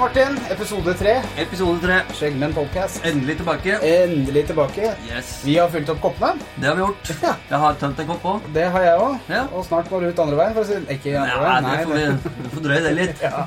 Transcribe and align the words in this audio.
Martin. 0.00 0.36
Episode 0.50 0.94
tre. 0.96 1.12
Episode 1.36 1.80
tre. 1.82 1.96
Skjeggmenn 2.16 2.54
podcast. 2.56 3.02
Endelig 3.04 3.34
tilbake. 3.36 3.74
Endelig 3.84 4.46
tilbake. 4.48 4.94
Yes. 5.10 5.32
Vi 5.44 5.58
har 5.60 5.68
fylt 5.68 5.90
opp 5.92 6.00
koppene. 6.00 6.40
Det 6.56 6.70
har 6.70 6.78
vi 6.78 6.86
gjort. 6.86 7.10
Ja. 7.26 7.34
Jeg 7.50 7.58
har 7.60 7.76
tømt 7.82 8.00
en 8.00 8.08
kopp 8.08 8.24
òg. 8.30 8.46
Det 8.54 8.64
har 8.72 8.86
jeg 8.86 9.02
òg. 9.04 9.18
Ja. 9.28 9.42
Og 9.52 9.66
snart 9.68 9.90
går 9.92 10.06
det 10.06 10.14
ut 10.14 10.22
andre 10.24 10.38
veien. 10.40 10.54
For 10.56 10.64
å 10.64 10.68
si 10.70 10.78
Ikke 10.96 11.12
andre 11.20 11.34
ja, 11.34 11.42
veien. 11.44 11.68
det 11.68 11.84
får 11.84 11.98
vi 11.98 12.32
vi 12.46 12.52
får 12.54 12.64
drøye 12.68 12.80
det 12.86 12.94
litt. 13.02 13.20
Ja. 13.28 13.44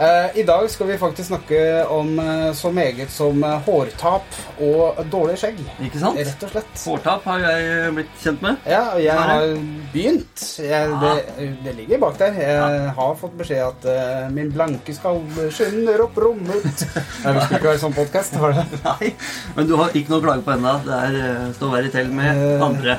Eh, 0.00 0.38
I 0.40 0.42
dag 0.48 0.70
skal 0.72 0.86
vi 0.88 0.94
faktisk 0.98 1.28
snakke 1.28 1.84
om 1.92 2.18
eh, 2.18 2.52
så 2.56 2.70
meget 2.72 3.10
som 3.12 3.42
eh, 3.44 3.58
hårtap 3.66 4.36
og 4.64 5.00
dårlig 5.12 5.34
skjegg. 5.42 5.58
Ikke 5.84 6.00
sant? 6.00 6.16
Rett 6.16 6.44
og 6.46 6.52
slett. 6.54 6.70
Hårtap 6.86 7.26
har 7.28 7.42
jeg 7.44 7.90
blitt 7.98 8.14
kjent 8.22 8.40
med. 8.46 8.62
Ja, 8.64 8.80
og 8.94 9.02
jeg 9.04 9.26
har 9.28 9.44
begynt. 9.92 10.44
Jeg, 10.56 10.94
det, 11.02 11.50
det 11.66 11.74
ligger 11.82 12.00
bak 12.06 12.16
der. 12.22 12.38
Jeg 12.40 12.94
har 12.96 13.18
fått 13.20 13.34
beskjed 13.42 13.60
at 13.66 13.84
uh, 13.92 14.30
min 14.32 14.48
blanke 14.54 14.94
skalle 14.96 15.50
skynder 15.52 16.06
opp 16.06 16.16
rommet. 16.24 16.86
Jeg 16.86 17.36
det 17.36 17.44
ikke 17.44 17.60
ikke 17.60 17.68
være 17.68 17.82
sånn 17.84 17.98
podkast, 18.00 18.40
var 18.40 18.56
det? 18.56 18.64
Nei, 18.88 19.12
Men 19.58 19.68
du 19.68 19.76
har 19.82 19.92
ikke 19.92 20.14
noe 20.14 20.22
å 20.22 20.26
klage 20.30 20.46
på 20.48 20.56
ennå. 20.56 20.74
Det 20.88 21.02
er 21.10 21.20
eh, 21.26 21.46
stå 21.58 21.70
verre 21.76 21.92
tell 21.92 22.08
med 22.16 22.42
andre. 22.70 22.96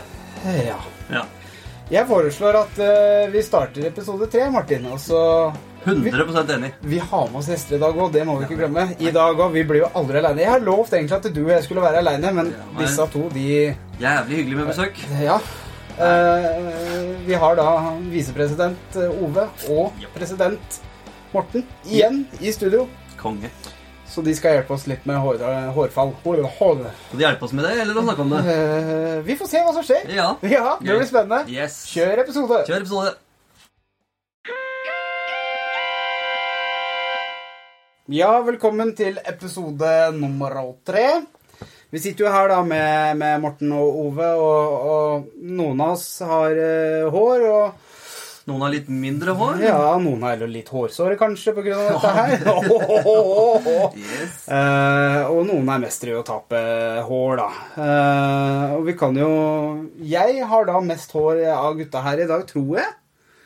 Ja. 0.61 0.77
Ja. 1.09 1.25
Jeg 1.91 2.07
foreslår 2.13 2.61
at 2.61 2.77
uh, 2.77 3.25
vi 3.33 3.41
starter 3.49 3.89
episode 3.89 4.29
tre, 4.29 4.45
Martin. 4.53 4.85
Og 4.93 5.01
så 5.01 5.25
100% 5.85 6.53
enig. 6.55 6.71
Vi 6.81 6.99
har 6.99 7.27
med 7.31 7.39
oss 7.39 7.49
gjester 7.49 7.75
i 7.75 7.81
dag 7.81 7.97
òg, 7.97 8.11
det 8.13 8.25
må 8.27 8.35
vi 8.37 8.45
ikke 8.45 8.59
glemme. 8.59 8.85
I 8.99 9.11
dag 9.13 9.33
også, 9.33 9.49
Vi 9.55 9.63
blir 9.65 9.81
jo 9.81 9.89
aldri 9.97 10.21
aleine. 10.21 10.43
Jeg 10.43 10.51
har 10.53 10.63
lovt 10.65 10.93
egentlig 10.93 11.17
at 11.17 11.33
du 11.33 11.41
og 11.43 11.51
jeg 11.55 11.65
skulle 11.65 11.81
være 11.81 12.03
aleine, 12.03 12.33
men 12.37 12.53
Ja, 12.53 12.67
disse 12.83 13.07
to, 13.13 13.25
de 13.33 13.47
Jævlig 14.01 14.37
hyggelig 14.41 14.57
med 14.57 14.71
besøk. 14.71 15.01
Ja. 15.21 15.39
Uh, 16.01 17.27
vi 17.27 17.33
har 17.37 17.57
da 17.59 17.65
visepresident 18.09 18.95
eh, 18.95 19.21
Ove 19.21 19.43
og 19.69 20.05
president 20.15 20.79
Morten 21.33 21.65
igjen 21.85 22.23
i 22.39 22.51
studio. 22.51 22.87
Konge. 23.19 23.51
Så 24.11 24.23
de 24.25 24.33
skal 24.35 24.57
hjelpe 24.57 24.73
oss 24.75 24.87
litt 24.91 25.05
med 25.07 25.21
hår, 25.23 25.43
hårfall. 25.75 26.11
Hår, 26.25 26.41
hår. 26.57 26.81
Skal 27.07 27.19
du 27.19 27.23
hjelpe 27.23 27.47
oss 27.47 27.53
med 27.55 27.67
det, 27.67 27.75
eller 27.83 28.07
snakke 28.07 28.25
om 28.25 28.33
det? 28.35 28.41
Uh, 28.47 29.17
vi 29.27 29.37
får 29.39 29.51
se 29.53 29.65
hva 29.65 29.75
som 29.77 29.85
skjer. 29.87 30.09
Ja. 30.17 30.31
Ja, 30.43 30.77
det 30.81 30.97
blir 30.97 31.07
spennende. 31.07 31.45
Yes. 31.51 31.83
Kjør 31.93 32.25
episode. 32.25 32.63
Kjør 32.67 32.81
episode. 32.83 33.13
Ja, 38.11 38.41
velkommen 38.43 38.89
til 38.91 39.15
episode 39.23 39.87
nummer 40.11 40.51
tre. 40.83 41.21
Vi 41.95 41.99
sitter 42.03 42.25
jo 42.25 42.33
her 42.33 42.49
da 42.51 42.57
med, 42.67 43.15
med 43.21 43.39
Morten 43.39 43.71
og 43.71 44.01
Ove, 44.01 44.27
og, 44.35 44.73
og 44.91 45.45
noen 45.47 45.79
av 45.79 45.93
oss 45.93 46.19
har 46.27 46.59
uh, 46.59 47.07
hår, 47.13 47.45
og 47.47 47.87
Noen 48.49 48.65
har 48.65 48.73
litt 48.73 48.89
mindre 48.91 49.35
hår. 49.37 49.61
ja, 49.63 49.77
noen 50.01 50.25
har 50.25 50.43
litt 50.49 50.67
hårsåre 50.73 51.15
kanskje 51.15 51.53
av 51.55 51.61
dette 51.63 52.13
her. 52.17 52.35
Yes. 54.01 54.41
uh, 54.49 55.31
og 55.31 55.45
noen 55.47 55.71
er 55.71 55.83
mestere 55.85 56.11
i 56.11 56.19
å 56.19 56.25
tape 56.27 56.59
hår, 57.07 57.39
da. 57.39 57.49
Uh, 57.77 58.65
og 58.79 58.89
vi 58.89 58.97
kan 58.99 59.15
jo 59.15 59.31
Jeg 60.03 60.43
har 60.51 60.67
da 60.67 60.83
mest 60.83 61.15
hår 61.15 61.45
av 61.53 61.79
gutta 61.79 62.03
her 62.03 62.25
i 62.25 62.27
dag, 62.27 62.43
tror 62.49 62.81
jeg. 62.81 62.91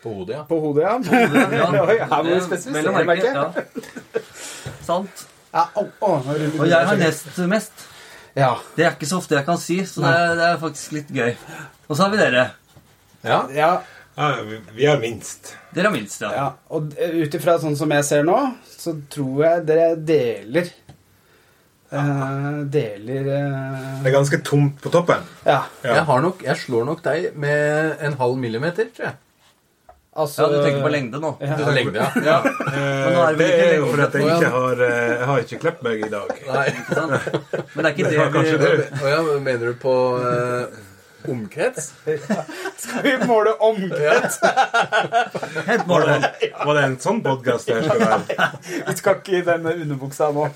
På 0.05 0.13
hodet, 0.13 0.35
ja. 0.37 0.43
På 0.45 0.59
hodet, 0.61 0.85
ja. 0.85 0.93
Ja. 1.59 1.67
Oi, 1.81 1.97
her 1.97 2.27
må 2.27 2.35
å 2.37 2.43
spesifisere, 2.45 2.93
merke, 2.93 3.07
merker 3.09 3.65
jeg. 3.65 4.23
Sant. 4.85 5.25
Ja, 5.55 5.65
å, 5.79 5.85
å, 6.03 6.11
Og 6.59 6.65
jeg 6.69 6.87
har 6.91 6.99
nest 7.01 7.41
mest. 7.49 7.85
Ja. 8.35 8.51
Det 8.75 8.85
er 8.85 8.93
ikke 8.93 9.07
så 9.09 9.17
ofte 9.21 9.37
jeg 9.39 9.47
kan 9.47 9.57
si, 9.61 9.79
så 9.87 10.03
det 10.03 10.13
er, 10.13 10.31
det 10.37 10.47
er 10.51 10.57
faktisk 10.61 10.95
litt 10.97 11.11
gøy. 11.15 11.33
Og 11.87 11.95
så 11.95 12.03
har 12.05 12.13
vi 12.13 12.19
dere. 12.21 12.45
Ja, 13.25 13.41
ja. 13.55 13.69
Ja, 14.15 14.27
vi- 14.47 14.61
vi 14.77 14.85
er 14.87 14.99
minst. 15.01 15.55
Dere 15.75 15.89
har 15.89 15.95
minst, 15.95 16.21
ja. 16.23 16.29
Ja, 16.35 16.45
og 16.71 16.93
ut 16.95 17.33
ifra 17.35 17.57
sånn 17.59 17.75
som 17.79 17.91
jeg 17.91 18.05
ser 18.07 18.23
nå, 18.27 18.37
så 18.77 18.93
tror 19.11 19.41
jeg 19.47 19.65
dere 19.71 19.93
deler 19.99 20.69
Uh, 21.95 22.63
Deler 22.73 23.27
uh... 23.29 23.83
Det 24.01 24.09
er 24.09 24.15
ganske 24.15 24.39
tomt 24.43 24.79
på 24.81 24.89
toppen. 24.91 25.21
Ja. 25.45 25.59
Ja. 25.85 25.91
Jeg, 25.99 26.03
har 26.09 26.23
nok, 26.25 26.41
jeg 26.43 26.57
slår 26.59 26.87
nok 26.89 27.03
deg 27.05 27.27
med 27.39 28.01
en 28.03 28.17
halv 28.19 28.39
millimeter, 28.41 28.89
tror 28.95 29.05
jeg. 29.11 29.19
Altså 30.15 30.45
Ja, 30.45 30.47
du 30.47 30.63
tenker 30.63 30.81
på 30.81 30.89
lengde 30.93 31.19
nå. 31.19 31.29
Ja. 31.43 31.55
Du 31.59 31.63
har 31.67 31.73
lengde, 31.75 31.99
ja. 31.99 32.09
Ja. 32.23 32.35
Men 32.45 33.15
nå 33.17 33.23
er 33.25 33.35
det 33.35 33.47
det 33.47 33.55
er 33.65 33.73
jo 33.75 33.87
lenger 33.89 33.91
for 33.91 34.03
at 34.05 34.13
jeg 34.15 34.27
ikke 34.31 34.51
har 34.53 34.83
eh, 34.85 35.09
Jeg 35.11 35.29
har 35.29 35.41
ikke 35.43 35.59
klept 35.65 35.81
meg 35.83 36.05
i 36.07 36.11
dag. 36.13 36.31
Nei. 36.47 36.65
Ikke 36.71 36.99
sant? 36.99 37.11
Men 37.73 37.79
det 37.81 37.89
er 37.89 37.93
ikke 37.93 38.05
Det 38.05 38.27
det 38.35 38.43
vi 38.45 38.59
det. 38.61 38.85
Oh, 39.01 39.09
ja, 39.11 39.19
mener 39.49 39.65
du 39.65 39.73
på 39.81 39.95
uh, 40.23 40.79
omkrets? 41.35 41.89
Skal 42.77 43.03
vi 43.09 43.17
måle 43.27 43.57
omkrets? 43.59 44.39
Helt 45.67 45.85
Var 45.91 46.07
det, 46.07 46.31
var 46.63 46.79
det 46.79 46.87
en 46.87 46.97
sånn 47.03 47.21
podkast 47.25 47.73
det 47.73 47.83
skal 47.83 48.05
være? 48.05 48.49
Vi 48.87 48.97
skal 49.01 49.19
ikke 49.19 49.37
i 49.41 49.45
denne 49.51 49.75
underbuksa 49.83 50.31
nå. 50.35 50.47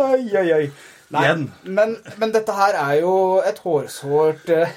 Oi, 0.00 0.24
oi, 0.32 0.48
oi. 0.62 0.66
Nei, 1.14 1.26
men, 1.62 1.98
men 2.16 2.32
dette 2.32 2.54
her 2.56 2.74
er 2.80 2.94
jo 3.02 3.14
et 3.44 3.58
hårsårt 3.62 4.48
eh, 4.50 4.72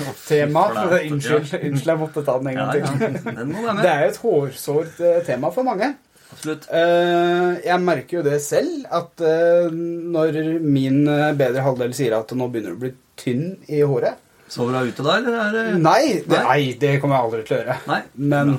tema. 0.30 0.64
Unnskyld, 0.72 1.52
unnskyld, 1.58 1.90
jeg 1.90 2.00
måtte 2.00 2.24
ta 2.26 2.38
den 2.40 2.52
en 2.52 2.58
gang 2.60 2.72
til. 2.72 3.20
Det 3.82 3.90
er 3.90 4.00
jo 4.04 4.08
et 4.08 4.22
hårsårt 4.24 5.04
eh, 5.04 5.20
tema 5.26 5.52
for 5.54 5.68
mange. 5.68 5.92
Absolutt. 6.32 6.66
Eh, 6.72 7.60
jeg 7.66 7.84
merker 7.84 8.18
jo 8.18 8.24
det 8.26 8.38
selv, 8.44 8.86
at 8.88 9.24
eh, 9.28 9.68
når 9.72 10.40
min 10.64 11.04
bedre 11.38 11.64
halvdel 11.66 11.94
sier 11.96 12.16
at 12.16 12.32
nå 12.36 12.48
begynner 12.48 12.74
du 12.74 12.80
å 12.80 12.84
bli 12.86 12.92
tynn 13.20 13.48
i 13.68 13.82
håret 13.84 14.20
Sover 14.52 14.74
du 14.84 14.90
ute 14.92 15.04
da, 15.04 15.14
eller 15.16 15.36
er 15.40 15.54
det 15.54 15.62
Nei, 15.80 16.00
det, 16.28 16.40
Nei. 16.44 16.62
det 16.76 16.96
kommer 17.00 17.16
jeg 17.16 17.26
aldri 17.26 17.44
til 17.48 17.54
å 17.56 17.60
gjøre. 17.62 17.76
Nei. 17.88 18.00
Men 18.32 18.50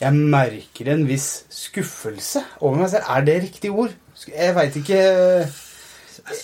jeg 0.00 0.28
merker 0.36 0.88
en 0.94 1.04
viss 1.08 1.26
skuffelse 1.52 2.40
over 2.62 2.80
meg 2.80 2.92
selv. 2.92 3.10
Er 3.12 3.26
det 3.26 3.34
riktig 3.44 3.72
ord? 3.72 3.92
Jeg 4.30 4.54
veit 4.56 4.78
ikke 4.80 5.00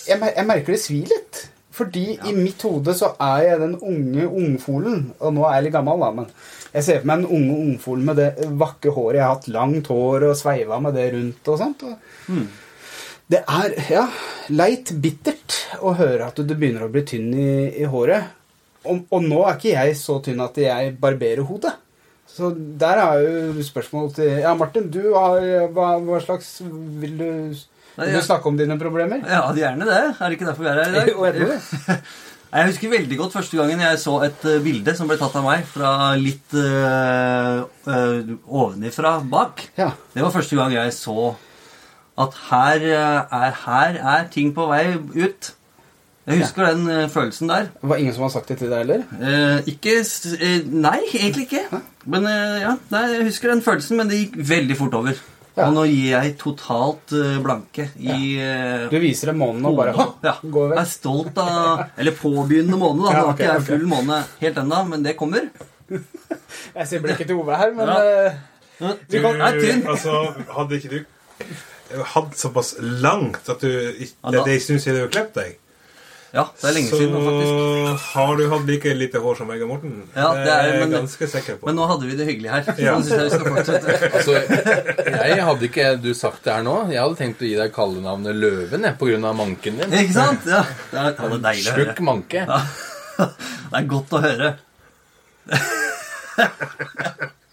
jeg 0.07 0.45
merker 0.47 0.75
det 0.75 0.79
svir 0.81 1.09
litt. 1.09 1.41
Fordi 1.73 2.03
i 2.29 2.33
mitt 2.37 2.61
hode 2.67 2.93
så 2.93 3.13
er 3.17 3.47
jeg 3.47 3.61
den 3.63 3.77
unge 3.81 4.27
ungfolen. 4.27 5.07
Og 5.19 5.33
nå 5.33 5.45
er 5.47 5.55
jeg 5.57 5.67
litt 5.67 5.75
gammel, 5.77 6.03
da, 6.03 6.11
men 6.19 6.27
jeg 6.73 6.85
ser 6.85 6.99
for 7.01 7.09
meg 7.09 7.23
den 7.23 7.31
unge 7.39 7.55
ungfolen 7.63 8.05
med 8.09 8.19
det 8.21 8.27
vakre 8.61 8.93
håret. 8.93 9.17
Jeg 9.17 9.25
har 9.25 9.33
hatt 9.35 9.49
langt 9.55 9.89
hår 9.89 10.27
og 10.29 10.37
sveiva 10.37 10.79
med 10.83 10.93
det 10.97 11.07
rundt 11.15 11.49
og 11.53 11.59
sånt. 11.61 11.85
Og 11.87 12.37
Det 13.33 13.41
er 13.41 13.75
ja, 13.89 14.05
leit 14.53 14.93
bittert 15.01 15.57
å 15.81 15.95
høre 15.97 16.29
at 16.29 16.37
du 16.37 16.53
begynner 16.53 16.85
å 16.85 16.91
bli 16.93 17.05
tynn 17.09 17.31
i, 17.33 17.53
i 17.81 17.89
håret. 17.89 18.29
Og, 18.83 19.05
og 19.09 19.25
nå 19.25 19.41
er 19.47 19.57
ikke 19.57 19.73
jeg 19.73 19.97
så 19.97 20.19
tynn 20.21 20.43
at 20.43 20.57
jeg 20.59 20.93
barberer 21.01 21.45
hodet. 21.47 21.73
Så 22.29 22.49
der 22.53 22.99
er 23.01 23.21
jo 23.23 23.63
spørsmålet 23.65 24.15
til 24.17 24.29
Ja, 24.41 24.53
Martin, 24.57 24.87
du 24.89 25.11
har 25.13 25.43
Hva, 25.75 25.89
hva 26.01 26.21
slags 26.23 26.55
Vil 26.63 27.17
du, 27.19 27.27
Nei, 27.97 28.09
vil 28.09 28.17
du 28.17 28.25
snakke 28.25 28.49
om 28.49 28.57
dine 28.57 28.77
problemer? 28.81 29.21
Ja, 29.29 29.45
gjerne 29.53 29.87
det. 29.89 30.01
Er 30.17 30.23
det 30.23 30.37
ikke 30.37 30.49
derfor 30.49 30.65
vi 30.65 30.71
er 30.71 30.81
her 30.81 30.89
i 30.89 30.95
dag? 30.97 31.11
Jeg 31.13 31.33
det 31.35 31.49
det. 31.87 31.97
Jeg 32.53 32.69
husker 32.69 32.91
veldig 32.91 33.17
godt 33.17 33.33
første 33.33 33.57
gangen 33.57 33.79
jeg 33.81 33.99
så 34.01 34.19
et 34.27 34.43
eh, 34.45 34.59
bilde 34.61 34.93
som 34.97 35.09
ble 35.09 35.17
tatt 35.17 35.33
av 35.39 35.45
meg 35.45 35.63
fra 35.65 35.93
litt 36.21 36.53
øh, 36.53 37.63
øh, 37.89 38.35
ovenifra 38.45 39.15
bak. 39.25 39.65
Ja. 39.77 39.89
Det 40.13 40.21
var 40.21 40.35
første 40.35 40.59
gang 40.59 40.75
jeg 40.75 40.93
så 40.93 41.33
at 42.13 42.37
her 42.51 42.85
er, 42.93 43.55
her 43.65 43.97
er 43.97 44.27
ting 44.33 44.53
på 44.53 44.67
vei 44.69 44.85
ut. 45.17 45.53
Jeg 46.23 46.39
husker 46.39 46.69
den 46.69 46.85
eh, 46.87 47.09
følelsen 47.11 47.49
der. 47.49 47.65
Det 47.81 47.89
var 47.89 47.99
ingen 47.99 48.13
som 48.15 48.23
har 48.23 48.29
sagt 48.31 48.47
det 48.47 48.57
til 48.61 48.69
deg 48.71 48.85
heller? 48.85 49.01
Eh, 49.19 49.65
ikke 49.73 49.97
Nei, 50.71 50.99
egentlig 51.17 51.49
ikke. 51.49 51.81
Men 52.05 52.27
eh, 52.29 52.61
ja, 52.63 52.77
nei, 52.93 53.01
jeg 53.17 53.25
husker 53.27 53.51
den 53.51 53.63
følelsen, 53.65 53.97
men 53.99 54.11
det 54.11 54.21
gikk 54.21 54.37
veldig 54.53 54.77
fort 54.79 54.95
over. 55.01 55.19
Ja. 55.55 55.67
Og 55.67 55.73
nå 55.75 55.83
gir 55.85 56.07
jeg 56.15 56.31
totalt 56.41 57.11
eh, 57.13 57.35
blanke 57.43 57.83
i 58.01 58.15
ja. 58.39 58.87
Du 58.89 58.95
viser 59.03 59.29
dem 59.29 59.37
månen 59.43 59.65
og 59.69 59.75
bare 59.77 59.93
ja. 60.23 60.33
Gå 60.41 60.63
Jeg 60.71 60.79
er 60.81 60.87
stolt 60.89 61.37
av 61.37 61.83
Eller 62.01 62.15
påbegynnende 62.17 62.79
måned, 62.81 63.03
da. 63.05 63.11
Ja, 63.13 63.19
Nå 63.21 63.27
har 63.27 63.35
ikke 63.37 63.51
jeg 63.51 63.67
full 63.67 63.85
måned 63.91 64.31
helt 64.39 64.57
ennå, 64.63 64.79
men 64.89 65.03
det 65.05 65.13
kommer. 65.19 65.45
Jeg 66.73 66.87
ser 66.89 67.03
blikket 67.03 67.27
til 67.29 67.37
Ove 67.43 67.57
her, 67.59 67.73
men 67.77 67.87
Ja. 67.91 67.99
eh, 68.81 68.97
Du 69.11 69.19
kan, 69.21 69.37
er 69.45 69.59
altså, 69.93 70.33
hadde 70.55 70.79
ikke 70.79 70.89
du 70.97 72.01
hatt 72.15 72.33
såpass 72.39 72.73
langt 72.81 73.49
at 73.53 73.61
du 73.61 73.69
ikke, 73.69 74.13
Ja, 74.23 74.31
Det 74.31 74.39
da- 74.45 74.51
en 74.55 74.59
stund 74.65 74.79
siden 74.81 74.97
du 74.97 75.01
har 75.05 75.13
klept 75.13 75.35
deg, 75.37 75.57
Ja, 76.33 76.47
det 76.57 76.65
er 76.65 76.73
lenge 76.73 76.89
så 76.89 76.97
siden 76.97 77.13
faktisk. 77.27 78.05
har 78.15 78.37
du 78.39 78.43
hatt 78.49 78.63
like 78.65 78.93
lite 78.97 79.19
hår 79.21 79.35
som 79.37 79.47
meg 79.51 79.61
og 79.61 79.67
Morten. 79.69 79.91
Ja, 80.15 80.31
det 80.33 80.47
er- 80.49 80.63
jeg 80.71 80.79
men- 80.81 80.95
ganske 80.97 81.27
sikker 81.29 81.59
på. 81.59 81.67
Men 81.67 81.75
nå 81.77 81.85
hadde 81.91 82.07
vi 82.09 82.15
det 82.17 82.25
hyggelig 82.25 82.49
her. 82.49 82.63
Ja. 82.81 82.95
synes 83.01 83.09
jeg 83.13 83.23
vi 83.23 83.29
skal 83.29 83.51
fortsette. 83.53 83.93
Altså, 84.17 84.33
jeg 85.29 85.43
hadde 85.45 85.67
ikke 85.69 86.01
du 86.01 86.09
sagt 86.17 86.41
det 86.43 86.53
her 86.55 86.63
nå. 86.65 86.75
Jeg 86.89 87.01
hadde 87.03 87.19
tenkt 87.21 87.43
å 87.45 87.45
gi 87.45 87.53
deg 87.59 87.71
kallenavnet 87.75 88.33
Løven 88.35 88.81
jeg, 88.89 89.23
av 89.23 89.35
manken 89.37 89.77
din. 89.77 89.93
Ikke 90.01 90.13
sant? 90.17 90.41
Ja, 90.49 90.63
det 90.89 90.99
er, 90.99 91.11
det 91.11 91.29
er 91.37 91.45
deilig 91.45 91.69
å 91.69 91.77
høre. 91.77 91.85
Slukk 91.85 92.01
manke. 92.09 92.45
Ja. 92.49 92.59
Det 93.69 93.77
er 93.77 93.85
godt 93.93 94.09
å 94.17 94.23
høre. 94.25 94.55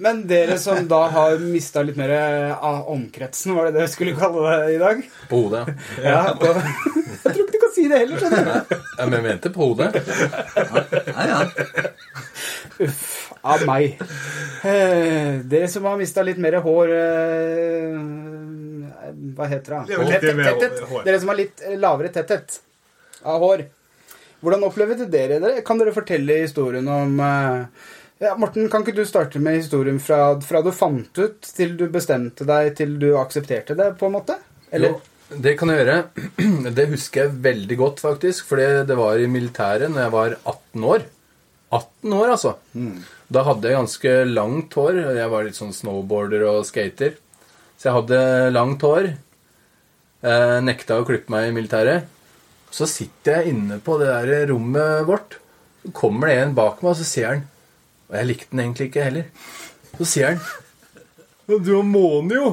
Men 0.00 0.22
dere 0.26 0.56
som 0.58 0.86
da 0.88 1.02
har 1.12 1.36
mista 1.44 1.82
litt 1.84 1.98
mer 2.00 2.12
av 2.56 2.86
omkretsen, 2.88 3.52
var 3.56 3.68
det 3.68 3.74
det 3.76 3.82
jeg 3.84 3.92
skulle 3.98 4.14
kalle 4.16 4.54
det 4.64 4.76
i 4.78 4.78
dag? 4.80 5.02
På 5.28 5.42
hodet. 5.44 5.66
ja. 6.00 6.14
Ja, 6.14 6.22
på, 6.40 6.54
Jeg 7.26 7.34
tror 7.36 7.44
ikke 7.44 7.59
si 7.80 7.88
det 7.90 8.02
heller, 8.04 8.20
skjønner 8.20 8.46
du. 8.46 8.76
Ja, 9.00 9.06
Men 9.06 9.16
jeg 9.16 9.26
mente 9.26 9.52
på 9.54 9.70
hodet. 9.70 9.90
Ja, 11.10 11.26
ja. 11.32 11.40
Av 13.40 13.62
meg. 13.68 14.00
Eh, 14.68 15.40
dere 15.48 15.68
som 15.72 15.86
har 15.88 15.96
mista 16.00 16.24
litt 16.24 16.40
mer 16.40 16.58
hår 16.60 16.90
eh, 16.92 17.94
Hva 19.36 19.46
heter 19.48 19.78
det? 19.86 19.96
Er 19.96 20.24
Tetthet. 20.26 20.82
Dere 21.06 21.20
som 21.22 21.32
har 21.32 21.38
litt 21.38 21.62
eh, 21.64 21.78
lavere 21.80 22.12
tetthet 22.12 22.58
av 23.24 23.40
hår. 23.40 23.64
Hvordan 24.40 24.66
opplevde 24.68 25.08
dere 25.12 25.40
det? 25.40 25.54
Kan 25.64 25.80
dere 25.80 25.96
fortelle 25.96 26.42
historien 26.42 26.88
om 26.88 27.16
eh, 27.24 27.88
ja, 28.20 28.34
Morten, 28.36 28.68
kan 28.72 28.84
ikke 28.84 28.98
du 28.98 29.06
starte 29.08 29.40
med 29.40 29.56
historien 29.62 30.00
fra, 30.00 30.34
fra 30.44 30.60
du 30.64 30.68
fant 30.76 31.20
ut, 31.20 31.40
til 31.56 31.72
du 31.80 31.86
bestemte 31.92 32.44
deg, 32.48 32.74
til 32.76 32.98
du 33.00 33.14
aksepterte 33.16 33.76
det, 33.78 33.94
på 34.00 34.10
en 34.10 34.18
måte? 34.18 34.36
Eller? 34.68 34.92
Jo, 34.92 35.09
det 35.30 35.54
kan 35.58 35.70
jeg 35.70 35.84
gjøre. 35.84 35.96
Det 36.76 36.88
husker 36.90 37.24
jeg 37.24 37.40
veldig 37.44 37.76
godt, 37.78 38.02
faktisk. 38.02 38.46
For 38.48 38.58
det 38.58 38.96
var 38.98 39.18
i 39.20 39.30
militæret 39.30 39.90
når 39.92 40.02
jeg 40.02 40.14
var 40.14 40.36
18 40.42 40.86
år. 40.90 41.04
18 41.70 42.14
år, 42.16 42.30
altså. 42.34 42.54
Da 43.30 43.44
hadde 43.46 43.68
jeg 43.68 43.78
ganske 43.78 44.14
langt 44.26 44.74
hår. 44.74 44.98
Jeg 45.14 45.30
var 45.30 45.46
litt 45.46 45.58
sånn 45.58 45.74
snowboarder 45.76 46.46
og 46.50 46.64
skater. 46.66 47.14
Så 47.78 47.88
jeg 47.88 47.98
hadde 48.00 48.22
langt 48.56 48.82
hår. 48.82 49.12
Eh, 50.20 50.56
nekta 50.66 50.98
å 51.00 51.06
klippe 51.06 51.32
meg 51.32 51.48
i 51.48 51.54
militæret. 51.54 52.10
Så 52.74 52.88
sitter 52.90 53.40
jeg 53.40 53.54
inne 53.54 53.78
på 53.82 53.96
det 54.02 54.10
der 54.10 54.50
rommet 54.50 55.06
vårt. 55.06 55.38
Så 55.84 55.94
kommer 55.96 56.28
det 56.28 56.40
en 56.40 56.58
bak 56.58 56.82
meg, 56.82 56.90
og 56.92 56.98
så 56.98 57.06
sier 57.08 57.30
han 57.30 57.46
Og 58.10 58.16
jeg 58.18 58.26
likte 58.28 58.50
den 58.50 58.60
egentlig 58.66 58.90
ikke 58.90 59.06
heller. 59.06 59.30
Så 59.94 60.08
sier 60.10 60.34
han 60.34 60.42
Du 61.64 61.72
har 61.78 61.86
måne, 61.86 62.34
jo! 62.36 62.50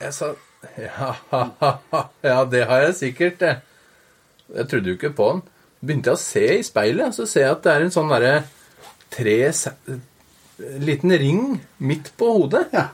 Jeg 0.00 0.14
sa 0.16 0.32
ja, 0.78 1.10
ja, 2.30 2.38
det 2.48 2.64
har 2.70 2.84
jeg 2.86 2.94
sikkert. 3.00 3.42
Jeg 4.52 4.68
trodde 4.70 4.92
jo 4.92 4.96
ikke 4.98 5.12
på 5.16 5.28
den. 5.32 5.42
Begynte 5.82 6.12
jeg 6.12 6.18
å 6.18 6.22
se 6.22 6.44
i 6.58 6.62
speilet, 6.66 7.14
så 7.16 7.26
ser 7.26 7.46
jeg 7.48 7.56
at 7.56 7.62
det 7.66 7.72
er 7.74 7.86
en 7.86 7.94
sånn 7.94 8.10
derre 8.12 8.34
tre 9.12 9.36
Liten 10.82 11.10
ring 11.18 11.40
midt 11.82 12.12
på 12.20 12.28
hodet 12.36 12.68
Ja. 12.72 12.84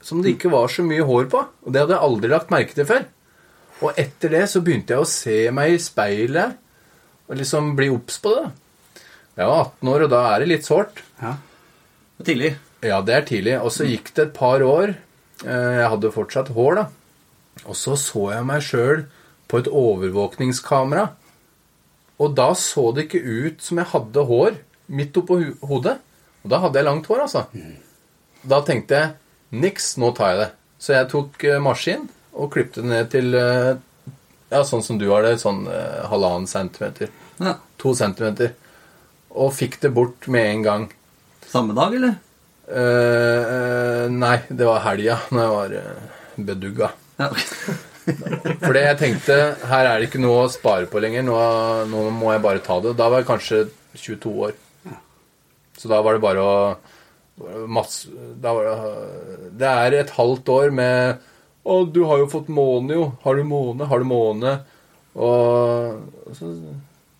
som 0.00 0.22
det 0.22 0.34
ikke 0.36 0.50
var 0.52 0.68
så 0.72 0.82
mye 0.86 1.04
hår 1.04 1.26
på. 1.32 1.40
Og 1.66 1.72
det 1.74 1.82
hadde 1.82 1.96
jeg 1.98 2.06
aldri 2.06 2.30
lagt 2.32 2.50
merke 2.54 2.74
til 2.76 2.86
før. 2.88 3.04
Og 3.84 3.98
etter 4.00 4.32
det 4.32 4.44
så 4.48 4.62
begynte 4.64 4.94
jeg 4.94 5.02
å 5.04 5.08
se 5.10 5.36
meg 5.52 5.74
i 5.74 5.80
speilet 5.82 6.56
og 7.28 7.36
liksom 7.40 7.74
bli 7.76 7.88
obs 7.92 8.18
på 8.24 8.32
det. 8.38 8.46
Jeg 9.34 9.48
var 9.50 9.64
18 9.66 9.88
år, 9.90 10.04
og 10.06 10.10
da 10.12 10.20
er 10.30 10.40
det 10.44 10.48
litt 10.52 10.64
sårt. 10.68 11.02
ja. 11.20 11.34
Tidlig. 12.24 12.54
Ja, 12.84 13.00
det 13.02 13.14
er 13.16 13.24
tidlig. 13.26 13.54
Og 13.60 13.72
så 13.74 13.84
gikk 13.88 14.12
det 14.14 14.28
et 14.28 14.34
par 14.36 14.62
år. 14.62 14.94
Eh, 15.42 15.74
Jeg 15.80 15.90
hadde 15.90 16.12
fortsatt 16.14 16.52
hår, 16.54 16.74
da. 16.78 16.86
Og 17.66 17.76
så 17.78 17.96
så 17.98 18.28
jeg 18.32 18.46
meg 18.46 18.62
sjøl 18.62 19.04
på 19.48 19.58
et 19.60 19.68
overvåkningskamera. 19.70 21.08
Og 22.22 22.34
da 22.38 22.52
så 22.58 22.92
det 22.94 23.08
ikke 23.08 23.22
ut 23.24 23.62
som 23.64 23.80
jeg 23.82 23.90
hadde 23.90 24.24
hår 24.28 24.58
midt 24.94 25.16
oppå 25.18 25.40
hodet. 25.66 25.98
Og 26.44 26.50
da 26.52 26.60
hadde 26.62 26.78
jeg 26.78 26.86
langt 26.86 27.06
hår, 27.10 27.24
altså. 27.26 27.46
Da 28.44 28.60
tenkte 28.66 28.98
jeg 29.00 29.14
niks, 29.64 29.94
nå 29.98 30.12
tar 30.14 30.30
jeg 30.34 30.40
det. 30.44 30.50
Så 30.78 30.92
jeg 30.94 31.08
tok 31.10 31.44
eh, 31.48 31.58
maskin 31.62 32.08
og 32.34 32.50
klippte 32.54 32.82
det 32.82 32.90
ned 32.90 33.10
til 33.14 33.34
eh, 33.38 33.74
ja, 34.50 34.60
sånn 34.66 34.82
som 34.84 34.98
du 35.00 35.06
har 35.10 35.24
det, 35.26 35.38
sånn 35.42 35.64
halvannen 36.10 36.46
centimeter. 36.50 37.10
Ja. 37.42 37.56
To 37.82 37.94
centimeter. 37.98 38.52
Og 39.34 39.50
fikk 39.56 39.80
det 39.82 39.90
bort 39.96 40.28
med 40.30 40.46
en 40.52 40.62
gang. 40.62 40.84
Samme 41.50 41.74
dag, 41.74 41.94
eller? 41.96 42.18
Eh, 42.64 43.42
eh, 43.54 44.04
nei, 44.08 44.38
det 44.48 44.64
var 44.64 44.84
helga 44.86 45.18
når 45.28 45.42
jeg 45.42 45.52
var 45.54 45.74
uh, 45.76 46.20
bedugga. 46.48 46.90
Ja. 47.20 47.28
Fordi 48.64 48.82
jeg 48.84 48.98
tenkte 49.00 49.36
her 49.68 49.88
er 49.88 50.00
det 50.00 50.08
ikke 50.08 50.20
noe 50.22 50.44
å 50.44 50.52
spare 50.52 50.88
på 50.88 51.00
lenger. 51.00 51.24
Nå, 51.26 51.36
nå 51.90 52.08
må 52.12 52.32
jeg 52.34 52.44
bare 52.44 52.64
ta 52.64 52.78
det. 52.84 52.94
Da 52.98 53.08
var 53.12 53.22
jeg 53.22 53.28
kanskje 53.30 53.60
22 53.96 54.34
år. 54.48 54.56
Så 55.80 55.90
da 55.90 56.00
var 56.04 56.16
det 56.16 56.24
bare 56.24 56.44
å 56.44 56.56
masse, 57.68 58.12
det, 58.40 58.50
det 59.58 59.70
er 59.70 59.96
et 59.98 60.12
halvt 60.14 60.50
år 60.54 60.68
med 60.70 61.24
Å, 61.64 61.78
du 61.90 62.04
har 62.06 62.20
jo 62.20 62.28
fått 62.30 62.50
måne, 62.52 62.92
jo. 62.94 63.06
Har 63.24 63.38
du 63.40 63.46
måne? 63.48 63.88
Har 63.88 64.02
du 64.02 64.06
måne? 64.08 64.58
Og 65.16 66.34
så 66.36 66.52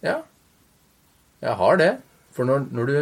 Ja. 0.05 0.21
Jeg 1.45 1.57
har 1.61 1.81
det. 1.81 1.91
For 2.37 2.49
når, 2.49 2.67
når 2.73 2.91
du 2.91 2.97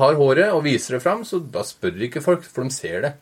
tar 0.00 0.18
håret 0.18 0.54
og 0.56 0.64
viser 0.64 0.96
det 0.96 1.04
fram, 1.04 1.24
så 1.28 1.38
da 1.44 1.64
spør 1.66 2.06
ikke 2.08 2.24
folk, 2.24 2.46
for 2.48 2.64
de 2.64 2.74
ser 2.74 3.04
det. 3.04 3.14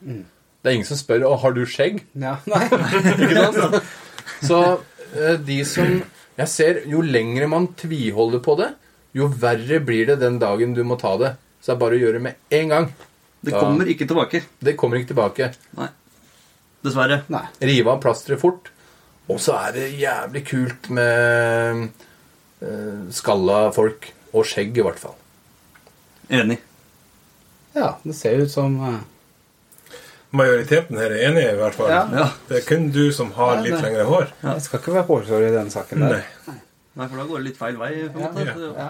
Det 0.63 0.71
er 0.71 0.77
ingen 0.79 0.89
som 0.89 0.99
spør 0.99 1.25
'Å, 1.27 1.35
har 1.43 1.55
du 1.55 1.65
skjegg?' 1.67 2.03
ja. 2.19 2.37
Nei. 2.51 2.65
Ikke 3.29 3.45
sant? 3.55 3.77
Så 4.45 4.59
eh, 5.15 5.37
de 5.41 5.65
som 5.65 6.03
Jeg 6.39 6.49
ser 6.53 6.83
jo 6.87 7.01
lengre 7.03 7.49
man 7.51 7.73
tviholder 7.75 8.39
på 8.39 8.55
det, 8.61 8.69
jo 9.17 9.27
verre 9.27 9.81
blir 9.83 10.07
det 10.07 10.21
den 10.21 10.37
dagen 10.39 10.75
du 10.77 10.85
må 10.87 10.95
ta 11.01 11.17
det. 11.19 11.33
Så 11.59 11.73
det 11.73 11.75
er 11.75 11.81
bare 11.81 11.97
å 11.97 12.03
gjøre 12.03 12.19
det 12.21 12.25
med 12.29 12.59
en 12.61 12.69
gang. 12.75 12.87
Det 13.43 13.55
da, 13.55 13.63
kommer 13.63 13.91
ikke 13.91 14.07
tilbake. 14.07 14.43
Det 14.63 14.77
kommer 14.79 15.01
ikke 15.01 15.11
tilbake. 15.11 15.49
Nei. 15.79 15.89
Dessverre. 16.87 17.25
Nei. 17.35 17.43
Rive 17.59 17.91
av 17.91 17.99
plasteret 18.05 18.39
fort. 18.39 18.71
Og 19.27 19.43
så 19.43 19.57
er 19.59 19.75
det 19.75 19.89
jævlig 19.99 20.45
kult 20.47 20.87
med 20.95 21.89
eh, 22.63 23.03
skalla 23.19 23.65
folk. 23.75 24.13
Og 24.31 24.47
skjegg, 24.47 24.79
i 24.79 24.87
hvert 24.87 25.03
fall. 25.03 25.19
Enig. 26.39 26.61
Ja, 27.79 27.93
det 28.05 28.15
ser 28.19 28.43
ut 28.45 28.51
som 28.53 28.75
eh, 28.85 28.99
Majoriteten 30.37 30.99
her 31.01 31.09
er 31.15 31.23
enig, 31.31 31.45
i 31.49 31.57
hvert 31.57 31.77
fall. 31.79 31.89
Ja. 31.89 32.03
Ja. 32.13 32.25
Det 32.51 32.59
er 32.59 32.65
kun 32.69 32.91
du 32.93 33.07
som 33.17 33.31
har 33.39 33.55
Ja, 33.57 33.63
litt 33.65 33.81
lengre 33.85 34.05
hår. 34.05 34.27
Jeg 34.45 34.65
skal 34.67 34.83
ikke 34.83 34.93
være 34.99 35.07
hårsår 35.09 35.47
i 35.47 35.53
den 35.55 35.71
saken 35.73 36.05
der. 36.05 36.19
Nei. 36.19 36.57
Nei, 36.99 37.07
for 37.07 37.17
da 37.17 37.25
går 37.31 37.39
det 37.39 37.47
litt 37.47 37.57
feil 37.61 37.77
vei. 37.81 37.91
på 38.13 38.19
en 38.21 38.35
måte. 38.35 38.45
ja. 38.45 38.71
Ja. 38.77 38.89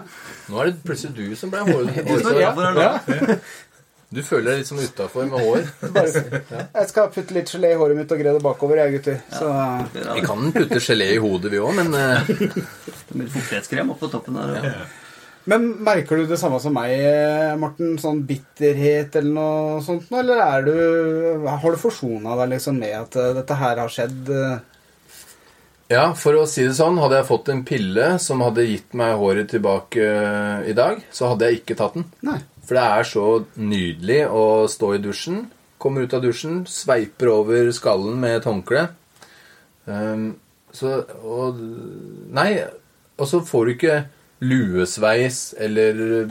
Nå 0.48 0.60
er 0.64 0.70
det 0.72 0.82
plutselig 0.88 1.14
du 1.14 1.36
som 1.38 1.50
ble 1.52 1.60
hår- 1.68 1.90
Ja, 1.96 2.02
hårsår. 2.08 2.22
for 2.24 2.34
det 2.34 2.74
da- 2.74 3.36
Ja. 3.36 3.38
Du 4.10 4.22
føler 4.24 4.46
deg 4.50 4.58
litt 4.62 4.66
som 4.70 4.78
utafor 4.80 5.26
med 5.28 5.42
hår. 5.44 5.66
Bare, 5.94 6.22
jeg 6.74 6.88
skal 6.88 7.10
putte 7.12 7.34
litt 7.36 7.50
gelé 7.52 7.74
i 7.74 7.76
håret 7.76 7.98
mitt 7.98 8.10
og 8.16 8.18
gre 8.22 8.32
det 8.32 8.42
bakover, 8.42 8.80
jeg, 8.80 8.94
gutter. 8.96 9.18
Så 9.30 9.50
det 9.92 10.06
er 10.06 10.14
Vi 10.16 10.22
kan 10.24 10.46
putte 10.54 10.80
gelé 10.80 11.10
i 11.12 11.18
hodet, 11.20 11.52
vi 11.52 11.60
òg, 11.60 11.74
men 11.76 11.92
eh, 11.94 12.30
Litt 13.20 13.34
fuktighetskrem 13.36 13.92
oppå 13.94 14.08
toppen 14.10 14.40
der. 14.40 14.56
Ja. 14.64 14.72
Men 15.48 15.68
merker 15.80 16.18
du 16.20 16.26
det 16.28 16.36
samme 16.40 16.58
som 16.60 16.74
meg, 16.76 16.98
Morten? 17.60 17.94
Sånn 18.00 18.20
bitterhet 18.28 19.14
eller 19.16 19.32
noe 19.32 19.78
sånt? 19.84 20.10
Eller 20.12 20.42
er 20.44 20.66
du 20.66 21.46
Har 21.48 21.72
du 21.72 21.78
forsona 21.80 22.36
deg 22.42 22.52
liksom 22.56 22.76
med 22.80 22.96
at 22.98 23.16
eh, 23.16 23.32
dette 23.38 23.56
her 23.56 23.80
har 23.80 23.92
skjedd? 23.92 24.28
eh? 24.28 24.58
Ja, 25.88 26.10
for 26.12 26.36
å 26.36 26.44
si 26.44 26.66
det 26.66 26.74
sånn, 26.76 26.98
hadde 27.00 27.22
jeg 27.22 27.28
fått 27.30 27.48
en 27.48 27.62
pille 27.64 28.10
som 28.20 28.42
hadde 28.44 28.66
gitt 28.68 28.92
meg 28.98 29.14
håret 29.16 29.48
tilbake 29.54 30.04
eh, 30.04 30.66
i 30.68 30.74
dag, 30.76 31.00
så 31.08 31.30
hadde 31.32 31.48
jeg 31.48 31.62
ikke 31.62 31.78
tatt 31.78 31.96
den. 31.96 32.04
Nei. 32.28 32.42
For 32.68 32.76
det 32.76 32.82
er 32.84 33.08
så 33.08 33.24
nydelig 33.56 34.18
å 34.28 34.42
stå 34.68 34.90
i 34.98 35.00
dusjen, 35.00 35.46
kommer 35.80 36.04
ut 36.04 36.12
av 36.12 36.20
dusjen, 36.26 36.60
sveiper 36.68 37.32
over 37.32 37.70
skallen 37.72 38.20
med 38.20 38.36
et 38.36 38.48
håndkle. 38.50 38.82
Um, 39.88 40.34
så 40.76 40.98
og 41.24 41.56
Nei, 42.36 42.50
og 43.16 43.30
så 43.30 43.40
får 43.40 43.64
du 43.64 43.72
ikke 43.72 43.94
luesveis 44.40 45.54
eller 45.58 46.28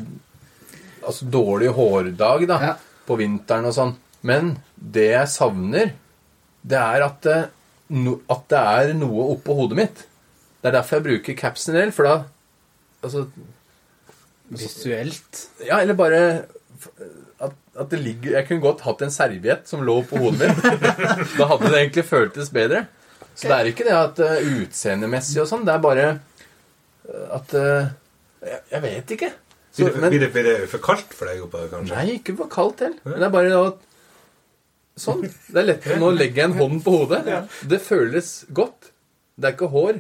Altså 1.08 1.24
dårlig 1.32 1.70
hårdag, 1.72 2.48
da, 2.50 2.58
Ja. 2.60 2.74
på 3.08 3.16
vinteren 3.16 3.66
og 3.70 3.74
sånn. 3.74 3.94
Men 4.28 4.58
det 4.76 5.06
jeg 5.14 5.28
savner, 5.32 5.94
det 6.68 6.78
er 6.82 7.06
at 7.06 7.22
det, 7.24 7.38
no, 7.96 8.18
at 8.30 8.44
det 8.52 8.60
er 8.60 8.94
noe 8.98 9.30
oppå 9.38 9.56
hodet 9.56 9.78
mitt. 9.78 10.02
Det 10.60 10.68
er 10.68 10.76
derfor 10.76 10.98
jeg 10.98 11.06
bruker 11.06 11.38
capsen 11.40 11.76
en 11.76 11.82
del, 11.86 11.94
for 11.96 12.04
da 12.10 12.18
Altså 13.06 13.28
Visuelt. 14.50 15.48
ja, 15.66 15.80
eller 15.80 15.94
bare 15.94 16.20
at, 17.40 17.54
at 17.78 17.90
det 17.92 18.00
ligger 18.00 18.32
Jeg 18.40 18.48
kunne 18.48 18.64
godt 18.64 18.82
hatt 18.88 19.02
en 19.04 19.12
serviett 19.14 19.68
som 19.68 19.84
lå 19.86 20.00
på 20.08 20.18
hodet 20.22 20.48
mitt. 20.50 20.64
da 21.40 21.48
hadde 21.52 21.72
det 21.72 21.82
egentlig 21.82 22.06
føltes 22.08 22.50
bedre. 22.52 22.86
Så 23.36 23.48
det 23.48 23.58
er 23.58 23.70
ikke 23.72 23.86
det 23.88 23.96
at 23.96 24.20
uh, 24.24 24.64
utseendemessig 24.64 25.40
og 25.44 25.48
sånn, 25.52 25.66
det 25.68 25.76
er 25.76 25.84
bare 25.84 26.08
at 27.38 27.54
uh, 27.56 27.88
jeg, 28.44 28.60
jeg 28.72 28.82
vet 28.84 29.14
ikke. 29.18 29.30
Så, 29.72 29.84
Blir 29.84 29.94
det, 29.94 30.02
men, 30.02 30.10
blir, 30.14 30.20
det, 30.26 30.30
blir 30.34 30.44
det 30.48 30.56
for 30.72 30.82
kaldt 30.82 31.12
for 31.14 31.30
deg 31.30 31.42
oppe 31.46 31.62
det, 31.64 31.70
kanskje? 31.74 31.96
nei, 31.96 32.16
ikke 32.18 32.34
for 32.40 32.50
kaldt 32.52 32.80
heller. 32.86 33.00
Men 33.06 33.20
det 33.22 33.28
er 33.30 33.34
bare 33.38 33.60
at 33.68 33.84
Sånn. 34.98 35.20
Det 35.30 35.60
er 35.62 35.66
lettere. 35.68 36.00
Nå 36.02 36.08
legger 36.18 36.40
jeg 36.42 36.50
en 36.50 36.56
hånd 36.58 36.80
på 36.82 36.90
hodet. 37.04 37.20
Det 37.70 37.78
føles 37.86 38.32
godt. 38.58 38.88
Det 39.38 39.46
er 39.46 39.54
ikke 39.54 39.68
hår. 39.70 40.00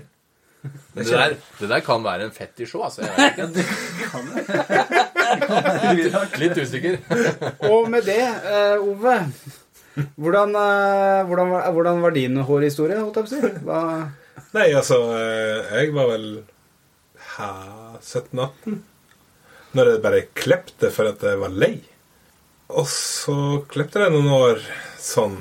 Men 0.66 1.06
det 1.06 1.12
der, 1.14 1.36
det 1.60 1.68
der 1.70 1.84
kan 1.86 2.02
være 2.02 2.26
en 2.26 2.34
fetisj 2.34 2.74
òg, 2.80 2.88
altså. 2.88 3.06
Jeg 3.06 3.38
vet 3.38 3.60
ikke. 3.62 4.98
Litt 6.42 6.58
usikker. 6.58 6.98
Og 7.70 7.90
med 7.94 8.08
det, 8.10 8.18
eh, 8.26 8.82
Ove 8.82 9.18
hvordan, 10.18 10.50
eh, 10.58 11.22
hvordan, 11.30 11.50
var- 11.54 11.72
hvordan 11.74 12.02
var 12.02 12.12
din 12.18 12.36
hårhistorie, 12.38 12.98
holdt 12.98 13.16
jeg 13.18 13.26
på 13.26 13.30
å 13.30 13.34
si? 13.34 13.42
Hva, 13.66 13.80
Nei, 14.54 14.68
altså 14.74 14.98
eh, 15.14 15.72
Jeg 15.84 15.94
var 15.94 16.08
vel 16.12 16.28
hæ, 17.38 17.48
17-18 18.02 18.78
Når 19.78 19.92
jeg 19.92 20.02
bare 20.04 20.22
klepte 20.38 20.90
for 20.96 21.10
at 21.12 21.22
jeg 21.28 21.40
var 21.42 21.54
lei. 21.54 21.74
Og 22.74 22.88
så 22.90 23.36
klepte 23.72 24.02
jeg 24.04 24.12
noen 24.16 24.30
år 24.34 24.62
sånn. 25.00 25.38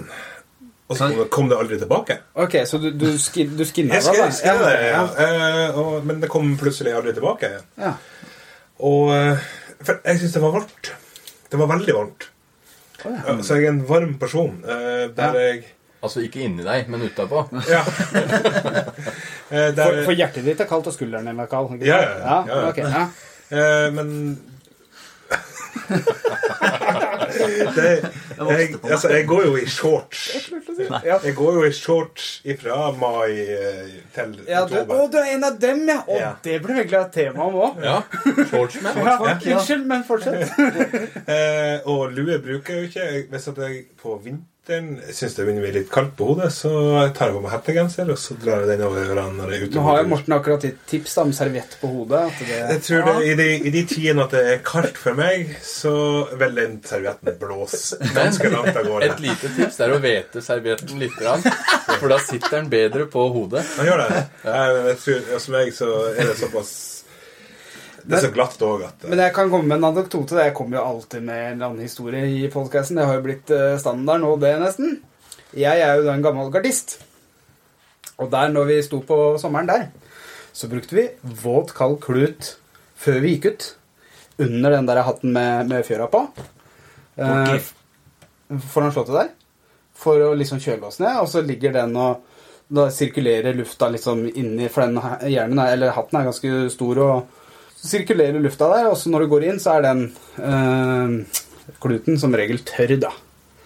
Og 0.87 0.95
så 0.99 1.09
kom 1.33 1.49
det, 1.51 1.57
aldri 1.59 1.79
tilbake. 1.81 2.19
ok, 2.39 2.53
så 2.71 2.79
du, 2.79 2.91
du, 2.95 3.07
skin, 3.19 3.57
du 3.59 3.65
skinna 3.67 3.97
Jeg 3.97 4.05
skrev, 4.07 4.21
da? 4.23 4.35
skrev 4.37 4.61
det, 4.63 4.75
ja. 4.85 5.01
ja. 5.01 5.25
Eh, 5.25 5.79
og, 5.81 5.97
men 6.07 6.21
det 6.23 6.31
kom 6.31 6.53
plutselig 6.61 6.93
aldri 6.95 7.15
tilbake. 7.17 7.51
ja. 7.81 7.95
Og 8.87 9.11
eh, 9.17 9.47
For 9.83 9.99
jeg 10.05 10.21
syns 10.21 10.37
det 10.37 10.43
var 10.45 10.53
varmt. 10.61 10.93
Det 11.51 11.59
var 11.59 11.71
veldig 11.73 11.95
varmt. 11.97 12.29
Oh, 13.07 13.11
ja. 13.17 13.35
Så 13.47 13.57
jeg 13.59 13.67
er 13.71 13.73
en 13.75 13.83
varm 13.89 14.15
person. 14.21 14.61
eh, 14.69 15.07
der 15.17 15.39
jeg 15.41 15.65
Altså 16.05 16.21
ikke 16.23 16.43
inni 16.45 16.63
deg, 16.67 16.89
men 16.93 17.03
utapå. 17.09 17.47
Ja. 17.73 17.83
Eh, 19.47 19.71
For, 19.79 20.01
for 20.09 20.17
hjertet 20.19 20.43
ditt 20.43 20.59
er 20.61 20.67
kaldt, 20.67 20.89
og 20.91 20.95
skulderen 20.97 21.29
din 21.31 21.39
er 21.39 21.47
kald. 21.47 21.69
ikke 21.77 21.87
Ja, 21.87 22.01
ja, 22.03 22.15
ja, 22.19 22.39
ja. 22.51 22.69
okay, 22.73 22.83
ja. 22.91 23.07
Eh, 23.57 23.93
men 23.95 24.09
det, 27.77 28.11
jeg, 28.51 28.75
altså, 28.91 29.09
jeg 29.09 29.27
går 29.29 29.43
jo 29.47 29.57
i 29.57 29.67
shorts. 29.71 30.51
Jeg 31.25 31.35
går 31.37 31.53
jo 31.59 31.63
i 31.69 31.73
shorts 31.73 32.27
ifra 32.49 32.91
mai 32.99 33.37
eh, 33.45 33.93
til 34.15 34.35
Ja, 34.49 34.65
du, 34.67 34.75
oktober. 34.81 34.99
å, 35.05 35.09
du 35.13 35.19
er 35.21 35.31
en 35.37 35.47
av 35.47 35.59
dem, 35.63 35.85
ja! 35.91 36.01
Å, 36.07 36.19
Ja. 36.19 36.31
Det 36.43 36.59
blir 36.65 36.81
veldig 36.83 36.99
et 37.05 37.13
tema 37.15 37.47
om 37.47 37.59
òg. 37.69 37.81
Ja, 37.85 38.01
shortsman. 38.51 38.99
Ja, 39.05 39.17
unnskyld, 39.37 39.87
men 39.91 40.05
fortsett. 40.09 40.51
Eh, 41.27 41.87
og 41.87 42.11
lue 42.17 42.39
bruker 42.43 42.81
jeg 42.81 42.83
jo 42.83 42.91
ikke. 42.91 43.09
Hvis 43.35 43.49
at 43.53 43.63
jeg 43.67 43.85
på 44.01 44.19
vinteren 44.67 45.15
syns 45.15 45.35
det 45.37 45.45
begynner 45.45 45.63
å 45.63 45.67
bli 45.67 45.73
litt 45.77 45.91
kaldt 45.93 46.15
på 46.19 46.27
hodet, 46.31 46.49
så 46.55 46.71
tar 47.15 47.31
jeg 47.31 47.37
på 47.37 47.43
meg 47.45 47.53
hettegenser, 47.55 48.09
og 48.11 48.19
så 48.19 48.35
drar 48.41 48.65
jeg 48.65 48.71
den 48.73 48.83
over 48.87 49.13
ørene 49.13 49.37
når 49.39 49.53
jeg 49.53 49.61
er 49.61 49.67
ute. 49.67 49.77
Nå 49.77 49.85
har 49.87 50.01
jo. 50.01 50.09
Morten 50.11 50.35
akkurat 50.37 50.67
gitt 50.67 50.81
tips 50.91 51.15
om 51.23 51.31
serviett 51.37 51.77
på 51.81 51.91
hodet. 51.93 52.23
At 52.27 52.41
det, 52.41 52.59
Jeg 52.73 52.83
tror 52.89 53.07
det, 53.07 53.15
i, 53.29 53.35
de, 53.39 53.47
I 53.63 53.73
de 53.77 53.85
tidene 53.93 54.27
at 54.27 54.35
det 54.35 54.43
er 54.55 54.65
kaldt 54.67 54.99
for 54.99 55.19
meg, 55.19 55.55
så 55.63 55.95
vil 56.41 56.59
den 56.59 56.77
servietten 56.87 57.39
blåse 57.43 58.01
ganske 58.17 58.51
langt 58.51 58.73
av 58.75 58.91
gårde. 58.91 59.13
Et 59.13 59.25
lite 59.29 59.53
tips 59.55 59.81
er 59.87 59.95
å 59.95 60.03
vete 60.03 60.43
servietten 60.43 60.99
litt, 61.03 61.15
grann, 61.17 61.47
for 61.87 62.11
da 62.11 62.19
sitter 62.23 62.59
den 62.59 62.71
bedre 62.73 63.07
på 63.11 63.29
hodet. 63.37 63.63
Han 63.79 63.91
gjør 63.93 64.03
det. 64.03 64.27
Jeg, 64.43 64.83
jeg 64.91 65.01
tror, 65.05 65.25
Hos 65.37 65.51
meg 65.53 65.75
så 65.77 65.93
er 66.11 66.33
det 66.33 66.39
såpass 66.43 66.75
Det 68.07 68.15
er 68.15 68.23
så 68.29 68.31
glatt 68.35 68.61
òg 68.63 68.85
at 68.87 69.05
Men 69.11 69.21
jeg 69.25 69.35
kan 69.35 69.49
komme 69.51 69.67
med 69.67 69.81
en 69.81 69.89
anekdote. 69.89 70.39
Jeg 70.39 70.55
kommer 70.55 70.79
jo 70.79 70.85
alltid 70.87 71.25
med 71.27 71.41
en 71.41 71.57
eller 71.57 71.71
annen 71.73 71.83
historie 71.83 72.23
i 72.31 72.45
podkasten. 72.53 73.01
Det 73.01 73.07
har 73.09 73.19
jo 73.19 73.25
blitt 73.25 73.51
eh, 73.51 73.79
standard 73.83 74.23
nå, 74.23 74.31
det, 74.43 74.53
nesten. 74.63 75.01
Jeg 75.57 75.83
er 75.83 75.99
jo 75.99 76.05
da 76.07 76.15
en 76.15 76.23
gammel 76.23 76.53
gardist. 76.55 77.01
Og 78.23 78.31
der, 78.31 78.53
når 78.55 78.69
vi 78.71 78.77
sto 78.87 79.01
på 79.05 79.17
sommeren 79.43 79.71
der, 79.71 79.89
så 80.57 80.71
brukte 80.71 80.97
vi 80.97 81.09
våt, 81.43 81.75
kald 81.77 81.99
klut 82.05 82.53
før 82.97 83.19
vi 83.25 83.35
gikk 83.35 83.49
ut. 83.51 83.67
Under 84.47 84.77
den 84.77 84.87
der 84.87 85.03
hatten 85.05 85.35
med, 85.35 85.67
med 85.73 85.83
fjøra 85.89 86.07
på. 86.13 86.23
Eh, 87.17 87.57
foran 88.71 88.95
slottet 88.95 89.19
der. 89.19 89.33
For 89.97 90.23
å 90.29 90.31
liksom 90.39 90.63
kjøle 90.63 90.93
oss 90.93 91.01
ned. 91.03 91.19
Og 91.25 91.27
så 91.33 91.43
ligger 91.43 91.75
den 91.75 91.99
og 91.99 92.23
da 92.67 92.87
sirkulerer 92.91 93.55
lufta 93.55 93.89
liksom 93.95 94.25
inni 94.27 94.67
For 94.75 94.83
den 94.83 94.99
hjernen, 95.31 95.61
er, 95.63 95.77
eller 95.77 95.95
hatten 95.95 96.19
er 96.19 96.31
ganske 96.31 96.55
stor. 96.75 97.03
og 97.03 97.36
så 97.87 97.95
sirkulerer 97.95 98.43
lufta 98.43 98.69
der, 98.75 98.89
og 98.91 98.99
så 98.99 99.11
når 99.13 99.25
du 99.25 99.31
går 99.33 99.47
inn, 99.53 99.61
så 99.63 99.77
er 99.79 99.87
den 99.87 100.03
øh, 100.43 101.15
kluten 101.83 102.19
som 102.21 102.35
regel 102.37 102.59
tørr, 102.67 102.97
da. 103.07 103.13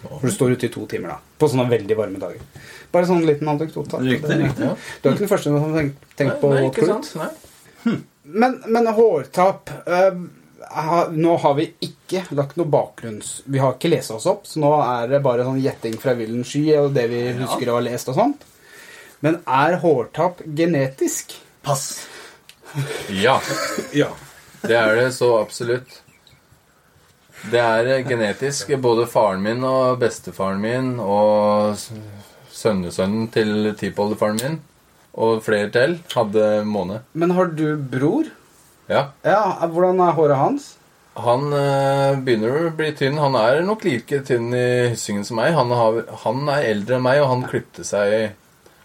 For 0.01 0.25
du 0.29 0.33
står 0.33 0.55
ute 0.55 0.65
i 0.69 0.73
to 0.73 0.85
timer, 0.89 1.15
da. 1.15 1.17
På 1.41 1.49
sånne 1.51 1.67
veldig 1.69 1.97
varme 1.97 2.21
dager. 2.21 2.41
Bare 2.91 3.07
sånn 3.09 3.21
liten 3.25 3.47
anekdote. 3.51 3.99
Riktig, 4.03 4.37
riktig. 4.41 4.65
Ja. 4.67 4.75
Du 5.01 5.09
er 5.09 5.13
ikke 5.15 5.25
den 5.25 5.29
første 5.31 5.51
som 5.51 5.57
har 5.61 5.75
tenkt, 5.81 6.05
tenkt 6.19 6.39
på 6.41 6.49
Nei, 6.53 6.63
ikke 6.69 6.85
klut. 6.87 7.09
sant? 7.09 7.33
Nei. 7.85 7.97
Men, 8.31 8.57
men 8.69 8.87
hårtap 8.93 9.69
øh, 9.89 10.17
ha- 10.71 11.07
Nå 11.11 11.31
har 11.41 11.55
vi 11.57 11.65
ikke 11.87 12.21
lagt 12.37 12.57
noe 12.59 12.69
bakgrunns... 12.71 13.31
Vi 13.49 13.59
har 13.61 13.73
ikke 13.77 13.89
lest 13.93 14.11
oss 14.13 14.27
opp, 14.29 14.43
så 14.49 14.61
nå 14.61 14.69
er 14.83 15.07
det 15.13 15.21
bare 15.25 15.45
sånn 15.47 15.61
gjetting 15.63 15.95
fra 16.01 16.13
villen 16.19 16.43
sky 16.47 16.65
og 16.81 16.91
det 16.97 17.07
vi 17.11 17.21
husker 17.39 17.71
å 17.73 17.79
ha 17.79 17.85
lest 17.87 18.11
og 18.13 18.17
sånt. 18.19 18.45
Men 19.25 19.39
er 19.45 19.79
hårtap 19.81 20.41
genetisk? 20.57 21.33
Pass. 21.65 21.87
Ja, 23.09 23.39
Ja. 23.93 24.07
det 24.61 24.77
er 24.77 24.95
det 24.95 25.09
så 25.17 25.33
absolutt. 25.41 26.01
Det 27.51 27.59
er 27.59 28.03
genetisk. 28.05 28.69
Både 28.81 29.07
faren 29.09 29.41
min 29.41 29.63
og 29.65 29.97
bestefaren 30.01 30.61
min 30.61 30.91
og 31.01 31.77
sønnesønnen 32.53 33.29
til 33.33 33.71
tipoldefaren 33.79 34.37
min 34.43 34.59
og 35.17 35.41
flere 35.43 35.71
til 35.73 35.97
hadde 36.13 36.45
måne. 36.69 37.01
Men 37.13 37.33
har 37.35 37.49
du 37.51 37.75
bror? 37.77 38.29
Ja. 38.91 39.07
Ja, 39.25 39.41
Hvordan 39.67 39.99
er 40.03 40.13
håret 40.15 40.37
hans? 40.37 40.69
Han 41.19 41.49
øh, 41.51 42.21
begynner 42.23 42.69
å 42.69 42.75
bli 42.75 42.91
tynn. 42.95 43.17
Han 43.19 43.35
er 43.35 43.59
nok 43.67 43.83
like 43.83 44.21
tynn 44.27 44.53
i 44.55 44.63
hyssingen 44.93 45.25
som 45.27 45.41
meg. 45.41 45.51
Han, 45.57 45.73
har, 45.75 45.97
han 46.23 46.45
er 46.53 46.69
eldre 46.69 46.95
enn 46.99 47.03
meg, 47.03 47.19
og 47.23 47.27
han 47.33 47.43
klipte 47.49 47.83
seg 47.87 48.31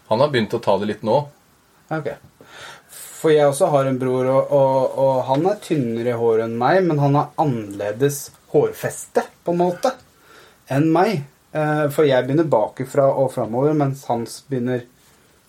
Han 0.09 0.23
har 0.23 0.31
begynt 0.33 0.55
å 0.55 0.63
ta 0.63 0.75
det 0.79 0.89
litt 0.91 1.05
nå. 1.07 1.21
Ok. 1.95 2.11
For 3.27 3.35
jeg 3.35 3.43
også 3.51 3.67
har 3.73 3.89
en 3.91 3.97
bror, 3.99 4.27
og, 4.31 4.53
og, 4.55 4.99
og 5.03 5.15
han 5.27 5.47
er 5.51 5.57
tynnere 5.65 6.13
i 6.13 6.19
håret 6.21 6.45
enn 6.47 6.53
meg, 6.61 6.77
men 6.87 7.01
han 7.03 7.17
har 7.19 7.33
annerledes 7.43 8.29
hårfeste, 8.53 9.25
på 9.43 9.51
en 9.55 9.59
måte, 9.65 9.91
enn 10.71 10.87
meg. 10.95 11.25
Eh, 11.57 11.87
For 11.91 12.07
jeg 12.07 12.23
begynner 12.29 12.47
bakifra 12.53 13.09
og 13.11 13.33
framover, 13.35 13.75
mens 13.75 14.05
hans 14.07 14.37
begynner 14.47 14.85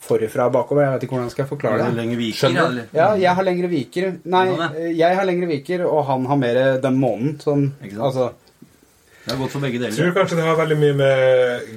forifra 0.08 0.48
og 0.50 0.56
bakover. 0.56 0.86
Jeg 0.88 0.96
vet 0.96 1.06
ikke 1.06 1.16
hvordan 1.18 1.30
skal 1.36 1.44
jeg 1.44 1.52
forklare 1.52 1.78
det. 1.84 1.92
Lenger 2.00 2.20
viker, 2.24 2.40
Skjønner 2.40 2.58
du? 2.66 2.72
eller? 2.72 2.90
Ja, 2.98 3.08
jeg 3.28 3.36
har 3.40 3.48
lengre 3.52 3.70
viker. 3.76 4.10
Nei, 4.34 4.44
eh, 4.56 4.90
jeg 5.04 5.20
har 5.22 5.30
lengre 5.30 5.52
viker, 5.54 5.86
og 5.92 6.02
han 6.10 6.26
har 6.32 6.42
mer 6.48 6.60
den 6.88 7.00
månen 7.02 7.38
Sånn, 7.44 7.68
Altså, 8.00 8.32
Det 9.28 9.36
er 9.36 9.42
godt 9.44 9.54
for 9.54 9.68
begge 9.68 9.84
deler. 9.84 9.94
Jeg 9.94 10.02
tror 10.02 10.18
kanskje 10.22 10.42
det 10.42 10.50
har 10.50 10.58
veldig 10.64 10.80
mye 10.82 10.98
med 11.06 11.72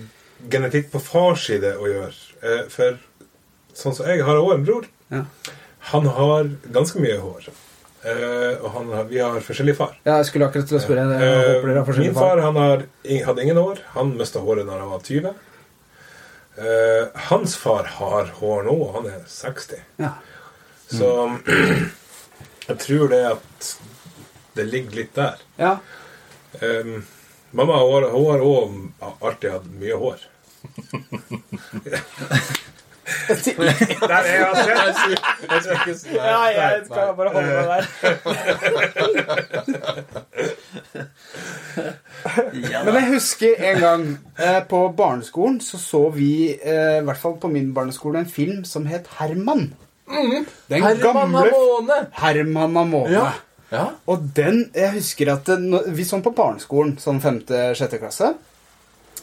genetikk 0.57 0.93
på 0.97 1.01
fars 1.05 1.45
side 1.51 1.77
å 1.77 1.89
gjøre. 1.93 2.13
Eh, 2.41 2.61
For 2.73 3.01
sånn 3.75 3.97
som 4.01 4.07
jeg 4.09 4.25
har 4.25 4.41
òg 4.41 4.55
en 4.57 4.65
bror. 4.69 4.89
ja. 5.13 5.25
Han 5.81 6.07
har 6.07 6.51
ganske 6.75 7.01
mye 7.03 7.19
hår. 7.21 7.51
Uh, 8.01 8.57
og 8.65 8.71
han 8.73 8.91
har, 8.95 9.05
vi 9.11 9.19
har 9.21 9.43
forskjellig 9.45 9.75
far. 9.77 9.93
ja, 10.07 10.17
jeg 10.21 10.31
skulle 10.31 10.47
akkurat 10.49 10.69
til 10.71 10.79
å 10.79 10.81
spørre. 10.81 11.03
Eh, 11.21 11.67
har 11.77 11.99
Min 12.01 12.17
far 12.17 12.41
han 12.41 12.57
har, 12.57 12.85
hadde 13.27 13.45
ingen 13.45 13.61
hår. 13.61 13.83
Han 13.97 14.15
mista 14.17 14.41
håret 14.41 14.69
da 14.69 14.79
han 14.81 14.93
var 14.95 15.05
20. 15.05 15.35
Uh, 16.61 17.05
hans 17.29 17.57
far 17.61 17.89
har 17.99 18.33
hår 18.41 18.65
nå, 18.69 18.77
og 18.87 18.95
han 18.99 19.11
er 19.13 19.21
60. 19.29 19.85
Ja. 20.01 20.15
Så 20.91 21.11
jeg 22.71 22.81
tror 22.87 23.13
det 23.13 23.23
at 23.35 23.73
det 24.57 24.69
ligger 24.69 25.03
litt 25.03 25.17
der. 25.17 25.45
ja. 25.61 25.77
Um, 26.61 27.05
mamma 27.55 27.77
har 27.79 28.09
hun 28.11 28.25
har 28.27 28.41
også 28.43 29.13
alltid 29.21 29.53
hatt 29.55 29.69
mye 29.81 29.97
hår. 30.01 30.25
Der 33.11 34.15
er 34.15 34.25
jeg! 34.37 34.47
Ja, 36.15 36.41
jeg 36.45 36.83
skal 36.87 37.15
bare 37.17 37.31
holde 37.35 37.51
meg 37.57 37.67
der. 37.71 37.85
Men 42.85 42.95
jeg 42.95 43.07
husker 43.15 43.55
en 43.71 43.79
gang 43.81 44.05
eh, 44.39 44.61
på 44.69 44.81
barneskolen 44.97 45.61
så 45.65 45.79
så 45.81 46.03
vi, 46.15 46.31
eh, 46.55 46.99
i 47.01 47.05
hvert 47.07 47.21
fall 47.21 47.37
på 47.41 47.49
min 47.53 47.73
barneskole, 47.77 48.19
en 48.25 48.27
film 48.31 48.65
som 48.65 48.87
het 48.91 49.07
Herman. 49.19 49.73
Den 50.11 50.47
Herman 50.69 51.01
gamle 51.05 51.47
måne! 51.55 52.01
Herman 52.19 52.77
av 52.77 52.87
Måne. 52.91 53.13
Ja. 53.15 53.31
Ja. 53.71 53.85
Og 54.11 54.25
den 54.35 54.65
Jeg 54.75 54.91
husker 54.97 55.33
at 55.33 55.47
når- 55.63 55.91
Vi 55.95 56.03
sånn 56.05 56.23
på 56.23 56.33
barneskolen, 56.35 56.97
sånn 56.99 57.21
femte-sjette 57.23 57.99
klasse 58.03 58.33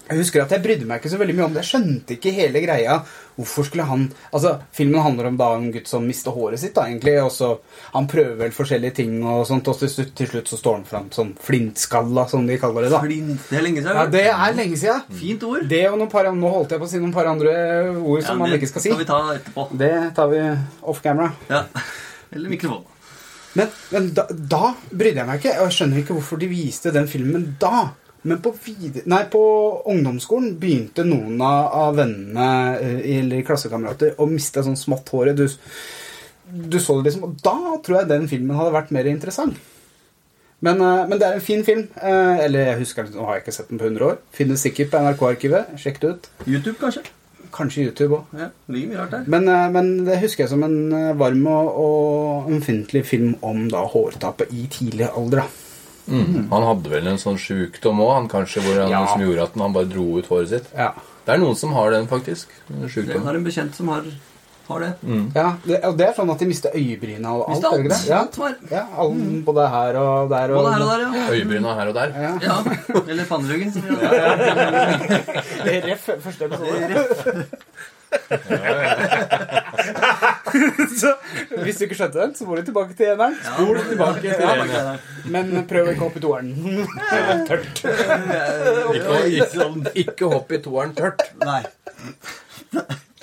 Jeg 0.08 0.18
husker 0.22 0.42
at 0.46 0.52
jeg 0.56 0.62
brydde 0.64 0.86
meg 0.88 1.02
ikke 1.02 1.10
så 1.12 1.18
veldig 1.20 1.34
mye 1.36 1.46
om 1.50 1.56
det. 1.56 1.64
Jeg 1.66 1.70
skjønte 1.74 2.16
ikke 2.16 2.32
hele 2.32 2.62
greia. 2.64 2.94
Hvorfor 3.38 3.66
skulle 3.68 3.84
han 3.86 4.06
Altså, 4.34 4.54
Filmen 4.74 5.02
handler 5.04 5.28
om 5.28 5.36
da 5.38 5.50
en 5.58 5.68
gutt 5.74 5.88
som 5.92 6.06
mister 6.08 6.32
håret 6.32 6.62
sitt, 6.62 6.74
da, 6.78 6.86
egentlig. 6.88 7.18
Og 7.26 7.32
så 7.36 7.50
Han 7.94 8.08
prøver 8.08 8.38
vel 8.40 8.52
forskjellige 8.56 8.96
ting, 9.02 9.18
og 9.28 9.46
sånt, 9.50 9.68
og 9.68 9.78
til 9.82 9.92
slutt, 9.92 10.14
til 10.16 10.28
slutt 10.32 10.48
så 10.54 10.58
står 10.62 10.78
han 10.80 10.86
fram 10.88 11.12
som 11.12 11.34
flintskalla, 11.44 12.28
som 12.32 12.48
de 12.48 12.58
kaller 12.62 12.88
det. 12.88 12.92
da 12.96 13.02
Flint. 13.04 13.50
Det 13.50 13.60
er 13.60 13.66
lenge 13.68 13.84
siden. 13.84 13.96
Ja, 14.00 14.06
Det 14.18 14.26
er 14.32 14.58
lenge 14.58 14.78
siden. 14.80 15.04
Fint 15.20 15.44
ord. 15.44 15.68
Det 15.70 15.84
og 15.92 15.98
noen 16.00 16.10
par, 16.12 16.32
Nå 16.32 16.50
holdt 16.56 16.72
jeg 16.72 16.80
på 16.80 16.88
å 16.88 16.92
si 16.96 17.00
noen 17.04 17.14
par 17.14 17.26
andre 17.28 17.54
ord 18.00 18.24
som 18.24 18.38
Ja, 18.38 18.46
man 18.46 18.58
ikke 18.58 18.68
skal 18.72 18.82
si. 18.82 18.90
skal 18.90 19.04
vi 19.04 19.10
ta 19.12 19.22
etterpå. 19.36 19.68
Det 19.78 19.94
tar 20.16 20.28
vi 20.32 20.42
off 20.84 21.02
camera. 21.04 21.34
Ja. 21.50 21.66
Eller 22.32 22.50
mikrofon. 22.50 22.84
Men, 23.58 23.70
men 23.92 24.12
da, 24.14 24.28
da 24.30 24.74
brydde 24.92 25.18
jeg 25.24 25.28
meg 25.28 25.40
ikke. 25.42 25.56
Og 25.62 25.68
jeg 25.70 25.78
skjønner 25.80 26.02
ikke 26.04 26.16
hvorfor 26.18 26.40
de 26.40 26.48
viste 26.52 26.92
den 26.94 27.08
filmen 27.10 27.56
da. 27.60 27.88
Men 28.24 28.40
på, 28.44 28.52
vide, 28.66 29.04
nei, 29.06 29.22
på 29.32 29.40
ungdomsskolen 29.88 30.56
begynte 30.60 31.04
noen 31.06 31.38
av, 31.46 31.94
vennene 31.96 32.48
eh, 32.82 33.20
eller 33.20 33.44
klassekamerater 33.46 34.16
å 34.20 34.26
miste 34.28 34.64
sånn 34.66 34.76
smått 34.80 35.12
håret. 35.14 35.38
Du, 35.38 35.46
du 36.68 36.80
så 36.82 36.98
det 36.98 37.12
liksom, 37.12 37.28
og 37.30 37.36
Da 37.44 37.54
tror 37.86 38.00
jeg 38.02 38.10
den 38.10 38.28
filmen 38.32 38.58
hadde 38.58 38.74
vært 38.76 38.92
mer 38.96 39.08
interessant. 39.12 39.60
Men, 40.66 40.82
eh, 40.82 41.04
men 41.08 41.22
det 41.22 41.28
er 41.28 41.38
en 41.38 41.46
fin 41.46 41.62
film. 41.64 41.86
eh, 42.02 42.40
Eller 42.48 42.72
jeg 42.72 42.80
husker 42.80 43.08
Nå 43.14 43.28
har 43.28 43.38
jeg 43.38 43.46
ikke 43.46 43.56
sett 43.60 43.70
den 43.70 43.78
på 43.80 43.86
100 43.92 44.08
år. 44.10 44.18
Finnes 44.34 44.66
sikkert 44.66 44.90
på 44.92 45.04
NRK-arkivet. 45.06 45.78
Sjekk 45.78 46.02
det 46.02 46.10
ut. 46.16 46.28
YouTube, 46.48 46.76
kanskje? 46.82 47.06
Kanskje 47.54 47.86
YouTube 47.86 48.18
òg. 48.18 48.34
Ja. 48.42 48.50
Men, 49.30 49.46
men 49.72 49.94
det 50.10 50.18
husker 50.26 50.44
jeg 50.44 50.52
som 50.52 50.66
en 50.68 51.16
varm 51.22 51.46
og, 51.48 51.70
og 51.86 52.52
ømfintlig 52.52 53.06
film 53.08 53.38
om 53.46 53.70
da 53.72 53.86
hårtapet 53.88 54.52
i 54.52 54.66
tidlig 54.74 55.08
alder. 55.14 55.46
da. 55.46 55.67
Mm. 56.08 56.48
Han 56.52 56.64
hadde 56.64 56.90
vel 56.90 57.08
en 57.12 57.18
sånn 57.20 57.38
sjukdom 57.38 58.00
òg, 58.04 58.14
han 58.16 58.28
kanskje, 58.32 58.62
hvor 58.64 58.80
han, 58.82 58.90
Ja. 58.92 59.06
som 59.12 59.22
gjorde 59.22 59.44
at 59.44 59.52
han 59.60 59.74
bare 59.74 59.86
dro 59.92 60.18
ut 60.18 60.28
håret 60.32 60.50
sitt. 60.50 60.66
Ja. 60.76 60.92
Det 61.26 61.34
er 61.36 61.40
noen 61.44 61.56
som 61.60 61.74
har 61.76 61.92
den, 61.92 62.08
faktisk. 62.08 62.48
Jeg 62.96 63.20
har 63.24 63.36
en 63.36 63.44
bekjent 63.44 63.76
som 63.76 63.88
har 63.90 64.04
Har 64.68 64.80
det. 64.84 64.94
Ja, 65.34 65.56
det, 65.64 65.80
og 65.88 65.96
det 65.98 66.06
er 66.10 66.14
sånn 66.18 66.30
at 66.30 66.40
de 66.40 66.46
mister 66.50 66.70
øyebryna 66.76 67.30
og 67.38 67.44
alt. 67.48 67.64
Mister 67.64 67.72
er 67.72 67.76
det 67.88 67.96
alt. 67.96 68.08
Ja. 68.10 68.18
Alt. 68.48 68.58
Ja, 68.72 68.84
alle, 69.00 69.42
både 69.48 69.64
her 69.72 69.96
og 69.96 70.30
der. 70.30 70.52
Og, 70.52 70.56
Både 70.60 70.72
her 70.74 70.82
og 70.84 70.90
der, 70.92 71.00
ja. 71.08 71.12
Øyebryna 71.32 71.74
her 71.78 71.88
og 71.88 71.94
der. 71.96 72.08
Ja. 72.12 72.36
ja. 72.44 72.64
Eller 73.08 73.24
panneryggen. 73.30 73.72
det 73.72 73.82
har. 74.12 74.38
Ref 75.88 76.04
første 76.20 76.46
episode. 76.52 77.48
så 81.02 81.14
hvis 81.64 81.80
du 81.80 81.86
ikke 81.88 81.98
skjønte 82.00 82.20
den, 82.22 82.36
så 82.38 82.48
må 82.48 82.58
du 82.58 82.64
tilbake 82.68 82.94
til 82.98 83.14
eneren. 83.14 83.36
Spol 83.44 83.82
tilbake 83.90 84.22
til 84.22 84.46
eneren. 84.46 85.02
Men 85.34 85.52
prøv 85.70 85.90
ikke 85.94 86.06
å 86.06 86.08
hoppe 86.08 86.20
i 86.20 86.24
toeren. 86.28 86.50
Tørt. 87.50 87.84
Ikke, 88.94 89.20
ikke, 89.42 89.68
ikke 90.06 90.32
hopp 90.34 90.56
i 90.56 90.62
toeren 90.64 90.96
tørt. 90.98 91.28
Nei. 91.44 91.64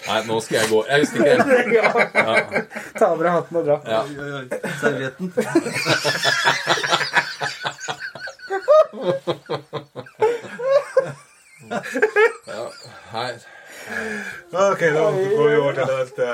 Nei, 0.04 0.18
nå 0.28 0.36
skal 0.44 0.58
jeg 0.60 0.68
gå. 0.68 0.80
Jeg 0.90 1.06
stikker. 1.08 1.38
Ja. 1.72 1.90
Ta 2.98 3.06
av 3.08 3.22
deg 3.22 3.30
hatten 3.32 3.56
og 3.60 3.64
dra. 3.64 3.76
Ja. 3.88 4.02
Oi, 4.04 4.16
oi, 4.20 4.32
oi. 4.42 4.46
Servietten. 4.82 5.32
Hei. 13.14 13.32
Ok, 14.52 14.80
da 14.80 15.10
går 15.10 15.48
vi 15.48 15.56
over 15.56 15.72
til 15.80 15.86
neste. 15.94 16.28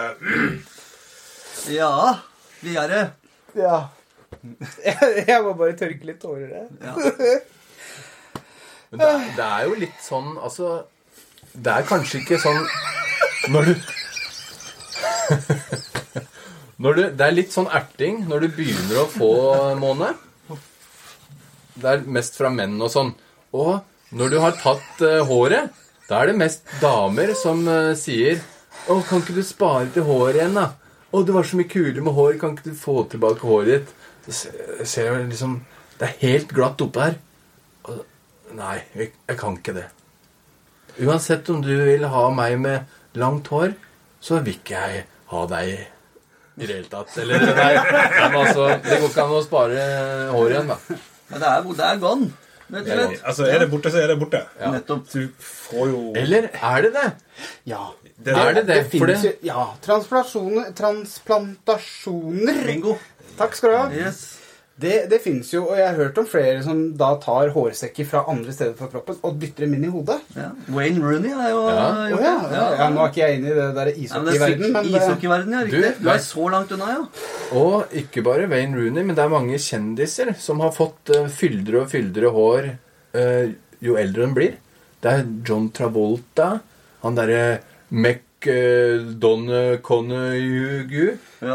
Ja, 1.69 2.19
videre. 2.63 3.11
Ja. 3.59 3.89
Jeg, 4.85 5.41
må 5.45 5.53
bare 5.59 5.75
tørke 5.77 6.07
litt 6.09 6.21
tårer 6.23 6.49
jeg. 6.55 6.69
Ja. 6.81 6.95
Men 8.91 9.01
det, 9.03 9.09
er- 9.09 9.27
det 9.37 9.45
er 9.47 9.65
jo 9.69 9.75
litt 9.79 10.01
sånn 10.03 10.31
Altså, 10.43 10.71
det 11.53 11.71
er 11.77 11.85
kanskje 11.87 12.21
ikke 12.25 12.39
sånn 12.43 12.65
Når 13.55 13.69
du 13.69 13.75
Når 16.83 16.97
du 16.99 17.03
Det 17.21 17.27
er 17.29 17.37
litt 17.37 17.53
sånn 17.55 17.69
erting 17.77 18.25
når 18.31 18.47
du 18.47 18.49
begynner 18.57 19.03
å 19.05 19.07
få 19.13 19.31
måne. 19.79 20.09
Det 21.77 21.87
er 21.93 22.03
mest 22.19 22.35
fra 22.41 22.51
menn 22.55 22.75
og 22.83 22.91
sånn. 22.93 23.13
Og 23.55 23.77
når 24.17 24.33
du 24.33 24.39
har 24.43 24.57
tatt 24.59 25.03
uh, 25.07 25.21
håret, 25.29 25.71
da 26.09 26.23
er 26.25 26.33
det 26.33 26.39
mest 26.41 26.65
damer 26.83 27.31
som 27.39 27.61
uh, 27.69 27.93
sier 27.99 28.41
Å, 28.91 28.97
kan 29.07 29.21
ikke 29.23 29.37
du 29.37 29.43
spare 29.47 29.87
til 29.95 30.03
håret 30.09 30.41
igjen, 30.41 30.57
da? 30.57 30.71
Å, 31.11 31.23
det 31.27 31.35
var 31.35 31.47
så 31.47 31.59
mye 31.59 31.71
kulere 31.71 32.05
med 32.07 32.15
hår. 32.15 32.37
Kan 32.41 32.55
ikke 32.55 32.71
du 32.71 32.79
få 32.79 33.03
tilbake 33.11 33.47
håret 33.47 33.73
ditt? 33.73 33.95
Så 34.31 34.51
ser 34.87 35.09
jeg 35.11 35.31
liksom 35.31 35.61
Det 35.99 36.07
er 36.07 36.19
helt 36.23 36.53
glatt 36.57 36.81
oppe 36.85 37.07
her. 37.07 37.17
Og, 37.91 38.03
nei, 38.57 38.77
jeg, 38.95 39.13
jeg 39.29 39.41
kan 39.41 39.57
ikke 39.59 39.75
det. 39.77 39.87
Uansett 41.01 41.49
om 41.53 41.63
du 41.65 41.73
vil 41.85 42.05
ha 42.13 42.27
meg 42.35 42.59
med 42.61 43.19
langt 43.21 43.49
hår, 43.53 43.75
så 44.21 44.41
vil 44.45 44.59
ikke 44.59 44.81
jeg 44.81 45.05
ha 45.31 45.43
deg 45.51 45.71
i 46.61 46.67
det 46.67 46.75
hele 46.75 46.91
tatt. 46.93 47.15
Eller 47.23 47.45
nei, 47.57 47.73
altså, 48.29 48.69
det 48.85 48.99
går 49.01 49.09
ikke 49.09 49.25
an 49.25 49.37
å 49.37 49.43
spare 49.45 49.85
hår 50.35 50.55
igjen, 50.55 50.73
da. 50.73 50.79
Men 51.31 51.43
det 51.43 51.51
er, 51.51 51.69
det 51.79 51.87
er 51.87 52.01
gone, 52.03 52.31
rett 52.73 52.81
og 52.81 52.87
slett. 52.87 53.23
Altså, 53.25 53.45
er 53.47 53.59
det 53.59 53.71
borte, 53.71 53.91
så 53.91 53.97
er 54.03 54.07
det 54.13 54.19
borte. 54.21 54.41
Nettopp. 54.61 55.07
Du 55.13 55.29
får 55.39 55.89
jo 55.93 56.13
Eller 56.17 56.43
er 56.55 56.83
det 56.83 56.93
det? 56.97 57.13
Ja. 57.67 57.87
det 58.25 58.33
Er 58.37 58.53
det 58.55 58.67
det? 58.67 58.75
Det 58.75 58.83
For 58.85 58.91
finnes 58.91 59.25
jo 59.25 59.31
det 59.31 59.39
Ja. 59.47 59.67
Transplantasjoner. 59.87 62.67
Bingo. 62.67 62.95
Takk 63.39 63.55
skal 63.57 63.71
du 63.71 63.77
ha. 63.77 63.91
Yes. 63.93 64.40
Det, 64.81 64.95
det 65.11 65.19
finnes 65.21 65.49
jo, 65.53 65.67
og 65.69 65.77
jeg 65.77 65.85
har 65.87 65.97
hørt 65.99 66.19
om 66.21 66.27
flere 66.29 66.61
som 66.65 66.79
da 66.97 67.11
tar 67.21 67.51
hårsekker 67.53 68.07
fra 68.09 68.23
andre 68.31 68.53
steder 68.55 68.73
på 68.79 68.89
kroppen 68.93 69.19
og 69.27 69.37
dytter 69.41 69.67
dem 69.67 69.75
inn 69.77 69.85
i 69.89 69.91
hodet. 69.93 70.17
Ja. 70.39 70.51
Wayne 70.73 71.03
Rooney 71.05 71.35
er 71.35 71.51
jo 71.53 71.59
Ja. 71.69 71.89
Oh, 72.07 72.23
ja, 72.23 72.33
ja, 72.55 72.63
ja, 72.79 72.87
Nå 72.95 73.03
er 73.05 73.13
ikke 73.13 73.23
jeg 73.23 73.41
inne 73.41 73.51
i 73.51 73.57
det 73.59 73.67
der 73.77 73.91
ishockeyverdenen. 73.93 74.23
men 74.23 74.31
det 74.31 74.41
er 74.41 74.41
ishockeyverden, 74.41 74.65
sikkert 74.65 74.77
men 74.77 74.89
det, 74.89 75.03
Ishockeyverden, 75.03 75.53
ja. 75.53 75.65
Riktig. 75.67 75.83
Du, 75.99 76.07
Du, 76.07 76.11
er 76.15 76.25
så 76.25 76.49
langt 76.55 76.73
unna, 76.77 76.89
ja. 76.95 77.27
Og 77.61 77.95
ikke 78.03 78.25
bare 78.31 78.49
Wayne 78.49 78.79
Rooney, 78.79 79.05
men 79.05 79.19
det 79.19 79.25
er 79.27 79.35
mange 79.37 79.61
kjendiser 79.61 80.33
som 80.41 80.65
har 80.65 80.73
fått 80.77 81.13
uh, 81.13 81.29
fyldigere 81.29 81.85
og 81.85 81.93
fyldigere 81.93 82.33
hår 82.39 82.73
uh, 83.19 83.53
jo 83.85 84.01
eldre 84.01 84.27
de 84.27 84.39
blir. 84.41 84.59
Det 85.01 85.13
er 85.13 85.29
John 85.45 85.69
Travolta, 85.77 86.51
han 87.05 87.21
derre 87.21 87.45
uh, 87.59 87.67
Ja, 88.01 88.30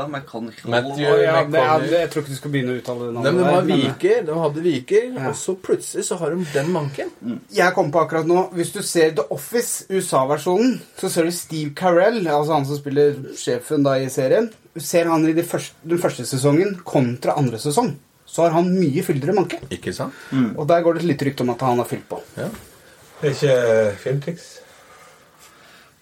McCon 0.07 0.51
Matthew- 0.69 1.09
Å, 1.09 1.17
ja, 1.23 1.43
det, 1.49 1.59
ja, 1.61 1.77
jeg 2.01 2.09
tror 2.13 2.23
ikke 2.23 2.33
du 2.33 2.37
skal 2.39 2.51
begynne 2.53 2.73
å 2.75 2.79
uttale 2.79 3.07
det 3.07 3.13
navnet. 3.15 3.33
men 3.33 3.37
de 3.41 3.43
var 3.55 3.67
viker, 3.69 4.21
de 4.25 4.37
hadde 4.41 4.63
viker, 4.65 5.03
Ja. 5.15 5.27
og 5.29 5.35
så 5.35 5.55
plutselig 5.57 6.05
så 6.05 6.17
har 6.21 6.29
de 6.35 6.45
den 6.53 6.71
manken. 6.71 7.11
Jeg 7.51 7.73
kom 7.73 7.91
på 7.91 8.01
akkurat 8.05 8.25
nå 8.29 8.51
Hvis 8.53 8.71
du 8.73 8.81
ser 8.83 9.11
The 9.17 9.25
Office, 9.31 9.85
USA-versjonen, 9.89 10.79
så 10.97 11.09
ser 11.09 11.23
du 11.23 11.31
Steve 11.31 11.73
Carell, 11.75 12.21
altså 12.27 12.53
han 12.53 12.65
som 12.65 12.77
spiller 12.77 13.13
sjefen 13.35 13.83
da 13.83 13.93
i 13.97 14.05
serien. 14.09 14.51
Du 14.73 14.79
ser 14.81 15.05
han 15.05 15.25
i 15.27 15.33
de 15.33 15.43
første, 15.43 15.73
den 15.87 15.97
første 15.97 16.25
sesongen 16.25 16.77
kontra 16.83 17.37
andre 17.37 17.57
sesong. 17.57 17.95
Så 18.25 18.41
har 18.43 18.51
han 18.51 18.69
mye 18.73 19.03
fyldigere 19.05 19.35
manke. 19.35 19.59
Ikke 19.71 19.93
sant? 19.93 20.13
Og 20.57 20.67
der 20.67 20.81
går 20.81 20.93
det 20.95 21.03
et 21.03 21.09
lite 21.13 21.25
rykte 21.29 21.41
om 21.41 21.49
at 21.51 21.61
han 21.61 21.77
har 21.77 21.85
fylt 21.85 22.07
på. 22.09 22.21
Ja. 22.37 22.49
Det 23.21 23.29
er 23.31 23.35
ikke 23.35 23.97
filmtriks. 24.01 24.59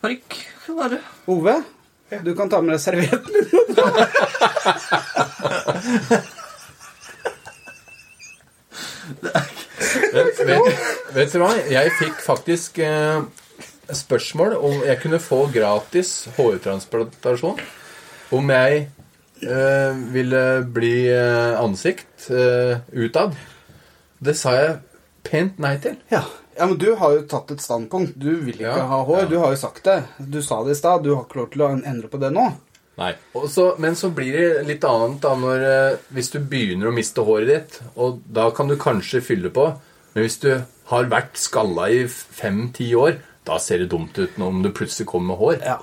Parykk 0.01 0.39
kan 0.73 0.91
være. 0.91 0.99
Ove, 1.27 1.63
du 2.23 2.33
kan 2.35 2.49
ta 2.49 2.61
med 2.61 2.75
deg 2.75 2.81
servietten 2.81 3.33
din. 3.33 3.47
Vet, 10.13 10.39
vet, 10.47 10.83
vet 11.13 11.33
du 11.33 11.39
hva? 11.41 11.53
Jeg 11.69 11.91
fikk 11.99 12.21
faktisk 12.23 12.77
eh, 12.85 13.23
spørsmål 13.93 14.55
om 14.57 14.83
jeg 14.85 14.99
kunne 15.01 15.19
få 15.21 15.45
gratis 15.53 16.13
hårtransplantasjon. 16.37 17.59
Om 18.33 18.53
jeg 18.53 18.85
eh, 19.43 20.03
ville 20.13 20.43
bli 20.73 20.95
eh, 21.11 21.59
ansikt 21.59 22.29
eh, 22.31 22.79
utad. 22.93 23.35
Det 24.23 24.37
sa 24.39 24.55
jeg 24.57 24.79
pent 25.27 25.59
nei 25.61 25.75
til. 25.83 25.99
Ja. 26.13 26.23
Ja, 26.57 26.65
men 26.69 26.77
du 26.77 26.89
har 26.99 27.13
jo 27.17 27.21
tatt 27.29 27.51
et 27.55 27.61
standpunkt. 27.63 28.13
Du 28.19 28.29
vil 28.45 28.53
ikke 28.55 28.67
Ja, 28.77 28.85
ha 28.89 29.01
hår. 29.07 29.19
ja. 29.23 29.25
Du 29.31 29.37
har 29.41 29.51
jo 29.55 29.59
sagt 29.61 29.83
det. 29.87 30.03
Du 30.19 30.41
sa 30.41 30.63
det 30.63 30.71
i 30.75 30.79
stad. 30.79 31.03
Du 31.03 31.13
har 31.15 31.23
ikke 31.25 31.39
lov 31.41 31.49
til 31.53 31.61
å 31.65 31.71
endre 31.73 32.07
på 32.11 32.19
det 32.21 32.31
nå. 32.35 32.45
Nei. 32.97 33.13
Og 33.33 33.47
så, 33.49 33.71
men 33.81 33.95
så 33.97 34.11
blir 34.13 34.35
det 34.37 34.65
litt 34.67 34.83
annet 34.85 35.19
da 35.23 35.31
når, 35.35 35.63
eh, 35.65 35.95
hvis 36.13 36.29
du 36.35 36.39
begynner 36.39 36.91
å 36.91 36.93
miste 36.93 37.23
håret 37.25 37.47
ditt. 37.49 37.79
Og 37.97 38.19
da 38.29 38.49
kan 38.53 38.67
du 38.69 38.75
kanskje 38.77 39.21
fylle 39.25 39.49
på. 39.49 39.65
Men 40.13 40.27
hvis 40.27 40.37
du 40.43 40.51
har 40.91 41.09
vært 41.09 41.39
skalla 41.41 41.87
i 41.89 42.03
fem-ti 42.07 42.91
år, 42.95 43.17
da 43.47 43.57
ser 43.59 43.81
det 43.81 43.89
dumt 43.91 44.13
ut 44.21 44.37
når 44.37 44.47
om 44.53 44.61
du 44.63 44.69
plutselig 44.71 45.07
kommer 45.09 45.33
med 45.33 45.41
hår. 45.41 45.57
Ja. 45.65 45.79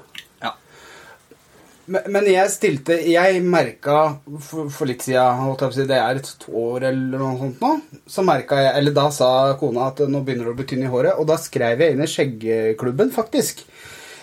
Men, 1.90 2.06
men 2.14 2.26
jeg 2.30 2.52
stilte 2.54 2.96
Jeg 3.10 3.40
merka 3.42 3.96
for, 4.38 4.68
for 4.70 4.90
litt 4.90 5.02
siden, 5.02 5.86
det 5.90 5.98
er 5.98 6.20
et 6.20 6.44
år 6.46 6.86
eller 6.90 7.22
noe 7.22 7.38
sånt 7.40 7.64
nå, 7.64 7.72
så 8.06 8.24
merka 8.26 8.60
jeg 8.60 8.76
Eller 8.78 8.94
da 8.96 9.08
sa 9.14 9.30
kona 9.60 9.88
at 9.90 10.04
nå 10.06 10.22
begynner 10.26 10.50
det 10.50 10.54
å 10.54 10.58
bli 10.60 10.68
tynn 10.70 10.86
i 10.86 10.92
håret, 10.92 11.18
og 11.18 11.26
da 11.30 11.38
skrev 11.40 11.82
jeg 11.82 11.96
inn 11.96 12.04
i 12.04 12.10
skjeggklubben, 12.10 13.10
faktisk. 13.14 13.64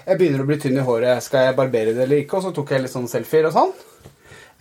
Jeg 0.07 0.19
begynner 0.19 0.45
å 0.45 0.47
bli 0.47 0.59
tynn 0.63 0.79
i 0.79 0.85
håret, 0.87 1.23
skal 1.25 1.49
jeg 1.49 1.57
barbere 1.57 1.95
det 1.95 2.05
eller 2.05 2.23
ikke? 2.23 2.39
Og 2.39 2.47
så 2.47 2.53
tok 2.55 2.71
jeg 2.71 2.85
litt 2.85 2.93
sånn 2.93 3.09
selfier 3.11 3.49
og 3.49 3.57
sånn. 3.57 3.75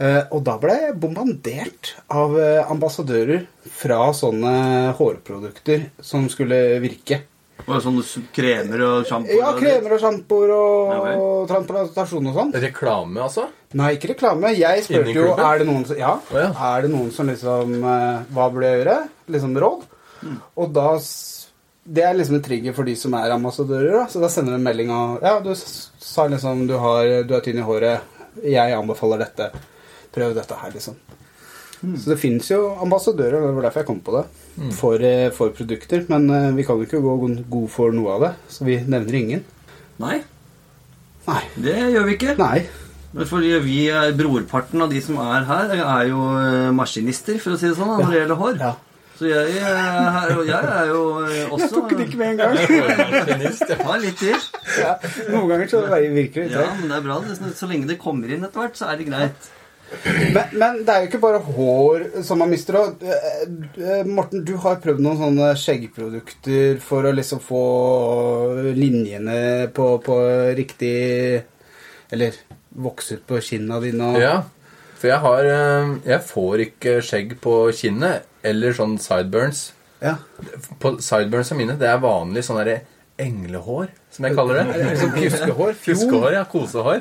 Eh, 0.02 0.22
og 0.34 0.42
da 0.44 0.56
ble 0.60 0.74
jeg 0.76 0.96
bombardert 1.00 1.94
av 2.12 2.34
eh, 2.40 2.66
ambassadører 2.68 3.46
fra 3.78 4.10
sånne 4.16 4.56
hårprodukter 4.98 5.86
som 6.04 6.26
skulle 6.32 6.80
virke. 6.82 7.22
Og 7.64 7.80
sånne 7.82 8.02
kremer 8.36 8.82
og 8.86 9.06
sjampoer? 9.08 9.38
Ja, 9.40 9.52
kremer 9.56 9.96
og 9.96 10.02
sjampoer 10.02 10.52
og 10.54 10.90
Ja 10.92 11.14
og 11.16 11.46
transplantasjon 11.50 12.28
og 12.30 12.36
sånn. 12.36 12.52
Reklame, 12.66 13.22
altså? 13.24 13.46
Nei, 13.76 13.94
ikke 13.96 14.12
reklame. 14.12 14.52
Jeg 14.54 14.84
spurte 14.86 15.14
jo 15.16 15.32
er 15.34 15.62
det 15.62 15.66
noen 15.68 15.86
som, 15.88 15.98
ja, 15.98 16.12
oh, 16.20 16.38
ja. 16.38 16.50
er 16.70 16.86
det 16.86 16.92
noen 16.92 17.10
som 17.14 17.28
liksom 17.30 17.74
eh, 17.80 18.20
Hva 18.36 18.50
burde 18.52 18.70
jeg 18.70 18.82
gjøre? 18.82 18.98
Liksom 19.34 19.58
råd. 19.64 19.88
Mm. 20.22 20.36
Og 20.62 20.70
da 20.76 20.86
Det 21.96 22.04
er 22.06 22.14
liksom 22.18 22.38
en 22.38 22.46
trigger 22.46 22.76
for 22.76 22.88
de 22.88 22.96
som 22.98 23.16
er 23.18 23.34
ambassadører. 23.34 23.92
Da. 24.00 24.04
Så 24.12 24.22
da 24.22 24.30
sender 24.32 24.54
du 24.54 24.60
en 24.60 24.68
melding 24.68 24.92
og 24.94 25.24
Ja, 25.26 25.38
du 25.40 25.52
sa 25.56 26.28
liksom 26.30 26.66
du, 26.70 26.76
har, 26.82 27.22
du 27.26 27.34
er 27.36 27.44
tynn 27.44 27.62
i 27.62 27.66
håret. 27.66 28.14
Jeg 28.44 28.76
anbefaler 28.76 29.24
dette. 29.24 29.50
Prøv 30.14 30.36
dette 30.36 30.60
her, 30.60 30.72
liksom. 30.76 30.96
Mm. 31.82 31.96
Så 32.00 32.08
det 32.12 32.16
fins 32.20 32.48
jo 32.50 32.60
ambassadører, 32.82 33.36
det 33.42 33.56
var 33.56 33.66
derfor 33.66 33.82
jeg 33.82 33.88
kom 33.90 34.00
på 34.04 34.14
det, 34.16 34.22
for, 34.78 35.02
eh, 35.04 35.28
for 35.36 35.52
produkter. 35.56 36.06
Men 36.08 36.30
eh, 36.30 36.48
vi 36.56 36.64
kan 36.64 36.80
jo 36.80 36.86
ikke 36.88 37.02
gå 37.04 37.16
god 37.52 37.68
for 37.72 37.92
noe 37.92 38.16
av 38.16 38.24
det, 38.24 38.32
så 38.52 38.64
vi 38.68 38.78
nevner 38.86 39.18
ingen. 39.20 39.44
Nei, 40.00 40.22
Nei. 41.26 41.42
det 41.60 41.76
gjør 41.92 42.08
vi 42.08 42.16
ikke. 42.16 42.36
Nei. 42.40 42.66
Fordi 43.16 43.52
vi 43.64 43.78
er, 43.88 44.10
Brorparten 44.16 44.82
av 44.84 44.90
de 44.92 45.00
som 45.00 45.16
er 45.24 45.46
her, 45.48 45.70
er 45.76 46.08
jo 46.10 46.24
eh, 46.40 46.72
maskinister, 46.76 47.38
for 47.40 47.56
å 47.56 47.60
si 47.60 47.70
det 47.70 47.78
sånn, 47.78 47.94
når 47.96 48.12
det 48.12 48.20
gjelder 48.22 48.40
hår. 48.42 48.58
Ja. 48.60 48.74
Så 49.16 49.30
jeg 49.30 49.54
er 49.64 50.10
her, 50.12 50.32
og 50.36 50.42
jeg 50.44 50.72
er 50.76 50.90
jo 50.90 51.02
også 51.56 51.62
Jeg 51.62 51.70
tok 51.72 51.92
det 51.96 52.06
ikke 52.10 52.18
med 52.20 52.34
en 52.34 52.40
gang. 52.42 52.58
Ja. 52.60 53.94
Litt 54.02 54.18
til. 54.20 54.48
Ja, 54.76 54.90
noen 55.32 55.46
ganger 55.54 55.70
så 55.72 55.80
virker 55.88 56.44
det 56.44 56.50
Ja, 56.52 56.66
men 56.76 56.90
det 56.92 56.98
er 56.98 57.06
bra. 57.06 57.20
Så 57.56 57.68
lenge 57.70 57.88
det 57.88 57.96
kommer 58.02 58.28
inn 58.28 58.44
etter 58.44 58.66
hvert, 58.66 58.76
så 58.76 58.90
er 58.90 59.00
det 59.00 59.08
greit. 59.08 59.48
Men, 60.34 60.50
men 60.58 60.80
det 60.82 60.92
er 60.92 61.04
jo 61.04 61.08
ikke 61.10 61.20
bare 61.22 61.40
hår 61.46 62.04
som 62.26 62.40
man 62.42 62.50
mister 62.50 62.78
òg. 62.80 63.04
Morten, 64.10 64.42
du 64.46 64.56
har 64.64 64.80
prøvd 64.82 65.02
noen 65.04 65.20
sånne 65.20 65.52
skjeggprodukter 65.60 66.80
for 66.82 67.06
å 67.06 67.14
liksom 67.14 67.42
få 67.44 67.62
linjene 68.76 69.38
på, 69.76 69.86
på 70.02 70.18
riktig 70.58 70.96
Eller 72.10 72.34
vokse 72.76 73.18
ut 73.20 73.24
på 73.30 73.40
kinna 73.40 73.78
dine 73.82 74.10
og 74.10 74.20
Ja, 74.20 74.34
for 74.96 75.10
jeg 75.10 75.22
har 75.22 75.48
eh, 75.52 75.94
Jeg 76.10 76.24
får 76.28 76.64
ikke 76.66 76.98
skjegg 77.04 77.38
på 77.44 77.56
kinnet 77.76 78.26
eller 78.46 78.76
sånn 78.76 78.92
sideburns. 79.02 79.72
Ja. 79.98 80.12
På 80.78 80.92
sideburns 81.02 81.50
mine, 81.58 81.74
det 81.80 81.88
er 81.90 81.98
vanlig 81.98 82.44
sånn 82.46 82.60
derre 82.60 82.76
englehår, 83.18 83.88
som 84.12 84.28
jeg 84.28 84.36
kaller 84.36 84.60
det. 84.60 84.84
Liksom 84.92 85.14
pjuskehår. 85.16 85.72
Fjol. 85.82 86.26
Ja. 86.36 86.44
Kosehår. 86.46 87.00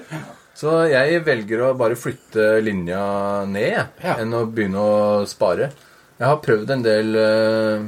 Så 0.55 0.71
jeg 0.87 1.19
velger 1.25 1.65
å 1.65 1.73
bare 1.77 1.97
flytte 1.99 2.61
linja 2.63 3.45
ned 3.49 3.87
Ja. 4.03 4.15
enn 4.21 4.31
å 4.33 4.45
begynne 4.47 4.79
å 4.79 5.25
spare. 5.27 5.71
Jeg 6.17 6.27
har 6.29 6.37
prøvd 6.39 6.69
en 6.71 6.83
del 6.85 7.15
uh, 7.19 7.83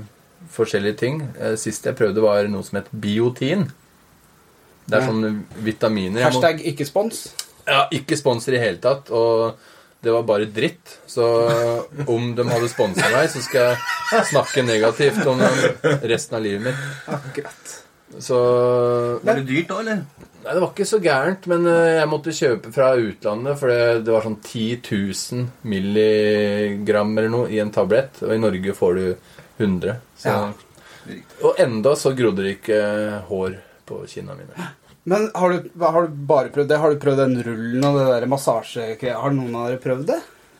forskjellige 0.51 0.97
ting. 0.99 1.21
Eh, 1.39 1.55
Sist 1.55 1.85
jeg 1.87 1.95
prøvde, 1.95 2.19
var 2.21 2.43
noe 2.51 2.63
som 2.67 2.75
het 2.81 2.89
biotin. 2.91 3.69
Det 4.87 4.97
er 4.97 5.01
Ja. 5.01 5.07
sånne 5.07 5.31
vitaminer. 5.63 6.19
Jeg 6.19 6.33
må- 6.33 6.41
Hashtag 6.41 6.61
ikke 6.65 6.85
spons. 6.85 7.33
ja, 7.67 7.87
ikke-sponser 7.91 8.53
i 8.55 8.59
hele 8.59 8.77
tatt, 8.77 9.09
og 9.11 9.55
det 10.03 10.11
var 10.11 10.23
bare 10.23 10.45
dritt. 10.45 10.97
Så 11.07 11.23
om 12.07 12.35
de 12.35 12.43
hadde 12.43 12.69
sponsa 12.69 13.09
meg, 13.11 13.29
så 13.29 13.41
skal 13.41 13.77
jeg 14.11 14.25
snakke 14.31 14.63
negativt 14.65 15.25
om 15.27 15.39
resten 16.03 16.35
av 16.35 16.43
livet 16.43 16.63
mitt. 16.63 16.75
Akkurat. 17.07 17.83
Så 18.23 18.37
Var 19.23 19.41
det 19.41 19.47
dyrt 19.49 19.67
da, 19.71 19.79
eller? 19.83 20.03
Nei, 20.43 20.53
det 20.53 20.61
var 20.63 20.69
ikke 20.71 20.87
så 20.87 20.99
gærent, 21.03 21.47
men 21.51 21.65
eh, 21.67 21.97
jeg 21.97 22.07
måtte 22.11 22.33
kjøpe 22.35 22.71
fra 22.71 22.93
utlandet, 22.95 23.57
for 23.59 23.73
det, 23.73 24.05
det 24.07 24.13
var 24.15 24.23
sånn 24.23 24.37
10 24.39 24.77
000 24.87 25.47
milligram 25.67 27.11
eller 27.17 27.33
noe 27.33 27.49
i 27.51 27.59
en 27.59 27.73
tablett, 27.75 28.21
og 28.23 28.31
i 28.31 28.39
Norge 28.39 28.75
får 28.77 28.95
du 29.01 29.05
100. 29.57 29.97
Så, 30.15 30.31
Ja. 30.31 30.39
Og 31.39 31.59
enda 31.63 31.93
så 31.95 32.11
grodde 32.11 32.43
det 32.43 32.57
ikke 32.57 32.79
hår 33.29 33.53
på 33.87 34.01
kinna 34.11 34.33
mine. 34.35 34.71
Men 35.07 35.29
har 35.35 35.53
du, 35.53 35.69
har 35.79 36.03
du 36.03 36.17
bare 36.27 36.51
prøvd 36.51 36.67
det? 36.67 36.79
Har 36.83 36.91
du 36.91 36.99
prøvd 36.99 37.21
den 37.21 37.37
rullen 37.45 37.85
og 37.87 37.95
det 37.95 38.07
der 38.09 38.25
massasje... 38.27 38.87
Har 39.15 39.31
noen 39.31 39.55
av 39.55 39.69
dere 39.69 39.79
prøvd 39.79 40.09
det? 40.09 40.17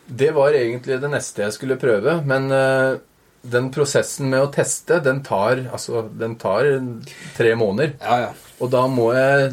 Det 0.07 0.29
var 0.31 0.55
egentlig 0.55 1.01
det 1.03 1.09
neste 1.11 1.43
jeg 1.43 1.55
skulle 1.57 1.75
prøve, 1.81 2.21
men 2.23 2.47
eh, 2.55 2.95
den 3.41 3.69
prosessen 3.73 4.29
med 4.31 4.43
å 4.43 4.51
teste, 4.53 4.99
den 5.03 5.21
tar, 5.25 5.63
altså, 5.71 6.03
den 6.19 6.35
tar 6.41 6.67
tre 7.37 7.55
måneder. 7.59 7.95
Ja, 8.01 8.19
ja. 8.27 8.31
Og 8.61 8.71
da 8.73 8.85
må 8.89 9.11
jeg 9.13 9.51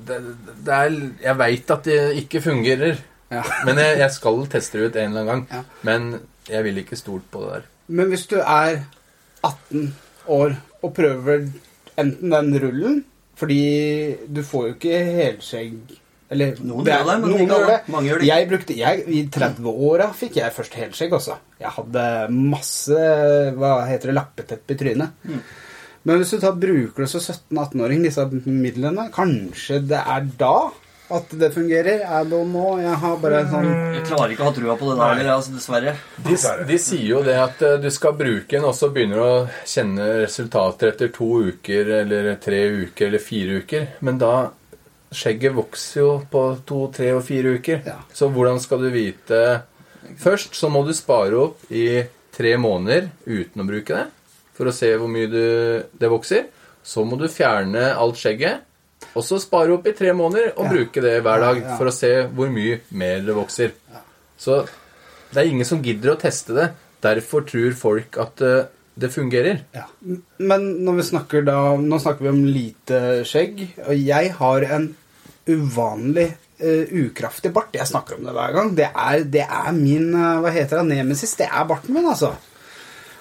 det, 0.00 0.18
det 0.64 0.74
er, 0.74 0.94
Jeg 1.20 1.36
veit 1.36 1.72
at 1.72 1.88
det 1.88 1.98
ikke 2.22 2.42
fungerer. 2.44 3.00
Ja. 3.30 3.42
Men 3.66 3.78
jeg, 3.80 3.98
jeg 4.00 4.14
skal 4.16 4.44
teste 4.50 4.78
det 4.78 4.86
ut 4.86 4.96
en 5.00 5.10
eller 5.10 5.20
annen 5.20 5.30
gang. 5.30 5.44
Ja. 5.52 5.62
Men 5.86 6.08
jeg 6.50 6.66
vil 6.66 6.80
ikke 6.82 6.98
stole 6.98 7.24
på 7.30 7.44
det 7.44 7.50
der. 7.52 7.68
Men 7.90 8.12
hvis 8.12 8.26
du 8.30 8.38
er 8.40 8.82
18 9.42 9.94
år 10.30 10.56
og 10.80 10.94
prøver 10.96 11.48
enten 12.00 12.32
den 12.32 12.58
rullen 12.62 13.00
Fordi 13.40 14.16
du 14.28 14.42
får 14.44 14.66
jo 14.66 14.74
ikke 14.74 14.98
helskjegg 15.16 15.94
Eller 16.30 16.54
Noen 16.62 16.84
det 16.86 16.92
er- 16.94 17.00
gjør 17.00 17.08
det, 17.10 17.20
men 17.20 17.30
noen 17.34 17.48
gjør 17.50 17.66
det. 17.66 17.78
Mange 17.90 18.08
gjør 18.10 18.20
det 18.20 18.26
Jeg 18.28 18.48
brukte, 18.50 18.76
jeg, 18.78 19.04
I 19.08 19.22
30-åra 19.34 20.10
fikk 20.14 20.36
jeg 20.38 20.52
først 20.54 20.76
helskjegg 20.78 21.16
også. 21.18 21.38
Jeg 21.60 21.72
hadde 21.76 22.04
masse 22.30 23.00
hva 23.58 23.72
heter 23.88 24.12
det, 24.12 24.14
lappeteppe 24.20 24.76
i 24.76 24.78
trynet. 24.78 25.10
Mm. 25.26 25.40
Men 26.04 26.20
hvis 26.22 26.30
du 26.30 26.38
tar 26.40 26.54
bruker 26.56 27.02
det 27.04 27.10
som 27.12 27.20
17-18-åring, 27.20 28.04
disse 28.06 28.24
midlene 28.46 29.10
Kanskje 29.12 29.82
det 29.90 29.98
er 30.00 30.30
da 30.38 30.70
at 31.10 31.32
det 31.34 31.50
fungerer? 31.52 32.04
I 32.06 32.22
don't 32.30 32.52
know. 32.54 32.78
Jeg 32.78 32.94
har 33.02 33.16
bare 33.18 33.40
en 33.42 33.48
sånn 33.50 33.66
Jeg 33.96 34.04
klarer 34.06 34.30
ikke 34.30 34.44
å 34.46 34.50
ha 34.52 34.54
trua 34.54 34.76
på 34.78 34.90
det 34.92 34.96
der, 35.00 35.14
heller, 35.18 35.32
altså, 35.34 35.54
dessverre. 35.56 35.94
De, 36.22 36.36
de 36.70 36.78
sier 36.78 37.08
jo 37.08 37.22
det 37.26 37.34
at 37.34 37.62
eh, 37.66 37.76
du 37.82 37.88
skal 37.90 38.14
bruke 38.14 38.54
den, 38.54 38.64
og 38.68 38.76
så 38.78 38.92
begynner 38.94 39.18
du 39.18 39.24
å 39.26 39.48
kjenne 39.66 40.06
resultater 40.22 40.92
etter 40.92 41.10
to 41.10 41.32
uker 41.50 41.90
eller 41.98 42.30
tre 42.38 42.62
uker 42.86 43.08
eller 43.10 43.18
fire 43.26 43.58
uker. 43.64 43.88
Men 44.06 44.22
da 44.22 44.32
Skjegget 45.10 45.54
vokser 45.56 46.00
jo 46.04 46.10
på 46.30 46.42
to, 46.68 46.84
tre 46.94 47.08
og 47.16 47.24
fire 47.26 47.56
uker. 47.58 47.80
Ja. 47.86 47.96
Så 48.14 48.28
hvordan 48.30 48.60
skal 48.62 48.84
du 48.84 48.90
vite 48.94 49.40
Først 50.20 50.54
så 50.58 50.68
må 50.72 50.80
du 50.86 50.92
spare 50.96 51.36
opp 51.38 51.66
i 51.70 52.02
tre 52.34 52.54
måneder 52.58 53.10
uten 53.26 53.62
å 53.62 53.66
bruke 53.68 53.94
det, 53.94 54.06
for 54.56 54.70
å 54.70 54.72
se 54.74 54.88
hvor 54.98 55.10
mye 55.12 55.28
du, 55.30 55.42
det 56.00 56.08
vokser. 56.10 56.46
Så 56.82 57.04
må 57.06 57.18
du 57.20 57.26
fjerne 57.30 57.90
alt 57.94 58.18
skjegget, 58.18 58.64
og 59.14 59.22
så 59.26 59.38
spare 59.42 59.74
opp 59.76 59.86
i 59.86 59.94
tre 59.96 60.10
måneder 60.16 60.54
og 60.56 60.64
Ja. 60.66 60.70
bruke 60.72 61.02
det 61.04 61.14
hver 61.22 61.40
dag 61.44 61.60
Ja, 61.62 61.76
for 61.78 61.90
å 61.90 61.94
se 61.94 62.10
hvor 62.32 62.50
mye 62.50 62.80
mer 62.90 63.20
det 63.26 63.36
vokser. 63.36 63.70
Så 64.40 64.62
det 65.32 65.36
er 65.44 65.50
ingen 65.52 65.68
som 65.68 65.82
gidder 65.84 66.14
å 66.16 66.20
teste 66.20 66.54
det. 66.56 66.70
Derfor 67.04 67.44
tror 67.46 67.72
folk 67.78 68.18
at 68.18 68.40
eh, 68.42 68.64
det 68.98 69.12
fungerer. 69.14 69.60
Ja. 69.76 69.84
Men 70.38 70.66
når 70.84 70.96
vi 70.98 71.02
snakker 71.12 71.44
da 71.46 71.76
Nå 71.80 72.00
snakker 72.02 72.26
vi 72.26 72.32
om 72.32 72.42
lite 72.44 72.98
skjegg, 73.28 73.62
og 73.86 73.94
jeg 73.96 74.32
har 74.40 74.66
en 74.74 74.90
uvanlig 75.56 76.28
uh, 76.62 76.92
ukraftig 77.04 77.52
bart. 77.56 77.72
Jeg 77.76 77.88
snakker 77.90 78.18
om 78.18 78.26
det 78.28 78.34
hver 78.36 78.54
gang. 78.56 78.72
Det 78.78 78.88
er, 78.90 79.24
det 79.36 79.44
er 79.46 79.72
min 79.76 80.10
uh, 80.14 80.40
Hva 80.44 80.52
heter 80.54 80.80
det? 80.82 80.88
Nemesis. 80.96 81.34
Det 81.40 81.48
er 81.50 81.68
barten 81.70 81.94
min, 81.96 82.06
altså. 82.10 82.32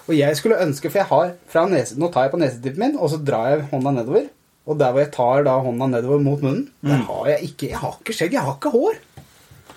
Og 0.09 0.15
jeg 0.17 0.37
skulle 0.39 0.57
ønske, 0.63 0.89
for 0.89 1.03
jeg 1.03 1.09
har 1.11 1.33
fra 1.53 1.67
nese, 1.69 1.97
Nå 2.01 2.07
tar 2.13 2.25
jeg 2.27 2.31
på 2.33 2.39
nesetippen 2.41 2.81
min, 2.87 2.95
og 2.97 3.11
så 3.13 3.19
drar 3.21 3.51
jeg 3.53 3.67
hånda 3.71 3.91
nedover. 3.99 4.29
Og 4.69 4.77
der 4.79 4.91
hvor 4.93 5.01
jeg 5.03 5.11
tar 5.13 5.43
da 5.45 5.53
hånda 5.65 5.87
nedover 5.95 6.21
mot 6.21 6.41
munnen, 6.45 6.67
der 6.85 7.03
har 7.05 7.27
jeg 7.33 7.51
ikke 7.51 7.69
Jeg 7.71 7.77
har 7.81 7.93
ikke 8.01 8.15
skjegg, 8.17 8.33
jeg 8.37 8.45
har 8.47 8.57
ikke 8.57 8.71
hår. 8.73 8.97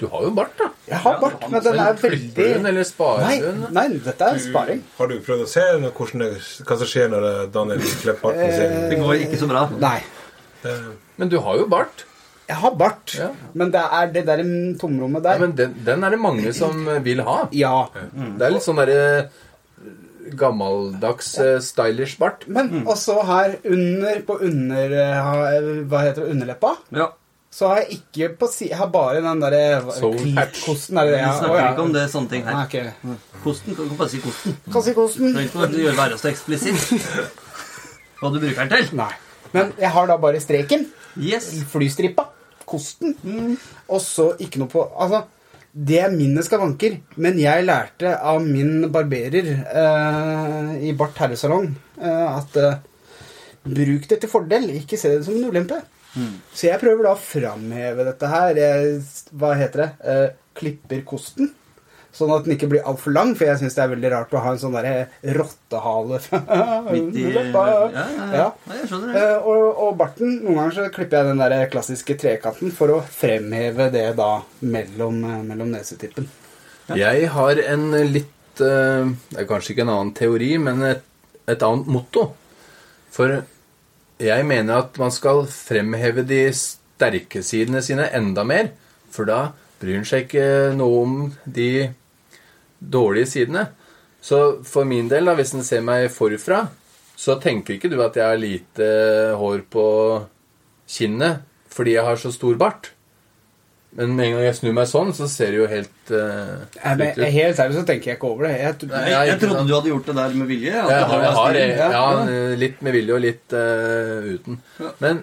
Du 0.00 0.06
har 0.10 0.22
jo 0.24 0.30
bart, 0.34 0.54
da. 0.58 0.66
Jeg 0.88 0.98
har 1.04 1.12
Ja, 1.14 1.20
bart, 1.20 1.36
du 1.44 1.52
men 1.52 1.62
den 1.62 1.78
er 1.78 1.98
veldig 2.00 2.32
du 2.34 2.66
eller 2.68 2.86
sparer 2.88 3.22
Nei, 3.28 3.68
nei, 3.76 3.84
dette 4.02 4.28
er 4.34 4.40
sparing. 4.42 4.80
Har 4.98 5.10
du 5.12 5.14
prøvd 5.22 5.44
å 5.44 5.50
se 5.52 5.64
hvordan 5.84 6.24
det, 6.24 6.30
hva 6.66 6.78
som 6.80 6.88
skjer 6.90 7.12
når 7.12 7.26
Daniel 7.54 7.84
klipper 7.84 8.18
barten 8.24 8.48
Eh, 8.48 8.56
sin? 8.56 8.88
Det 8.90 8.98
går 9.04 9.20
ikke 9.28 9.38
så 9.44 9.48
bra. 9.52 9.62
Nei. 9.84 9.98
Det, 10.64 10.74
Men 11.20 11.30
du 11.30 11.38
har 11.44 11.60
jo 11.60 11.68
bart. 11.70 12.02
Jeg 12.48 12.58
har 12.58 12.74
bart, 12.74 13.14
Ja. 13.16 13.30
men 13.54 13.70
det 13.70 13.80
er 13.80 14.10
det 14.12 14.26
der 14.26 14.42
tomrommet 14.80 15.22
der. 15.22 15.38
Ja, 15.38 15.46
men 15.46 15.56
den, 15.56 15.74
den 15.86 16.04
er 16.04 16.10
det 16.10 16.18
mange 16.20 16.52
som 16.56 16.84
vil 17.04 17.22
ha. 17.22 17.38
Ja. 17.52 17.86
Det 18.12 18.46
er 18.46 18.54
litt 18.56 18.66
sånn 18.66 18.80
derre 18.82 19.30
gammeldags 20.38 21.32
ja. 21.38 21.56
stylish 21.62 22.18
bart. 22.18 22.46
Men 22.46 22.84
også 22.86 23.22
her 23.26 23.56
under 23.64 24.20
på 24.26 24.38
under 24.42 24.94
eh, 24.94 25.32
Hva 25.88 26.04
heter 26.06 26.24
det? 26.24 26.30
Underleppa? 26.34 26.76
Ja. 26.94 27.10
Så 27.52 27.68
har 27.68 27.82
jeg 27.82 27.98
ikke 27.98 28.28
på 28.40 28.48
si... 28.48 28.70
Jeg 28.70 28.78
har 28.80 28.88
bare 28.88 29.20
den 29.20 29.42
derre. 29.42 29.82
Kosten, 29.84 30.96
er 30.96 31.04
det 31.04 31.18
det? 31.18 31.24
Vi 31.26 31.32
snakker 31.42 31.58
ja. 31.58 31.66
ikke 31.74 31.84
om 31.84 31.92
det 31.92 32.04
sånne 32.08 32.32
ting 32.32 32.46
Nei, 32.46 32.54
her. 32.56 32.94
ok. 33.10 33.42
Kosten, 33.42 33.76
kan 33.76 33.90
du 33.90 33.98
bare 33.98 34.08
si 34.08 34.22
kosten. 34.24 34.56
Kan 34.72 34.86
si 34.86 34.94
kosten. 34.96 35.34
Trenger 35.34 35.50
ikke 35.50 35.66
å 35.66 35.82
gjøre 35.82 36.06
det 36.14 36.20
så 36.22 36.30
eksplisitt. 36.32 37.04
Hva 38.22 38.30
du 38.32 38.40
bruker 38.40 38.62
den 38.62 38.72
til. 38.72 38.88
Nei. 39.02 39.10
Men 39.52 39.72
jeg 39.80 39.92
har 39.94 40.08
da 40.10 40.16
bare 40.20 40.40
streken. 40.42 40.86
Yes. 41.20 41.50
Flystripa. 41.72 42.28
Kosten. 42.68 43.16
Og 43.88 44.00
så 44.00 44.32
ikke 44.40 44.62
noe 44.62 44.70
på 44.72 44.84
Altså, 44.96 45.24
det 45.72 45.98
er 46.04 46.14
mine 46.14 46.44
skavanker. 46.44 46.98
Men 47.20 47.40
jeg 47.40 47.66
lærte 47.66 48.14
av 48.18 48.40
min 48.44 48.88
barberer 48.92 49.50
eh, 49.52 50.70
i 50.88 50.94
Bart 50.96 51.18
herresalong 51.20 51.70
eh, 52.00 52.28
at 52.28 52.56
eh, 52.60 52.78
bruk 53.62 54.08
det 54.10 54.18
til 54.22 54.30
fordel, 54.32 54.70
ikke 54.80 54.98
se 54.98 55.12
det 55.16 55.24
som 55.26 55.36
en 55.38 55.50
ulempe. 55.52 55.78
Så 56.52 56.66
jeg 56.68 56.80
prøver 56.82 57.06
da 57.06 57.14
å 57.14 57.20
framheve 57.20 58.04
dette 58.04 58.28
her. 58.28 58.58
Jeg, 58.60 58.96
hva 59.38 59.54
heter 59.56 59.84
det? 59.84 59.90
Eh, 60.12 60.26
klipper 60.58 61.04
kosten. 61.08 61.52
Sånn 62.12 62.28
at 62.34 62.44
den 62.44 62.52
ikke 62.58 62.68
blir 62.68 62.84
altfor 62.84 63.14
lang, 63.16 63.30
for 63.38 63.48
jeg 63.48 63.56
syns 63.62 63.76
det 63.78 63.82
er 63.86 63.92
veldig 63.94 64.08
rart 64.12 64.34
å 64.36 64.40
ha 64.44 64.50
en 64.52 64.58
sånn 64.60 64.74
derre 64.76 65.06
rottehale 65.38 66.18
Midt 66.92 67.14
i 67.16 67.22
underleppa. 67.30 67.62
ja, 67.70 67.78
ja, 67.88 68.02
ja. 68.02 68.26
Ja. 68.26 68.26
ja, 68.36 68.76
jeg 68.76 68.90
skjønner 68.90 69.14
det. 69.14 69.22
Eh, 69.22 69.46
og, 69.48 69.80
og 69.86 69.94
barten, 70.02 70.34
noen 70.42 70.58
ganger 70.60 70.76
så 70.76 70.84
klipper 70.92 71.22
jeg 71.22 71.30
den 71.30 71.40
der 71.40 71.70
klassiske 71.72 72.16
trekanten 72.20 72.74
for 72.76 72.92
å 72.92 72.98
fremheve 73.16 73.88
det 73.94 74.04
da 74.18 74.28
mellom, 74.60 75.22
eh, 75.24 75.40
mellom 75.48 75.72
nesetippen. 75.72 76.28
Jeg 76.92 77.30
har 77.32 77.62
en 77.62 77.88
litt 78.10 78.60
eh, 78.60 79.08
Det 79.32 79.40
er 79.40 79.48
kanskje 79.48 79.72
ikke 79.72 79.86
en 79.86 79.94
annen 79.94 80.12
teori, 80.18 80.50
men 80.60 80.84
et, 80.90 81.08
et 81.48 81.64
annet 81.64 81.88
motto. 81.96 82.26
For 83.12 83.38
jeg 84.22 84.46
mener 84.52 84.84
at 84.84 85.00
man 85.00 85.16
skal 85.16 85.46
fremheve 85.48 86.26
de 86.28 86.44
sterke 86.56 87.40
sidene 87.40 87.80
sine 87.80 88.10
enda 88.12 88.44
mer. 88.44 88.68
For 89.12 89.24
da 89.28 89.40
bryr 89.80 90.02
en 90.02 90.06
seg 90.06 90.28
ikke 90.28 90.46
noe 90.76 91.02
om 91.02 91.16
de 91.48 91.70
dårlige 92.90 93.30
sidene. 93.36 93.66
Så 94.22 94.62
for 94.66 94.86
min 94.88 95.08
del, 95.10 95.26
da, 95.26 95.34
hvis 95.38 95.54
en 95.54 95.66
ser 95.66 95.82
meg 95.84 96.08
forfra, 96.14 96.64
så 97.18 97.36
tenker 97.42 97.76
ikke 97.76 97.90
du 97.92 97.98
at 98.02 98.16
jeg 98.18 98.26
har 98.26 98.40
lite 98.40 98.88
hår 99.38 99.64
på 99.70 99.86
kinnet 100.90 101.42
fordi 101.72 101.94
jeg 101.96 102.04
har 102.04 102.18
så 102.20 102.28
stor 102.34 102.58
bart. 102.60 102.90
Men 103.96 104.14
med 104.16 104.26
en 104.26 104.34
gang 104.36 104.44
jeg 104.46 104.56
snur 104.56 104.74
meg 104.76 104.88
sånn, 104.88 105.10
så 105.16 105.26
ser 105.28 105.52
det 105.52 105.58
jo 105.58 105.66
helt 105.68 106.12
uh, 106.12 106.62
Nei, 106.78 106.92
men, 106.96 107.10
jeg, 107.20 107.32
helt 107.34 107.58
ærlig 107.60 107.76
så 107.76 107.82
tenker 107.88 108.10
jeg 108.12 108.18
ikke 108.18 108.28
over 108.30 108.46
det. 108.48 108.52
Jeg, 108.56 108.76
Nei, 108.88 109.02
jeg, 109.04 109.12
jeg 109.12 109.30
jeg 109.30 109.40
trodde 109.42 109.64
du 109.68 109.72
hadde 109.74 109.90
gjort 109.90 110.08
det 110.08 110.14
der 110.16 110.36
med 110.40 110.48
vilje. 110.48 110.72
Ja, 110.72 110.84
Jeg 110.88 111.08
har, 111.10 111.24
jeg 111.24 111.34
har 111.38 111.50
stilen. 111.50 111.74
ja, 111.76 111.88
Ja. 111.96 112.54
litt 112.62 112.80
med 112.84 112.96
vilje 112.96 113.16
og 113.16 113.24
litt 113.24 113.56
uh, 113.56 114.30
uten. 114.32 114.60
Ja. 114.80 114.92
Men 115.04 115.20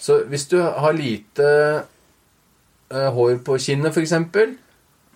så 0.00 0.18
hvis 0.28 0.44
du 0.52 0.58
har 0.60 0.96
lite 0.96 1.48
uh, 2.92 3.08
hår 3.16 3.40
på 3.44 3.56
kinnet, 3.60 3.96
f.eks., 3.96 4.16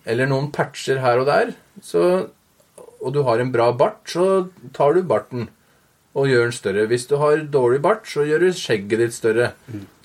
eller 0.05 0.29
noen 0.29 0.49
patcher 0.53 1.01
her 1.01 1.21
og 1.21 1.29
der, 1.29 1.53
så, 1.83 2.29
og 3.01 3.13
du 3.13 3.21
har 3.27 3.41
en 3.41 3.51
bra 3.51 3.71
bart, 3.75 4.03
så 4.09 4.47
tar 4.75 4.95
du 4.95 5.03
barten 5.03 5.49
og 6.15 6.29
gjør 6.31 6.47
den 6.47 6.55
større. 6.55 6.87
Hvis 6.87 7.07
du 7.09 7.17
har 7.19 7.43
dårlig 7.51 7.81
bart, 7.83 8.07
så 8.07 8.23
gjør 8.23 8.45
du 8.45 8.55
skjegget 8.55 9.01
ditt 9.03 9.15
større. 9.15 9.51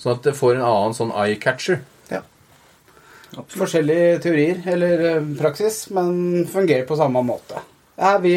Sånn 0.00 0.16
at 0.16 0.24
det 0.26 0.37
får 0.38 0.56
en 0.56 0.66
annen 0.66 0.96
sånn 0.96 1.12
eye 1.14 1.38
catcher. 1.40 1.85
ja. 2.11 2.22
forskjellige 3.54 4.16
teorier 4.24 4.64
eller 4.72 5.04
eh, 5.12 5.28
praksis, 5.38 5.85
men 5.94 6.48
fungerer 6.50 6.88
på 6.88 6.98
samme 6.98 7.22
måte. 7.22 7.62
Ja, 8.00 8.16
vi, 8.18 8.35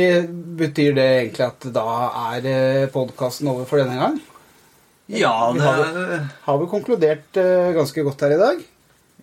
betyr 0.59 0.93
det 0.93 1.07
egentlig 1.07 1.47
at 1.47 1.65
da 1.73 1.87
er 2.35 2.91
podkasten 2.93 3.49
over 3.49 3.65
for 3.65 3.81
denne 3.81 3.97
gang? 3.97 4.21
Ja, 5.07 5.51
Vi 5.51 5.59
det 5.59 5.65
har 5.65 5.81
er 5.83 6.27
Har 6.45 6.57
vi 6.59 6.69
konkludert 6.69 7.37
eh, 7.37 7.73
ganske 7.73 8.03
godt 8.03 8.21
her 8.21 8.35
i 8.35 8.39
dag? 8.39 8.63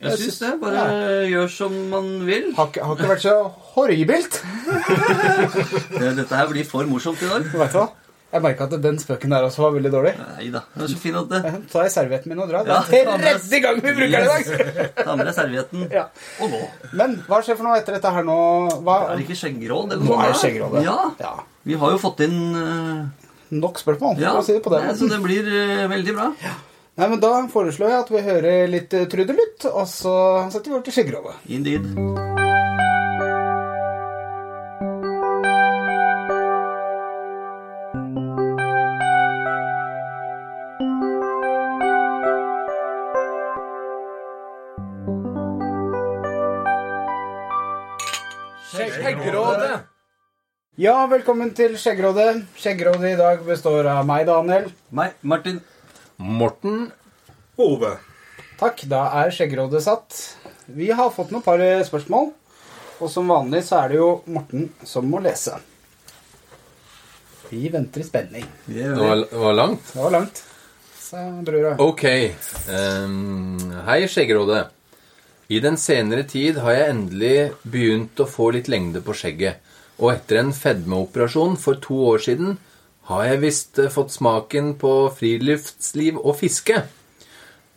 Jeg 0.01 0.19
syns 0.19 0.39
det. 0.41 0.53
Bare 0.63 1.29
gjør 1.29 1.49
som 1.53 1.75
man 1.93 2.09
vil. 2.27 2.55
Har 2.57 2.71
har 2.73 2.97
ikke 2.97 3.09
vært 3.11 3.25
så 3.25 3.37
horribelt. 3.77 4.41
Dette 6.21 6.37
her 6.37 6.47
blir 6.53 6.67
for 6.69 6.87
morsomt 6.91 7.21
i 7.25 7.29
dag. 7.31 7.47
Vet 7.51 7.75
du 7.75 7.79
hva? 7.81 7.89
Jeg 8.31 8.43
merka 8.45 8.67
at 8.69 8.75
den 8.79 8.99
spøken 9.03 9.33
der 9.35 9.43
også 9.43 9.65
var 9.65 9.73
veldig 9.75 9.91
dårlig. 9.91 10.11
Nei 10.21 10.51
da. 10.55 10.61
Det 10.77 10.85
er 10.85 10.91
så 10.93 10.99
fint 11.03 11.17
at 11.19 11.33
det 11.33 11.39
Så 11.51 11.73
tar 11.73 11.87
jeg 11.89 11.93
servietten 11.97 12.31
min 12.31 12.39
og 12.45 12.47
drar. 12.53 12.63
Det 12.69 12.77
er 13.01 13.09
ta 13.09 13.17
med- 13.19 13.25
tredje 13.27 13.59
gang 13.65 13.81
vi 13.83 13.95
bruker 13.97 14.13
den 14.15 14.23
i 14.23 14.29
dag! 14.31 14.93
Ta 15.01 15.17
med 15.19 15.27
deg 15.27 15.35
servietten 15.35 15.89
Ja. 15.91 16.05
og 16.39 16.55
gå. 16.55 16.61
Men 17.01 17.17
hva 17.27 17.41
skjer 17.43 17.59
for 17.59 17.67
noe 17.67 17.81
etter 17.81 17.99
dette 17.99 18.13
her 18.15 18.23
nå? 18.29 18.39
Hva? 18.87 18.97
Er 19.17 19.25
ikke 19.25 19.35
skjeggråd? 19.41 19.97
Nå 19.99 20.21
er 20.23 20.31
det. 20.39 20.85
Ja. 20.87 20.97
Ja. 21.19 21.35
Vi 21.67 21.75
har 21.75 21.91
jo 21.91 21.99
fått 21.99 22.23
inn 22.29 22.39
uh... 22.55 23.09
Nok 23.51 23.81
spørsmål, 23.83 24.21
Ja, 24.23 24.31
for 24.37 24.45
å 24.45 24.47
si 24.47 24.53
det 24.55 24.63
på 24.63 24.71
den 24.71 24.87
måten. 24.87 25.01
så 25.01 25.09
det 25.11 25.23
blir 25.27 25.43
uh, 25.51 25.89
veldig 25.91 26.15
bra. 26.15 26.29
Nei, 27.01 27.09
men 27.11 27.19
Da 27.19 27.33
foreslår 27.51 27.91
jeg 27.91 27.99
at 28.05 28.13
vi 28.15 28.23
hører 28.31 28.69
litt 28.71 28.95
uh, 28.95 29.09
trudelutt, 29.11 29.67
og 29.73 29.89
så 29.91 30.15
setter 30.55 30.71
vi 30.71 30.77
over 30.79 30.87
til 30.87 30.95
skjeggrådet. 31.01 31.35
Indeed. 31.51 32.39
Ja, 50.81 51.03
velkommen 51.05 51.51
til 51.53 51.75
Skjeggrådet. 51.77 52.39
Skjeggrådet 52.57 53.11
i 53.11 53.17
dag 53.19 53.43
består 53.45 53.85
av 53.93 54.07
meg, 54.09 54.23
Daniel. 54.25 54.71
Meg, 54.97 55.19
Martin. 55.29 55.59
Morten 56.17 56.87
Ove. 57.61 57.91
Takk, 58.57 58.87
da 58.89 59.03
er 59.21 59.35
Skjeggrådet 59.37 59.83
satt. 59.85 60.17
Vi 60.73 60.89
har 60.89 61.13
fått 61.13 61.35
noen 61.35 61.45
par 61.45 61.61
spørsmål, 61.85 62.31
og 62.97 63.13
som 63.13 63.29
vanlig 63.29 63.61
så 63.69 63.83
er 63.83 63.93
det 63.93 64.01
jo 64.01 64.09
Morten 64.33 64.71
som 64.89 65.05
må 65.05 65.21
lese. 65.21 65.59
Vi 67.51 67.69
venter 67.69 68.01
i 68.01 68.09
spenning. 68.09 68.49
Det 68.65 68.89
var, 68.97 69.27
det 69.29 69.45
var 69.45 69.61
langt. 69.61 69.85
Det 69.93 70.01
var 70.01 70.17
langt, 70.17 70.45
sa 70.97 71.27
brura. 71.45 71.77
Ok. 71.77 72.07
Um, 72.73 73.83
hei, 73.91 74.07
Skjeggrådet. 74.09 74.71
I 75.53 75.61
den 75.61 75.77
senere 75.77 76.25
tid 76.25 76.65
har 76.65 76.73
jeg 76.79 76.95
endelig 76.95 77.39
begynt 77.69 78.25
å 78.25 78.33
få 78.39 78.55
litt 78.57 78.73
lengde 78.73 79.05
på 79.05 79.13
skjegget. 79.13 79.61
Og 80.01 80.15
etter 80.15 80.41
en 80.41 80.55
fedmeoperasjon 80.57 81.59
for 81.61 81.81
to 81.85 81.99
år 82.15 82.25
siden 82.25 82.57
har 83.11 83.27
jeg 83.27 83.43
visst 83.45 83.79
eh, 83.83 83.93
fått 83.93 84.15
smaken 84.15 84.75
på 84.81 84.95
friluftsliv 85.17 86.19
og 86.21 86.39
fiske. 86.41 86.83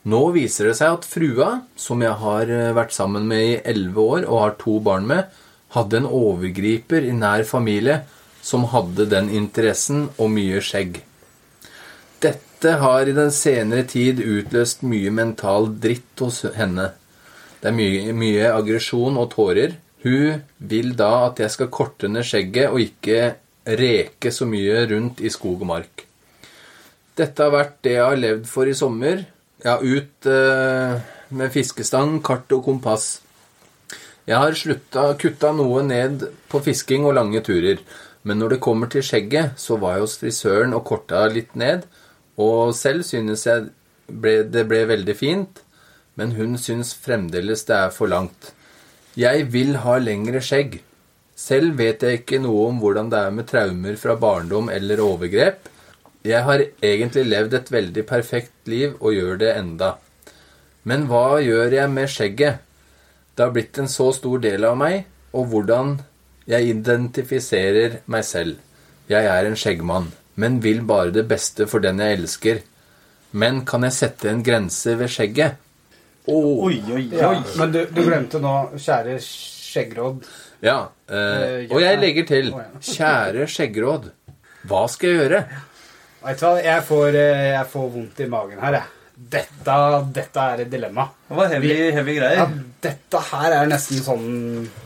Nå 0.09 0.23
viser 0.35 0.69
det 0.69 0.77
seg 0.79 0.97
at 0.97 1.07
frua, 1.07 1.49
som 1.79 2.03
jeg 2.03 2.15
har 2.23 2.51
eh, 2.51 2.73
vært 2.75 2.95
sammen 2.95 3.27
med 3.29 3.45
i 3.45 3.61
elleve 3.73 4.07
år 4.17 4.27
og 4.27 4.41
har 4.41 4.57
to 4.61 4.79
barn 4.83 5.07
med, 5.09 5.31
hadde 5.73 6.01
en 6.01 6.09
overgriper 6.09 7.07
i 7.07 7.15
nær 7.17 7.45
familie 7.49 8.03
som 8.43 8.67
hadde 8.73 9.07
den 9.09 9.31
interessen 9.33 10.09
og 10.19 10.29
mye 10.35 10.59
skjegg. 10.63 10.99
Dette 12.23 12.75
har 12.79 13.07
i 13.07 13.15
den 13.15 13.31
senere 13.35 13.87
tid 13.89 14.21
utløst 14.23 14.83
mye 14.87 15.11
mental 15.11 15.71
dritt 15.83 16.19
hos 16.23 16.43
henne. 16.55 16.91
Det 17.59 17.71
er 17.71 17.75
mye, 17.75 18.13
mye 18.15 18.51
aggresjon 18.51 19.17
og 19.19 19.31
tårer. 19.33 19.77
Hun 20.03 20.41
vil 20.57 20.95
da 20.99 21.11
at 21.29 21.39
jeg 21.39 21.53
skal 21.53 21.71
korte 21.71 22.09
ned 22.11 22.27
skjegget 22.27 22.73
og 22.73 22.81
ikke 22.83 23.35
reke 23.79 24.31
så 24.35 24.47
mye 24.49 24.83
rundt 24.91 25.21
i 25.23 25.31
skog 25.31 25.63
og 25.63 25.69
mark. 25.69 26.05
Dette 27.15 27.45
har 27.45 27.53
vært 27.53 27.77
det 27.85 27.95
jeg 27.95 28.03
har 28.03 28.19
levd 28.19 28.47
for 28.49 28.67
i 28.67 28.75
sommer. 28.75 29.21
Ja, 29.63 29.77
ut 29.79 30.27
eh, 30.27 30.95
med 31.31 31.53
fiskestang, 31.53 32.17
kart 32.25 32.51
og 32.51 32.65
kompass. 32.65 33.21
Jeg 34.27 34.39
har 34.39 34.55
slutta, 34.55 35.05
kutta 35.19 35.51
noe 35.55 35.83
ned 35.85 36.25
på 36.51 36.59
fisking 36.63 37.05
og 37.07 37.15
lange 37.19 37.43
turer. 37.45 37.79
Men 38.23 38.39
når 38.39 38.55
det 38.55 38.63
kommer 38.63 38.91
til 38.91 39.03
skjegget, 39.03 39.59
så 39.59 39.77
var 39.79 39.97
jeg 39.97 40.05
hos 40.05 40.17
frisøren 40.19 40.75
og 40.75 40.85
korta 40.87 41.25
litt 41.31 41.55
ned. 41.59 41.85
Og 42.39 42.73
selv 42.75 43.03
synes 43.07 43.45
jeg 43.47 43.69
ble, 44.07 44.41
det 44.47 44.65
ble 44.67 44.83
veldig 44.89 45.15
fint, 45.15 45.61
men 46.19 46.35
hun 46.37 46.57
synes 46.57 46.95
fremdeles 46.95 47.65
det 47.67 47.77
er 47.77 47.93
for 47.93 48.11
langt. 48.11 48.53
Jeg 49.13 49.45
vil 49.53 49.75
ha 49.83 49.99
lengre 50.01 50.39
skjegg. 50.41 50.79
Selv 51.37 51.77
vet 51.77 52.01
jeg 52.01 52.23
ikke 52.23 52.39
noe 52.41 52.69
om 52.71 52.79
hvordan 52.81 53.11
det 53.11 53.19
er 53.19 53.35
med 53.35 53.45
traumer 53.49 53.97
fra 54.01 54.15
barndom 54.17 54.71
eller 54.73 55.01
overgrep. 55.05 55.69
Jeg 56.25 56.41
har 56.47 56.63
egentlig 56.81 57.25
levd 57.27 57.53
et 57.59 57.69
veldig 57.75 58.03
perfekt 58.09 58.71
liv 58.71 58.95
og 58.99 59.13
gjør 59.13 59.37
det 59.43 59.51
enda. 59.53 59.91
Men 60.89 61.05
hva 61.09 61.37
gjør 61.43 61.75
jeg 61.77 61.91
med 61.93 62.09
skjegget? 62.09 62.63
Det 63.35 63.45
har 63.45 63.53
blitt 63.53 63.77
en 63.81 63.91
så 63.91 64.09
stor 64.17 64.41
del 64.41 64.65
av 64.65 64.77
meg, 64.81 65.05
og 65.33 65.49
hvordan 65.51 65.95
jeg 66.49 66.73
identifiserer 66.73 67.99
meg 68.09 68.25
selv. 68.25 68.57
Jeg 69.09 69.29
er 69.29 69.45
en 69.45 69.57
skjeggmann, 69.57 70.09
men 70.41 70.61
vil 70.63 70.81
bare 70.89 71.13
det 71.13 71.27
beste 71.29 71.67
for 71.69 71.85
den 71.85 72.01
jeg 72.01 72.17
elsker. 72.17 72.63
Men 73.31 73.61
kan 73.65 73.85
jeg 73.85 73.97
sette 73.97 74.29
en 74.29 74.41
grense 74.45 74.97
ved 74.97 75.11
skjegget? 75.11 75.61
Oi, 76.27 76.77
oi, 76.87 76.93
oi. 76.95 77.03
Ja, 77.11 77.33
men 77.59 77.71
du, 77.73 77.81
du 77.91 78.01
glemte 78.05 78.39
nå, 78.39 78.53
kjære 78.79 79.17
skjeggråd 79.25 80.23
Ja, 80.63 80.77
eh, 81.11 81.19
Eh, 81.19 81.67
og 81.73 81.81
jeg 81.83 81.99
legger 81.99 82.27
til 82.29 82.51
Kjære 82.79 83.47
skjeggråd, 83.51 84.11
hva 84.69 84.85
skal 84.91 85.09
jeg 85.09 85.19
gjøre? 85.25 85.41
Vet 86.23 86.39
du 86.39 86.45
hva, 86.47 86.51
jeg 86.63 86.83
får, 86.87 87.07
eh, 87.19 87.47
jeg 87.57 87.67
får 87.73 87.89
vondt 87.97 88.21
i 88.23 88.27
magen 88.31 88.61
her, 88.63 88.77
jeg. 88.79 88.91
Dette, 89.33 89.73
dette 90.15 90.43
er 90.53 90.61
et 90.63 90.69
dilemma. 90.71 91.03
Det 91.29 91.35
var 91.37 91.51
heavy, 91.51 91.73
heavy 91.93 92.15
Ja, 92.17 92.47
dette 92.81 93.19
her 93.29 93.53
er 93.59 93.67
nesten 93.69 93.99
sånn 94.01 94.23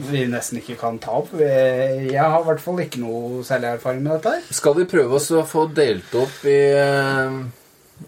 vi 0.10 0.26
nesten 0.30 0.60
ikke 0.60 0.76
kan 0.82 0.98
ta 1.02 1.16
opp. 1.22 1.32
Jeg 1.40 2.18
har 2.20 2.42
i 2.42 2.48
hvert 2.50 2.60
fall 2.62 2.82
ikke 2.84 3.00
noe 3.06 3.46
særlig 3.48 3.72
erfaring 3.78 4.04
med 4.04 4.18
dette 4.18 4.34
her. 4.36 4.44
Skal 4.58 4.76
vi 4.82 4.88
prøve 4.90 5.16
oss 5.22 5.30
å 5.32 5.46
få 5.48 5.68
delt 5.74 6.12
opp 6.20 6.44
i, 6.44 6.58
eh, 6.82 7.40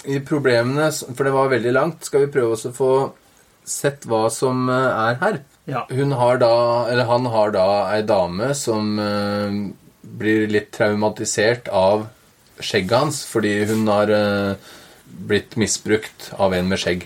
i 0.04 0.20
problemene, 0.26 0.90
for 0.92 1.28
det 1.28 1.34
var 1.36 1.52
veldig 1.52 1.74
langt. 1.76 2.06
Skal 2.08 2.26
vi 2.26 2.34
prøve 2.34 2.56
oss 2.56 2.68
å 2.70 2.76
få 2.76 2.92
sett 3.70 4.06
hva 4.10 4.28
som 4.34 4.70
eh, 4.72 5.02
er 5.10 5.20
her? 5.24 5.42
Ja. 5.70 5.86
Hun 5.94 6.16
har 6.18 6.40
da, 6.42 6.54
eller 6.90 7.10
han 7.10 7.28
har 7.30 7.54
da 7.54 7.68
ei 7.94 8.02
dame 8.08 8.54
som 8.58 8.96
uh, 8.98 9.58
blir 10.02 10.48
litt 10.50 10.72
traumatisert 10.74 11.70
av 11.70 12.08
skjegget 12.58 12.96
hans, 12.98 13.20
fordi 13.30 13.52
hun 13.70 13.84
har 13.92 14.10
uh, 14.10 14.72
blitt 15.30 15.54
misbrukt 15.62 16.32
av 16.42 16.56
en 16.58 16.72
med 16.72 16.82
skjegg. 16.82 17.06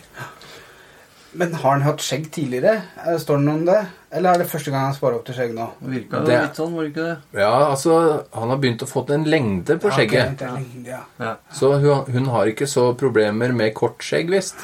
Men 1.35 1.53
har 1.57 1.71
han 1.71 1.81
hatt 1.81 2.01
skjegg 2.05 2.27
tidligere? 2.35 2.75
Eh, 3.07 3.15
Står 3.17 3.39
det 3.39 3.45
noe 3.47 3.55
om 3.57 3.65
det? 3.65 3.79
Eller 4.13 4.35
er 4.35 4.37
det 4.43 4.49
første 4.51 4.69
gang 4.69 4.83
han 4.85 4.93
sparer 4.93 5.15
opp 5.17 5.23
til 5.25 5.33
skjegg 5.39 5.55
nå? 5.57 5.65
Det 5.81 5.89
virka 5.95 6.19
jo 6.19 6.25
Det- 6.27 6.41
litt 6.43 6.59
sånn, 6.59 6.75
var 6.75 6.83
det 6.83 6.91
ikke 6.93 7.07
det? 7.07 7.41
Ja, 7.41 7.53
altså, 7.71 8.25
han 8.33 8.49
har 8.53 8.57
begynt 8.61 8.83
å 8.85 8.89
få 8.91 9.09
en 9.09 9.23
lengde 9.25 9.79
på 9.81 9.89
skjegget. 9.89 10.13
Ja, 10.13 10.29
det 10.37 10.47
er 10.47 10.53
lenge- 10.59 10.85
ja. 10.87 10.99
Ja. 11.19 11.35
Så 11.51 11.71
hun, 11.81 12.05
hun 12.13 12.25
har 12.25 12.45
ikke 12.45 12.67
så 12.69 12.93
problemer 12.95 13.51
med 13.53 13.73
kort 13.73 13.97
skjegg, 14.05 14.29
visst. 14.29 14.55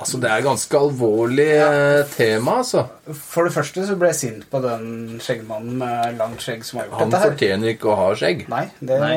Altså, 0.00 0.18
det 0.20 0.30
er 0.32 0.40
ganske 0.46 0.78
alvorlig 0.78 1.48
eh, 1.60 2.04
tema, 2.08 2.58
altså. 2.62 2.86
For 3.14 3.44
det 3.44 3.52
første 3.52 3.82
så 3.84 3.96
ble 4.00 4.08
jeg 4.08 4.16
sint 4.16 4.46
på 4.50 4.60
den 4.64 5.18
skjeggmannen 5.20 5.74
med 5.82 6.16
langt 6.20 6.40
skjegg 6.40 6.62
som 6.64 6.78
har 6.80 6.86
gjort 6.88 6.98
Han 7.02 7.10
dette 7.10 7.20
her. 7.20 7.28
Han 7.28 7.36
fortjener 7.36 7.74
ikke 7.74 7.90
å 7.92 7.96
ha 7.96 8.06
skjegg. 8.16 8.46
Nei, 8.48 8.62
det, 8.80 9.00
Nei. 9.02 9.16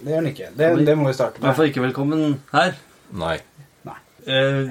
det 0.00 0.12
gjør 0.12 0.22
han 0.22 0.30
ikke. 0.32 0.48
Det, 0.56 0.70
det 0.86 0.96
må 0.96 1.06
vi 1.10 1.12
starte 1.18 1.36
I 1.36 1.40
hvert 1.40 1.50
med. 1.50 1.56
fall 1.56 1.68
ikke 1.72 1.84
velkommen 1.84 2.38
her. 2.54 2.74
Nei. 3.12 3.36
Eh, 4.26 4.70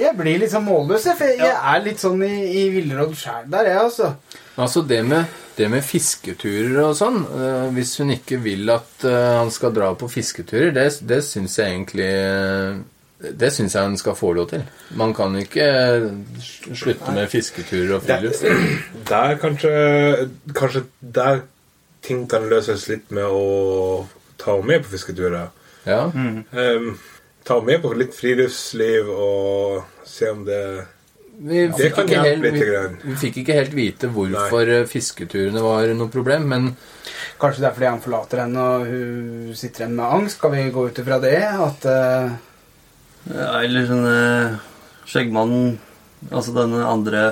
Jeg 0.00 0.14
blir 0.16 0.38
litt 0.38 0.52
sånn 0.52 0.64
målløs, 0.64 1.04
jeg, 1.08 1.16
for 1.18 1.26
jeg 1.42 1.50
er 1.50 1.80
litt 1.84 2.00
sånn 2.00 2.22
i, 2.22 2.34
i 2.60 2.68
villråd 2.72 3.16
sjæl 3.18 3.48
der, 3.50 3.66
jeg, 3.72 3.80
altså. 3.88 4.12
Altså, 4.60 4.82
det 4.86 5.00
med, 5.04 5.34
det 5.56 5.66
med 5.72 5.82
fisketurer 5.84 6.78
og 6.84 6.94
sånn 6.98 7.18
uh, 7.26 7.66
Hvis 7.74 7.96
hun 8.00 8.12
ikke 8.14 8.38
vil 8.44 8.70
at 8.70 9.04
uh, 9.06 9.40
han 9.40 9.50
skal 9.52 9.74
dra 9.74 9.90
på 9.98 10.08
fisketurer, 10.12 10.70
det, 10.76 10.86
det 11.10 11.20
syns 11.26 11.58
jeg 11.58 11.74
egentlig 11.74 12.08
Det 13.40 13.50
syns 13.52 13.74
jeg 13.76 13.82
han 13.88 13.96
skal 14.00 14.16
få 14.16 14.32
lov 14.36 14.48
til. 14.52 14.62
Man 14.96 15.14
kan 15.16 15.34
ikke 15.40 15.66
slutte 16.72 17.12
med 17.16 17.28
fisketurer 17.32 17.96
og 17.98 18.04
friluftsliv. 18.06 18.62
Der 19.10 19.36
kanskje 19.42 19.72
Kanskje 20.56 20.84
der 21.00 21.42
ting 22.06 22.26
kan 22.30 22.46
løses 22.48 22.86
litt 22.88 23.10
med 23.12 23.26
å 23.28 24.06
ta 24.40 24.54
henne 24.54 24.70
med 24.70 24.86
på 24.86 24.94
fisketurer. 24.94 25.50
Ja. 25.84 26.06
Ehm, 26.16 26.94
ta 27.50 27.58
med 27.66 27.82
på 27.82 27.90
litt 27.98 28.14
friluftsliv 28.14 29.10
og 29.10 30.06
se 30.06 30.30
om 30.30 30.44
det 30.46 30.62
Vi 31.40 31.64
fikk, 31.72 32.02
ikke 32.04 32.22
helt, 32.22 32.44
vi, 32.44 32.64
vi 33.08 33.14
fikk 33.18 33.40
ikke 33.42 33.56
helt 33.56 33.74
vite 33.74 34.10
hvorfor 34.12 34.68
Nei. 34.68 34.84
fisketurene 34.86 35.62
var 35.64 35.90
noe 35.96 36.12
problem, 36.12 36.46
men 36.52 36.70
Kanskje 37.40 37.62
det 37.62 37.68
er 37.70 37.76
fordi 37.76 37.88
han 37.88 38.02
forlater 38.04 38.42
henne 38.42 38.64
og 38.74 38.82
hun 38.84 39.52
sitter 39.56 39.86
igjen 39.86 39.94
med 39.96 40.12
angst. 40.18 40.36
Skal 40.36 40.52
vi 40.52 40.66
gå 40.74 40.82
ut 40.90 40.98
ifra 41.00 41.16
det? 41.22 41.38
At 41.40 41.86
uh... 41.88 42.34
ja, 43.32 43.46
eller 43.62 43.86
sånn 43.88 44.04
eh, 44.10 44.58
skjeggmannen, 45.08 45.78
altså 46.28 46.52
denne 46.58 46.84
andre 46.84 47.22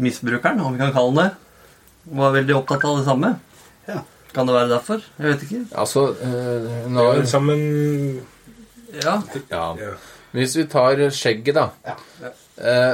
misbrukeren, 0.00 0.62
om 0.62 0.76
vi 0.76 0.80
kan 0.84 0.94
kalle 0.94 1.10
han 1.10 1.18
det, 1.18 2.14
var 2.20 2.36
veldig 2.36 2.56
opptatt 2.60 2.86
av 2.86 3.00
det 3.00 3.08
samme. 3.08 3.32
Ja. 3.90 4.04
Kan 4.30 4.46
det 4.46 4.54
være 4.54 4.70
derfor? 4.70 5.02
Jeg 5.18 5.32
vet 5.32 5.42
ikke. 5.48 5.64
Altså, 5.82 6.06
eh, 6.22 6.54
Det 6.68 6.76
er 6.84 6.94
når 6.94 7.26
sammen 7.34 7.66
Ja. 9.02 9.20
Ja. 9.50 9.92
Hvis 10.34 10.56
vi 10.58 10.66
tar 10.70 11.04
skjegget, 11.14 11.56
da. 11.56 11.70
Ja. 11.86 12.34
Eh, 12.60 12.92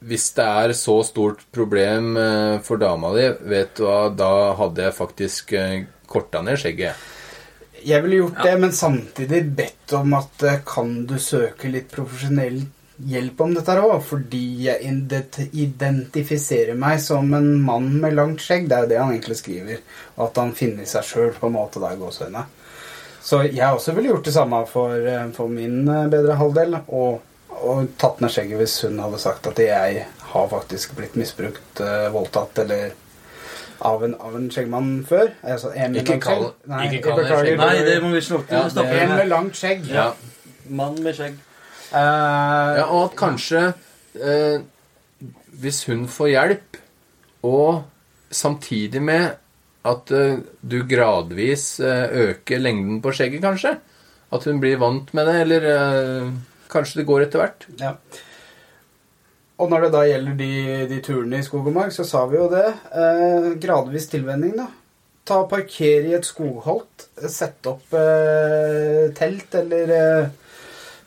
hvis 0.00 0.30
det 0.32 0.44
er 0.64 0.72
så 0.76 0.96
stort 1.04 1.42
problem 1.52 2.14
eh, 2.16 2.58
for 2.64 2.80
dama 2.80 3.12
di, 3.16 3.26
vet 3.52 3.74
du 3.76 3.84
hva, 3.84 4.08
da 4.08 4.32
hadde 4.56 4.86
jeg 4.86 4.96
faktisk 4.96 5.52
eh, 5.58 5.82
korta 6.08 6.40
ned 6.44 6.60
skjegget. 6.60 7.08
Jeg 7.84 8.04
ville 8.04 8.22
gjort 8.22 8.42
det, 8.44 8.54
men 8.60 8.72
samtidig 8.76 9.42
bedt 9.56 9.94
om 9.96 10.14
at 10.16 10.44
eh, 10.48 10.62
kan 10.66 11.02
du 11.08 11.18
søke 11.20 11.68
litt 11.72 11.92
profesjonell 11.92 12.62
hjelp 13.10 13.40
om 13.44 13.54
dette 13.56 13.72
her 13.72 13.84
òg? 13.84 14.00
Fordi 14.04 14.44
jeg 14.66 14.96
identifiserer 15.52 16.80
meg 16.80 17.00
som 17.04 17.28
en 17.36 17.52
mann 17.64 17.92
med 18.00 18.16
langt 18.16 18.44
skjegg. 18.44 18.68
Det 18.68 18.76
er 18.76 18.86
jo 18.86 18.92
det 18.94 19.02
han 19.02 19.12
egentlig 19.14 19.38
skriver. 19.40 19.84
At 20.20 20.40
han 20.40 20.56
finner 20.56 20.88
seg 20.88 21.06
sjøl, 21.08 21.32
på 21.36 21.48
en 21.48 21.56
måte, 21.56 21.82
der 21.82 21.96
i 21.96 22.00
gåseøynene. 22.00 22.46
Så 23.22 23.42
jeg 23.52 23.66
også 23.68 23.92
ville 23.96 24.08
gjort 24.14 24.24
det 24.24 24.32
samme 24.34 24.62
for, 24.66 24.94
eh, 24.96 25.26
for 25.36 25.48
min 25.52 25.82
eh, 25.88 26.06
bedre 26.12 26.36
halvdel. 26.40 26.78
Og, 26.88 27.20
og 27.60 27.90
tatt 28.00 28.20
ned 28.24 28.32
skjegget 28.32 28.58
hvis 28.62 28.78
hun 28.86 28.98
hadde 29.02 29.18
sagt 29.20 29.46
at 29.50 29.58
jeg 29.60 30.06
har 30.32 30.48
faktisk 30.48 30.94
blitt 30.96 31.16
misbrukt, 31.20 31.80
eh, 31.84 32.08
voldtatt 32.14 32.58
eller 32.64 32.90
av 33.84 34.02
en, 34.04 34.14
av 34.20 34.34
en 34.36 34.48
skjeggmann 34.52 34.90
før. 35.08 35.30
Altså, 35.44 35.70
en 35.76 35.94
Ikke 36.00 36.18
kall- 36.20 36.42
skjegg. 36.46 36.66
Nei, 36.72 36.82
ikke 36.88 37.02
kall 37.08 37.16
det 37.20 37.24
beklager. 37.26 37.46
skjegg. 37.46 37.60
Nei, 37.60 37.84
det 37.90 37.98
må 38.04 38.10
vi 38.14 38.20
slutte 38.24 38.56
Ja, 38.56 38.64
stoppe 38.72 38.90
med. 38.92 39.04
En 39.06 39.14
med 39.16 39.28
langt 39.32 39.56
skjegg. 39.60 39.86
Ja. 39.88 40.10
Mann 40.68 40.98
med 41.04 41.16
skjegg. 41.16 41.38
Uh, 41.90 42.76
Ja, 42.78 42.84
og 42.86 43.08
at 43.08 43.16
kanskje 43.18 43.62
uh, 44.22 44.60
Hvis 45.60 45.80
hun 45.88 46.04
får 46.08 46.28
hjelp, 46.30 46.76
og 47.42 47.82
samtidig 48.30 49.00
med 49.02 49.32
at 49.88 50.10
eh, 50.12 50.40
du 50.60 50.82
gradvis 50.88 51.80
eh, 51.80 52.16
øker 52.28 52.60
lengden 52.60 52.98
på 53.00 53.12
skjegget, 53.16 53.40
kanskje 53.44 53.78
At 54.30 54.44
hun 54.44 54.60
blir 54.60 54.78
vant 54.78 55.08
med 55.16 55.26
det, 55.26 55.36
eller 55.44 55.68
eh, 55.70 56.34
kanskje 56.70 57.00
det 57.00 57.06
går 57.08 57.26
etter 57.26 57.42
hvert. 57.42 57.66
ja. 57.80 57.94
Og 59.60 59.68
når 59.68 59.82
det 59.84 59.88
da 59.92 60.02
gjelder 60.08 60.36
de, 60.38 60.52
de 60.88 60.98
turene 61.04 61.40
i 61.40 61.44
skog 61.44 61.66
og 61.68 61.74
mark, 61.76 61.92
så 61.92 62.04
sa 62.08 62.22
vi 62.30 62.38
jo 62.38 62.46
det. 62.48 62.64
Eh, 62.96 63.48
gradvis 63.60 64.08
tilvenning, 64.08 64.54
da. 64.56 64.70
Ta 65.28 65.42
og 65.42 65.50
Parker 65.50 66.06
i 66.08 66.14
et 66.16 66.24
skogholt. 66.24 67.10
Sett 67.28 67.68
opp 67.68 67.92
eh, 67.92 69.10
telt 69.18 69.52
eller 69.60 69.92
eh, 69.92 70.30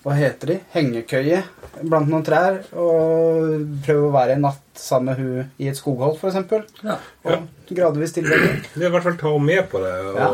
hva 0.04 0.18
heter 0.20 0.52
de? 0.52 0.60
Hengekøye 0.76 1.42
blant 1.82 2.12
noen 2.12 2.26
trær. 2.28 2.62
Og 2.78 3.66
prøve 3.88 4.12
å 4.12 4.14
være 4.14 4.38
en 4.38 4.46
natt 4.46 4.62
sammen 4.78 5.10
med 5.10 5.24
hun 5.24 5.52
i 5.64 5.72
et 5.72 5.80
skogholt, 5.80 6.22
f.eks. 6.22 6.86
Ja. 6.86 7.00
Og 7.26 7.48
gradvis 7.76 8.14
tilvenning. 8.16 8.62
Det 8.74 8.84
er 8.84 8.90
i 8.90 8.94
hvert 8.94 9.04
fall 9.04 9.18
ta 9.20 9.32
henne 9.34 9.46
med 9.50 9.70
på 9.72 9.82
det, 9.84 9.94
og 10.06 10.18
Ja. 10.20 10.30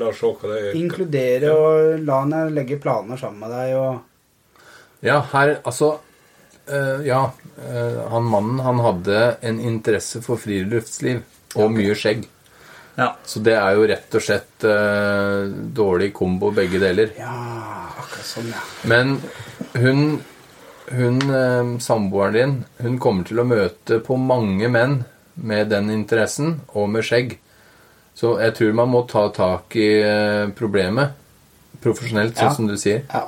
la 0.00 0.08
oss 0.08 0.18
se 0.22 0.26
hva 0.32 0.52
det 0.54 0.62
er. 0.70 0.78
Inkludere 0.78 1.52
og 1.52 2.00
la 2.06 2.20
henne 2.22 2.42
legge 2.54 2.78
planer 2.80 3.16
sammen 3.20 3.40
med 3.40 3.50
deg. 3.50 3.74
og 3.76 4.00
Ja, 5.02 5.20
her 5.32 5.58
Altså 5.64 5.98
øh, 6.68 7.06
Ja, 7.06 7.30
Øh, 7.62 7.98
han 8.10 8.22
mannen 8.24 8.58
han 8.64 8.78
hadde 8.80 9.36
en 9.42 9.58
interesse 9.60 10.22
for 10.22 10.36
friluftsliv 10.40 11.20
og 11.54 11.70
mye 11.70 11.94
skjegg. 11.94 12.24
ja. 12.98 13.10
Så 13.24 13.42
det 13.44 13.52
er 13.54 13.74
jo 13.76 13.84
rett 13.86 14.14
og 14.14 14.22
slett 14.24 14.64
eh, 14.64 15.52
dårlig 15.76 16.12
kombo, 16.14 16.50
begge 16.50 16.80
deler. 16.80 17.12
Ja, 17.18 17.92
akkurat 18.00 18.24
sånn, 18.24 18.48
ja. 18.50 18.62
Men 18.88 19.20
hun, 19.74 20.22
hun 20.90 21.78
samboeren 21.78 22.32
din, 22.34 22.64
hun 22.82 22.98
kommer 22.98 23.24
til 23.28 23.38
å 23.38 23.44
møte 23.46 24.00
på 24.00 24.16
mange 24.18 24.68
menn 24.72 25.04
med 25.34 25.68
den 25.72 25.90
interessen, 25.90 26.60
og 26.74 26.88
med 26.90 27.02
skjegg. 27.04 27.38
Så 28.14 28.34
jeg 28.40 28.54
tror 28.54 28.72
man 28.76 28.88
må 28.92 29.06
ta 29.08 29.28
tak 29.32 29.74
i 29.76 29.88
eh, 30.02 30.48
problemet 30.56 31.14
profesjonelt, 31.82 32.36
sånn 32.36 32.50
Ja. 32.50 32.54
som 32.54 32.66
du 32.68 32.76
sier. 32.76 33.02
Ja. 33.12 33.24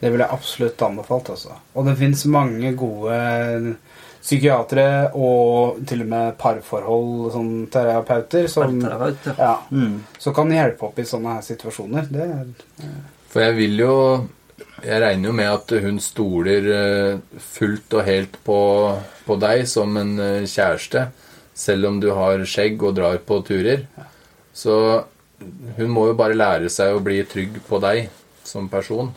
Det 0.00 0.10
ville 0.12 0.24
jeg 0.24 0.32
absolutt 0.32 0.82
anbefalt. 0.82 1.28
Altså. 1.30 1.52
Og 1.74 1.84
det 1.86 1.96
fins 1.98 2.24
mange 2.26 2.70
gode 2.76 3.76
psykiatere 4.24 5.10
og 5.14 5.82
til 5.88 6.00
og 6.04 6.08
med 6.08 6.36
parforhold 6.40 7.32
sånn 7.34 7.50
terapeuter 7.72 8.46
som, 8.48 8.78
Parterapeut, 8.80 9.26
ja. 9.26 9.34
ja, 9.38 9.56
Mm. 9.70 9.98
som 10.18 10.34
kan 10.34 10.50
hjelpe 10.54 10.86
opp 10.88 10.98
i 10.98 11.04
sånne 11.08 11.34
her 11.36 11.42
situasjoner. 11.42 12.08
Det 12.10 12.22
er, 12.22 12.46
For 13.28 13.40
jeg 13.42 13.56
vil 13.56 13.76
jo 13.78 14.28
Jeg 14.84 15.00
regner 15.00 15.28
jo 15.28 15.32
med 15.32 15.48
at 15.50 15.70
hun 15.82 15.98
stoler 15.98 16.66
eh, 16.70 17.18
fullt 17.40 17.94
og 17.94 18.04
helt 18.04 18.36
på, 18.44 18.56
på 19.26 19.36
deg 19.40 19.64
som 19.70 19.96
en 20.00 20.14
eh, 20.20 20.46
kjæreste, 20.48 21.08
selv 21.54 21.90
om 21.90 22.00
du 22.02 22.10
har 22.16 22.42
skjegg 22.48 22.82
og 22.82 22.96
drar 22.98 23.20
på 23.24 23.40
turer. 23.46 23.86
Så 24.54 24.76
hun 25.78 25.90
må 25.90 26.08
jo 26.10 26.18
bare 26.18 26.36
lære 26.38 26.70
seg 26.72 26.94
å 26.94 27.02
bli 27.04 27.20
trygg 27.28 27.60
på 27.68 27.80
deg 27.82 28.08
som 28.46 28.68
person. 28.70 29.12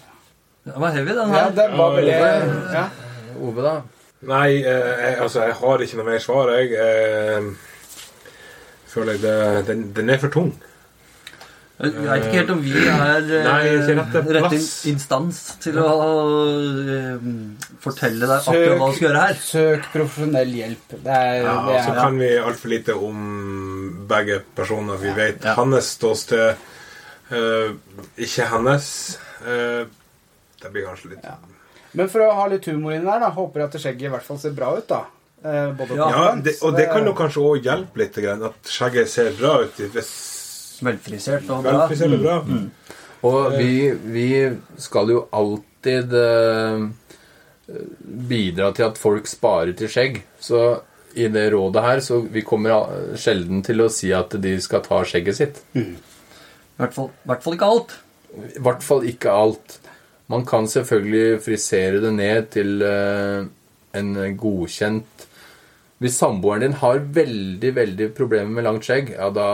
Den 0.67 0.81
var 0.81 0.95
heavy, 0.95 1.13
den 1.15 1.31
her. 1.31 1.37
ja, 1.37 1.49
den 1.49 1.71
det 1.71 1.79
var 1.79 1.93
veldig 1.95 2.15
ja. 2.75 2.87
Ove, 3.37 3.63
da? 3.63 3.75
Nei, 4.27 4.57
eh, 4.63 4.93
jeg, 5.03 5.17
altså, 5.21 5.43
jeg 5.45 5.57
har 5.59 5.83
ikke 5.83 5.99
noe 5.99 6.07
mer 6.09 6.23
svar, 6.23 6.51
jeg. 6.57 6.73
Eh, 6.73 7.51
føler 8.89 9.15
jeg 9.15 9.23
det, 9.23 9.67
den, 9.69 9.85
den 9.95 10.09
er 10.09 10.19
for 10.23 10.33
tung. 10.33 10.55
Jeg 11.77 11.93
vet 11.93 12.23
ikke 12.25 12.37
helt 12.39 12.51
om 12.55 12.61
vi 12.63 12.71
er 12.73 13.27
eh, 13.37 13.43
Nei, 13.45 14.29
rett 14.33 14.53
instans 14.89 15.41
til 15.61 15.75
å 15.77 15.89
eh, 16.89 17.27
fortelle 17.83 18.25
deg 18.25 18.33
akkurat 18.39 18.79
hva 18.79 18.87
du 18.87 18.95
skal 18.95 19.05
gjøre 19.05 19.25
her. 19.27 19.41
søk 19.45 19.85
profesjonell 19.93 20.55
hjelp. 20.57 20.95
Det 20.95 21.19
er, 21.19 21.35
Ja, 21.45 21.53
det 21.67 21.83
så 21.85 21.91
er 21.93 21.99
kan 21.99 22.17
vi 22.17 22.31
altfor 22.41 22.73
lite 22.73 22.95
om 22.97 23.19
begge 24.09 24.39
personer. 24.57 24.97
Vi 25.03 25.13
vet 25.19 25.45
Ja. 25.45 25.53
hans 25.59 25.91
ståsted, 25.99 26.55
uh, 27.29 27.69
ikke 28.17 28.49
hennes. 28.55 28.89
Uh, 29.45 29.85
det 30.63 30.71
blir 30.73 30.87
kanskje 30.89 31.13
litt 31.13 31.23
Ja. 31.23 31.35
Men 31.93 32.09
for 32.09 32.25
å 32.25 32.31
ha 32.33 32.47
litt 32.47 32.65
humor 32.65 32.93
inni 32.93 33.05
der, 33.05 33.21
da, 33.21 33.29
håper 33.29 33.59
jeg 33.61 33.69
at 33.69 33.77
skjegget 33.81 34.09
i 34.09 34.13
hvert 34.15 34.25
fall 34.25 34.39
ser 34.41 34.57
bra 34.57 34.73
ut. 34.77 34.87
da. 34.87 35.03
Eh, 35.43 35.71
både 35.77 35.95
Ja, 35.95 36.09
Ja, 36.09 36.35
det, 36.35 36.57
og 36.61 36.75
det 36.75 36.89
kan 36.89 37.05
jo 37.05 37.13
kanskje 37.13 37.41
òg 37.45 37.63
hjelpe 37.63 38.01
litt, 38.01 38.17
at 38.17 38.65
skjegget 38.65 39.09
ser 39.09 39.31
bra 39.37 39.61
ut. 39.63 39.77
Hvis 39.93 40.36
Velfrisert 40.83 41.49
og 41.49 41.63
bra. 41.65 41.73
Mm. 41.73 41.79
velfrisert 41.81 42.17
og 42.17 42.23
bra. 42.25 42.37
Og 43.27 43.57
vi, 43.57 43.71
vi 44.13 44.29
skal 44.81 45.09
jo 45.09 45.23
alltid 45.33 46.13
eh, 46.19 46.83
bidra 48.29 48.69
til 48.75 48.87
at 48.87 48.99
folk 49.01 49.29
sparer 49.29 49.73
til 49.77 49.91
skjegg. 49.91 50.21
Så 50.39 50.61
i 51.17 51.27
det 51.33 51.47
rådet 51.53 51.83
her, 51.83 52.03
så 52.05 52.19
vi 52.29 52.45
kommer 52.45 53.15
sjelden 53.17 53.63
til 53.65 53.81
å 53.81 53.89
si 53.91 54.11
at 54.13 54.35
de 54.41 54.53
skal 54.61 54.83
ta 54.85 55.01
skjegget 55.07 55.39
sitt. 55.39 55.63
I 55.73 55.87
hvert 56.77 56.93
fall, 56.93 57.09
i 57.09 57.31
hvert 57.31 57.45
fall 57.45 57.57
ikke 57.57 57.71
alt. 57.73 57.97
I 58.37 58.61
hvert 58.61 58.85
fall 58.85 59.07
ikke 59.09 59.33
alt. 59.33 59.79
Man 60.29 60.43
kan 60.45 60.67
selvfølgelig 60.69 61.41
frisere 61.45 62.01
det 62.03 62.13
ned 62.13 62.49
til 62.53 62.83
eh, 62.83 63.47
en 63.97 64.09
godkjent 64.37 65.23
Hvis 66.03 66.17
samboeren 66.19 66.65
din 66.65 66.75
har 66.81 66.99
veldig 66.99 67.69
veldig 67.73 68.09
problemer 68.13 68.51
med 68.53 68.67
langt 68.67 68.85
skjegg, 68.85 69.15
ja 69.15 69.31
da 69.33 69.47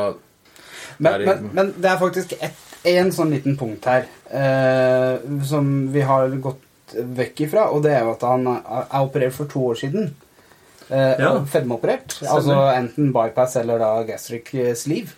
Men, 1.00 1.26
men, 1.26 1.50
men 1.54 1.74
det 1.78 1.90
er 1.92 1.98
faktisk 2.02 2.34
én 2.42 2.52
en 3.00 3.12
sånn 3.16 3.32
liten 3.32 3.56
punkt 3.58 3.86
her 3.88 4.06
eh, 4.28 5.18
som 5.48 5.70
vi 5.94 6.02
har 6.04 6.30
gått 6.44 6.60
vekk 6.94 7.40
ifra, 7.48 7.70
og 7.72 7.84
det 7.86 7.94
er 7.96 8.04
jo 8.04 8.12
at 8.14 8.26
han 8.28 8.48
er 8.52 8.84
er 8.84 9.06
operert 9.08 9.34
for 9.34 9.46
to 9.50 9.62
år 9.72 9.80
siden. 9.80 10.12
Eh, 10.90 11.16
Ja. 11.20 11.32
Fedmeoperert. 11.46 12.18
Altså 12.28 12.58
enten 12.76 13.14
bypass 13.16 13.56
eller 13.62 13.80
da 13.80 14.04
gastric 14.04 14.52
sleeve. 14.76 15.16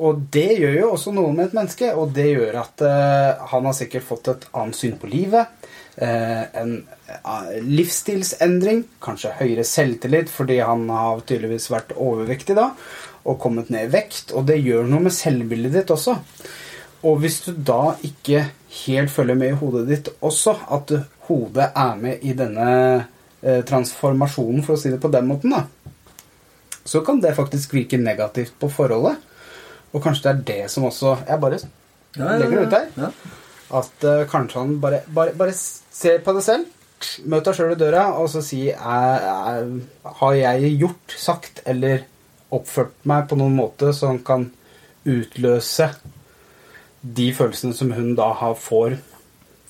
Og 0.00 0.18
det 0.32 0.58
gjør 0.58 0.74
jo 0.80 0.88
også 0.94 1.12
noe 1.12 1.32
med 1.32 1.46
et 1.50 1.54
menneske, 1.54 1.92
og 1.94 2.14
det 2.16 2.26
gjør 2.32 2.56
at 2.62 2.80
eh, 2.88 3.46
han 3.52 3.64
har 3.68 3.76
sikkert 3.76 4.04
fått 4.08 4.28
et 4.32 4.46
annet 4.56 4.76
syn 4.76 4.96
på 5.00 5.06
livet. 5.12 5.46
eh, 6.00 6.44
en 6.60 6.86
eh, 7.08 7.60
livsstilsendring, 7.60 8.84
kanskje 9.04 9.34
høyere 9.40 9.64
selvtillit 9.68 10.30
fordi 10.32 10.58
han 10.64 10.88
har 10.88 11.20
tydeligvis 11.28 11.68
vært 11.72 11.92
overvektig 11.96 12.56
da, 12.56 12.70
og 13.24 13.38
kommet 13.40 13.70
ned 13.72 13.88
i 13.88 13.92
vekt, 13.92 14.32
og 14.36 14.46
det 14.48 14.60
gjør 14.62 14.88
noe 14.88 15.04
med 15.06 15.14
selvbildet 15.14 15.74
ditt 15.76 15.92
også. 15.92 16.16
Og 17.08 17.20
hvis 17.22 17.40
du 17.46 17.52
da 17.54 17.94
ikke 18.04 18.44
helt 18.84 19.12
følger 19.12 19.38
med 19.38 19.54
i 19.54 19.58
hodet 19.60 19.86
ditt 19.88 20.10
også, 20.20 20.56
at 20.76 20.92
hodet 21.28 21.70
er 21.70 22.00
med 22.00 22.24
i 22.26 22.34
denne 22.36 22.70
eh, 23.42 23.60
transformasjonen, 23.66 24.64
for 24.66 24.76
å 24.76 24.80
si 24.80 24.92
det 24.92 25.00
på 25.02 25.12
den 25.12 25.28
måten, 25.30 25.54
da, 25.54 25.64
så 26.84 27.02
kan 27.06 27.20
det 27.22 27.36
faktisk 27.36 27.74
virke 27.76 28.00
negativt 28.00 28.56
på 28.60 28.70
forholdet. 28.72 29.20
Og 29.90 30.02
kanskje 30.04 30.26
det 30.26 30.32
er 30.32 30.42
det 30.46 30.70
som 30.70 30.84
også 30.86 31.16
Jeg 31.26 31.40
bare 31.42 31.56
legger 32.14 32.52
det 32.52 32.66
ut 32.66 32.74
der. 32.74 32.90
Ja. 32.96 33.08
At 33.80 34.04
eh, 34.06 34.26
kanskje 34.30 34.60
han 34.60 34.76
bare, 34.82 35.00
bare, 35.14 35.34
bare 35.38 35.54
ser 35.54 36.22
på 36.24 36.34
det 36.36 36.44
selv. 36.46 36.68
Møt 37.24 37.46
deg 37.46 37.56
sjøl 37.56 37.74
i 37.74 37.80
døra 37.80 38.10
og 38.20 38.28
så 38.28 38.42
si 38.44 38.66
er, 38.68 39.24
er, 39.24 39.68
Har 40.20 40.34
jeg 40.36 40.74
gjort, 40.82 41.14
sagt 41.16 41.62
eller 41.70 42.04
oppført 42.54 42.96
meg 43.08 43.28
på 43.30 43.38
noen 43.38 43.56
måte 43.58 43.92
som 43.96 44.18
kan 44.26 44.48
utløse 45.08 45.90
de 47.00 47.30
følelsene 47.32 47.76
som 47.76 47.92
hun 47.96 48.14
da 48.18 48.32
har 48.36 48.56
får 48.60 48.98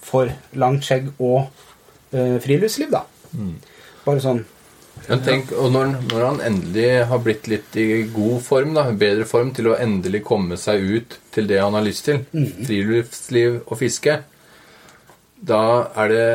for 0.01 0.33
langt 0.59 0.87
skjegg 0.87 1.11
og 1.18 1.51
eh, 2.16 2.39
friluftsliv, 2.43 2.91
da. 2.91 3.05
Bare 4.07 4.22
sånn 4.24 4.41
Men 5.07 5.22
tenk, 5.24 5.53
og 5.55 5.70
når, 5.72 5.93
når 6.11 6.24
han 6.24 6.41
endelig 6.45 6.89
har 7.09 7.20
blitt 7.24 7.47
litt 7.49 7.76
i 7.78 8.03
god 8.12 8.41
form, 8.45 8.74
da, 8.76 8.89
bedre 8.91 9.28
form, 9.28 9.53
til 9.57 9.70
å 9.70 9.76
endelig 9.81 10.24
komme 10.26 10.59
seg 10.61 10.83
ut 10.83 11.16
til 11.35 11.47
det 11.49 11.61
han 11.62 11.76
har 11.76 11.87
lyst 11.87 12.09
til, 12.09 12.24
friluftsliv 12.66 13.61
og 13.62 13.78
fiske, 13.81 14.18
da 15.41 15.62
er 16.03 16.12
det 16.12 16.26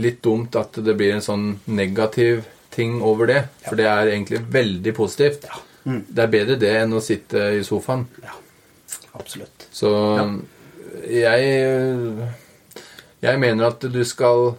litt 0.00 0.22
dumt 0.24 0.56
at 0.56 0.78
det 0.84 0.94
blir 0.96 1.16
en 1.16 1.24
sånn 1.24 1.48
negativ 1.66 2.46
ting 2.72 3.00
over 3.04 3.28
det. 3.28 3.42
For 3.66 3.76
det 3.78 3.88
er 3.90 4.12
egentlig 4.12 4.40
veldig 4.54 4.94
positivt. 4.96 5.48
Det 5.88 6.22
er 6.24 6.30
bedre 6.32 6.56
det 6.60 6.72
enn 6.82 6.92
å 6.92 7.00
sitte 7.04 7.46
i 7.56 7.62
sofaen. 7.64 8.02
Ja, 8.24 8.34
absolutt. 9.16 9.68
Så 9.72 9.90
jeg 11.08 12.28
Jeg 13.22 13.40
mener 13.42 13.66
at 13.72 13.80
du 13.80 14.02
skal 14.06 14.56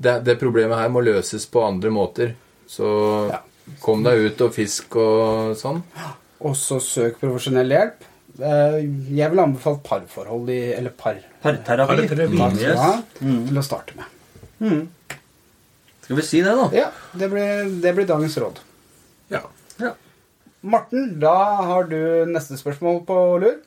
det, 0.00 0.18
det 0.24 0.38
problemet 0.40 0.78
her 0.78 0.90
må 0.92 1.00
løses 1.02 1.46
på 1.50 1.62
andre 1.66 1.90
måter. 1.90 2.34
Så 2.68 3.30
Ja. 3.30 3.40
kom 3.82 4.02
deg 4.04 4.18
ut 4.32 4.40
og 4.46 4.52
fisk 4.54 4.94
og 4.96 5.56
sånn. 5.56 5.82
Og 6.40 6.54
så 6.56 6.78
søk 6.80 7.18
profesjonell 7.20 7.68
hjelp. 7.68 8.04
Eh, 8.38 8.76
Jeg 9.16 9.30
vil 9.32 9.38
anbefale 9.42 9.80
parforhold 9.82 10.48
i 10.50 10.72
Eller 10.74 10.90
par. 10.90 11.16
Parterapi. 11.42 11.96
Parterapi. 12.06 12.36
par 12.38 12.50
Mm, 12.50 12.76
ha, 12.76 12.92
yes. 12.92 13.48
Til 13.48 13.58
å 13.58 13.62
starte 13.66 13.96
med. 13.96 14.86
Skal 16.02 16.16
vi 16.16 16.22
si 16.22 16.40
det, 16.40 16.54
da? 16.56 16.68
Ja, 16.72 16.90
det 17.18 17.28
blir, 17.30 17.80
det 17.82 17.94
blir 17.96 18.06
dagens 18.06 18.36
råd. 18.38 18.58
Ja. 19.30 19.42
Morten, 20.60 21.20
da 21.22 21.36
har 21.62 21.86
du 21.86 22.26
neste 22.26 22.56
spørsmål 22.58 23.04
på 23.06 23.16
lur. 23.42 23.58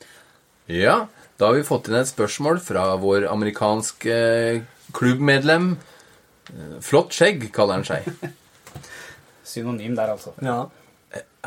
Ja, 0.68 1.06
da 1.40 1.48
har 1.48 1.56
vi 1.56 1.64
fått 1.64 1.88
inn 1.88 1.96
et 1.96 2.10
spørsmål 2.10 2.60
fra 2.60 2.90
vår 3.00 3.24
amerikanske 3.30 4.16
klubbmedlem. 4.92 5.72
Eh, 6.52 6.74
Flott 6.84 7.16
skjegg, 7.16 7.48
kaller 7.54 7.80
han 7.80 7.86
seg. 7.88 8.10
Synonym 9.52 9.96
der, 9.96 10.12
altså. 10.18 10.34
ja. 10.44 10.66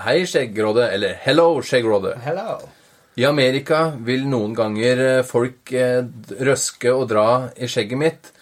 Hei, 0.01 0.25
skjeggråde. 0.27 0.89
Eller 0.91 1.13
hello, 1.23 1.61
skjeggråde. 1.63 2.15
Hello. 2.25 2.57
I 3.15 3.23
Amerika 3.29 3.93
vil 4.03 4.25
noen 4.27 4.57
ganger 4.57 5.03
eh, 5.05 5.21
folk 5.29 5.71
eh, 5.77 6.01
røske 6.41 6.89
og 6.91 7.05
dra 7.13 7.27
i 7.55 7.69
skjegget 7.69 8.01
mitt, 8.01 8.33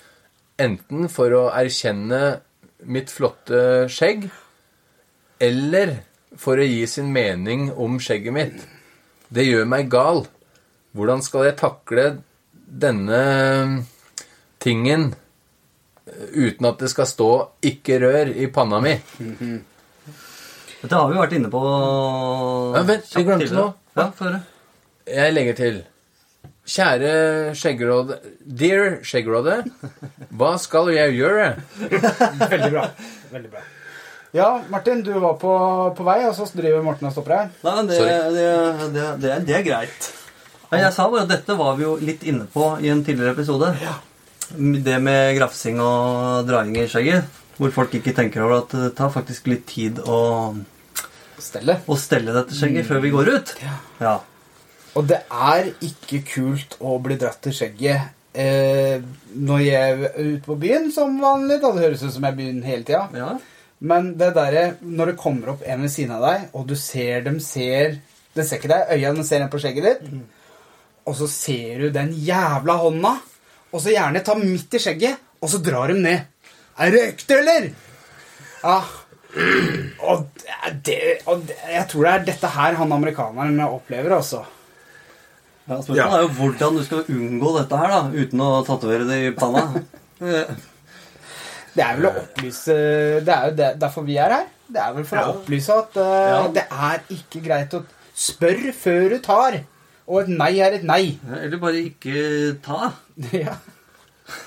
enten 0.64 1.12
for 1.12 1.36
å 1.36 1.44
erkjenne 1.52 2.40
mitt 2.88 3.12
flotte 3.12 3.90
skjegg, 3.92 4.26
eller 5.44 5.98
for 6.40 6.60
å 6.60 6.66
gi 6.68 6.86
sin 6.90 7.12
mening 7.14 7.70
om 7.72 8.00
skjegget 8.02 8.36
mitt. 8.36 8.64
Det 9.34 9.46
gjør 9.48 9.68
meg 9.70 9.90
gal. 9.92 10.26
Hvordan 10.94 11.24
skal 11.26 11.48
jeg 11.48 11.58
takle 11.62 12.06
denne 12.84 13.22
tingen 14.64 15.10
eh, 16.08 16.28
uten 16.34 16.70
at 16.70 16.82
det 16.82 16.90
skal 16.94 17.10
stå 17.10 17.30
'ikke 17.62 18.00
rør' 18.04 18.34
i 18.36 18.48
panna 18.48 18.82
mi? 18.82 18.94
Dette 20.84 20.96
har 21.00 21.10
vi 21.10 21.18
vært 21.18 21.34
inne 21.38 21.50
på 21.50 21.64
Ja, 22.76 22.84
vent, 22.84 23.10
vi 23.16 23.24
glemte 23.24 23.54
noe. 23.56 23.74
Ja. 23.98 24.40
Jeg 25.08 25.34
legger 25.34 25.58
til 25.58 25.84
Kjære 26.64 27.54
skjeggråde 27.60 28.18
Dear 28.48 29.02
skjeggråde, 29.04 29.58
hva 30.32 30.54
skal 30.62 30.94
jeg 30.96 31.18
gjøre? 31.18 31.50
Veldig 32.54 32.70
bra. 32.72 32.86
Veldig 33.34 33.52
bra. 33.52 33.64
Ja, 34.34 34.64
Martin, 34.70 35.04
du 35.06 35.12
var 35.22 35.36
på, 35.38 35.52
på 35.98 36.06
vei, 36.08 36.24
og 36.26 36.34
så 36.34 36.48
driver 36.58 36.82
Morten 36.82 37.06
og 37.06 37.14
stopper 37.14 37.36
deg. 37.36 37.58
Nei, 37.68 37.84
det, 37.86 38.00
det, 38.34 38.48
det, 38.96 39.04
det, 39.22 39.34
det 39.46 39.58
er 39.60 39.66
greit. 39.68 40.08
Jeg 40.74 40.90
sa 40.96 41.06
bare 41.06 41.28
at 41.28 41.30
dette 41.30 41.54
var 41.60 41.76
vi 41.78 41.86
jo 41.86 41.92
litt 42.02 42.24
inne 42.26 42.48
på 42.50 42.72
i 42.82 42.90
en 42.90 43.04
tidligere 43.06 43.36
episode. 43.36 43.70
Ja. 43.84 44.00
Det 44.58 44.96
med 45.06 45.36
grafsing 45.38 45.78
og 45.86 46.48
draing 46.50 46.74
i 46.82 46.88
skjegget. 46.90 47.30
Hvor 47.60 47.70
folk 47.76 47.94
ikke 48.00 48.16
tenker 48.18 48.42
over 48.42 48.64
at 48.64 48.74
det 48.74 48.90
tar 48.98 49.14
faktisk 49.14 49.52
litt 49.54 49.68
tid 49.70 50.02
å, 50.02 50.18
Stelle. 51.38 51.78
å 51.86 51.98
stelle 52.02 52.34
dette 52.34 52.58
skjegget 52.58 52.90
før 52.90 53.04
vi 53.06 53.14
går 53.14 53.32
ut. 53.36 53.54
Ja. 54.02 54.18
Og 54.98 55.06
det 55.14 55.22
er 55.30 55.70
ikke 55.86 56.24
kult 56.34 56.80
å 56.82 56.98
bli 57.06 57.22
dratt 57.22 57.46
i 57.50 57.54
skjegget 57.54 58.10
eh, 58.34 58.98
når 59.38 59.64
jeg 59.68 59.94
er 59.94 60.04
ute 60.18 60.44
på 60.50 60.58
byen 60.66 60.90
som 60.94 61.20
vanlig. 61.22 61.62
Da. 61.62 61.76
Det 61.78 61.86
høres 61.86 62.02
ut 62.08 62.18
som 62.18 62.26
jeg 62.26 62.34
er 62.34 62.40
i 62.40 62.42
byen 62.42 62.64
hele 62.66 62.90
tida. 62.90 63.08
ja. 63.14 63.34
Men 63.84 64.14
det 64.20 64.30
derre 64.38 64.64
når 64.82 65.12
det 65.12 65.18
kommer 65.20 65.54
opp 65.54 65.64
en 65.68 65.82
ved 65.84 65.92
siden 65.92 66.14
av 66.16 66.24
deg, 66.24 66.46
og 66.56 66.68
du 66.70 66.76
ser 66.80 67.26
dem 67.26 67.40
ser 67.44 67.98
Den 68.34 68.46
ser 68.48 68.58
ikke 68.62 68.72
deg, 68.72 68.94
øynene 68.96 69.24
ser 69.28 69.44
ned 69.44 69.52
på 69.54 69.60
skjegget 69.62 69.86
ditt, 69.86 70.14
og 71.06 71.14
så 71.20 71.28
ser 71.30 71.84
du 71.84 71.90
den 71.94 72.14
jævla 72.26 72.78
hånda, 72.82 73.12
og 73.70 73.82
så 73.84 73.92
gjerne 73.94 74.24
ta 74.26 74.34
midt 74.40 74.74
i 74.74 74.82
skjegget, 74.82 75.20
og 75.44 75.52
så 75.52 75.60
drar 75.62 75.92
de 75.92 76.00
ned. 76.02 76.24
Er 76.82 76.96
det 76.96 77.02
ekte, 77.12 77.38
eller? 77.44 77.68
Ja. 78.64 78.80
Og, 80.02 80.26
det, 80.88 80.98
og 81.30 81.44
det, 81.46 81.60
jeg 81.76 81.86
tror 81.92 82.08
det 82.08 82.14
er 82.16 82.26
dette 82.32 82.52
her 82.56 82.80
han 82.80 82.96
amerikaneren 82.98 83.62
opplever, 83.68 84.16
altså. 84.18 84.42
Ja, 85.68 85.78
Spørsmålet 85.78 86.02
Ja. 86.02 86.10
er 86.18 86.26
jo 86.26 86.34
hvordan 86.40 86.76
du 86.80 86.84
skal 86.90 87.06
unngå 87.14 87.54
dette 87.60 87.78
her 87.84 87.94
da, 87.94 88.02
uten 88.18 88.42
å 88.42 88.50
tatovere 88.66 89.06
det 89.14 89.20
i 89.28 89.32
panna. 89.38 89.68
Det 91.74 91.82
er 91.84 91.96
vel 91.98 92.06
å 92.10 92.14
opplyse 92.22 92.74
Det 93.26 93.34
er 93.34 93.50
jo 93.50 93.56
det, 93.58 93.70
derfor 93.82 94.06
vi 94.06 94.18
er 94.22 94.30
her. 94.38 94.48
Det 94.74 94.82
er 94.82 94.94
vel 94.96 95.06
for 95.10 95.18
Ja. 95.20 95.28
å 95.28 95.36
opplyse 95.40 95.70
at 95.84 95.98
uh, 95.98 96.30
Ja. 96.30 96.48
det 96.54 96.66
er 96.70 97.04
ikke 97.18 97.42
greit 97.46 97.74
å 97.78 97.84
spørre 98.16 98.74
før 98.78 99.10
du 99.10 99.20
tar. 99.26 99.60
Og 100.08 100.22
et 100.24 100.34
nei 100.34 100.52
er 100.60 100.74
et 100.78 100.84
nei. 100.84 101.18
Eller 101.42 101.58
bare 101.62 101.80
ikke 101.90 102.58
ta. 102.66 102.92
ja, 103.34 103.56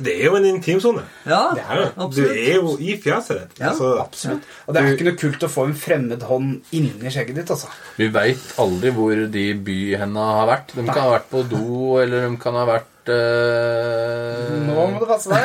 Det 0.01 0.13
er 0.15 0.25
jo 0.31 0.37
en 0.39 0.45
intimsone. 0.49 1.03
Ja, 1.29 1.53
Det 1.57 1.63
er 1.65 1.81
Ja, 1.85 2.07
Du 2.09 2.23
er 2.25 2.55
jo 2.57 2.77
i 2.81 2.95
fjeset 3.03 3.41
ditt. 3.43 3.59
Ja, 3.61 3.71
altså, 3.73 3.91
absolutt. 4.01 4.43
Og 4.67 4.75
det 4.75 4.83
er 4.83 4.93
ikke 4.95 5.09
noe 5.11 5.19
kult 5.21 5.45
å 5.47 5.51
få 5.53 5.67
en 5.69 5.75
fremmed 5.79 6.23
hånd 6.29 6.63
inni 6.77 7.11
skjegget 7.13 7.35
ditt, 7.43 7.51
altså. 7.55 7.69
Vi 7.99 8.09
veit 8.15 8.47
aldri 8.63 8.93
hvor 8.97 9.27
de 9.33 9.47
byhenda 9.67 10.29
har 10.41 10.47
vært. 10.55 10.75
De 10.79 10.85
kan 10.89 11.03
ha 11.03 11.11
vært 11.19 11.29
på 11.31 11.43
do, 11.51 11.65
eller 12.03 12.29
de 12.31 12.37
kan 12.41 12.55
ha 12.59 12.65
vært 12.69 12.93
eh, 13.13 14.51
Nå 14.67 14.75
må 14.77 15.01
du 15.01 15.07
passe 15.09 15.29
deg. 15.31 15.45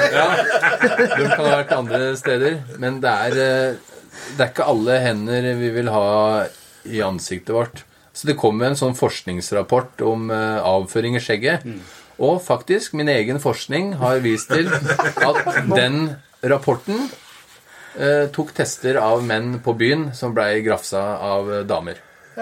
De 1.18 1.26
kan 1.30 1.46
ha 1.46 1.52
vært 1.62 1.72
andre 1.76 2.16
steder. 2.20 2.54
Men 2.82 2.94
det 3.04 3.14
er, 3.28 3.32
eh, 3.46 3.72
det 4.36 4.42
er 4.46 4.50
ikke 4.52 4.70
alle 4.72 4.94
hender 5.04 5.42
vi 5.60 5.70
vil 5.78 5.90
ha 5.94 6.06
i 6.90 7.00
ansiktet 7.06 7.54
vårt. 7.56 7.78
Så 8.14 8.28
det 8.28 8.36
kom 8.40 8.62
en 8.66 8.76
sånn 8.76 8.96
forskningsrapport 8.98 10.02
om 10.08 10.32
eh, 10.34 10.60
avføring 10.68 11.16
i 11.18 11.22
skjegget. 11.24 11.62
Og 12.22 12.42
faktisk, 12.46 12.94
min 12.98 13.10
egen 13.10 13.40
forskning 13.42 13.94
har 14.02 14.20
vist 14.22 14.50
til 14.52 14.68
at 14.70 15.38
den 15.72 16.16
rapporten 16.44 17.10
eh, 17.98 18.28
tok 18.36 18.54
tester 18.58 18.96
av 19.02 19.24
menn 19.26 19.60
på 19.64 19.74
byen 19.80 20.12
som 20.18 20.34
blei 20.38 20.62
grafsa 20.66 21.02
av 21.32 21.44
damer. 21.70 21.96
damer. 22.02 22.08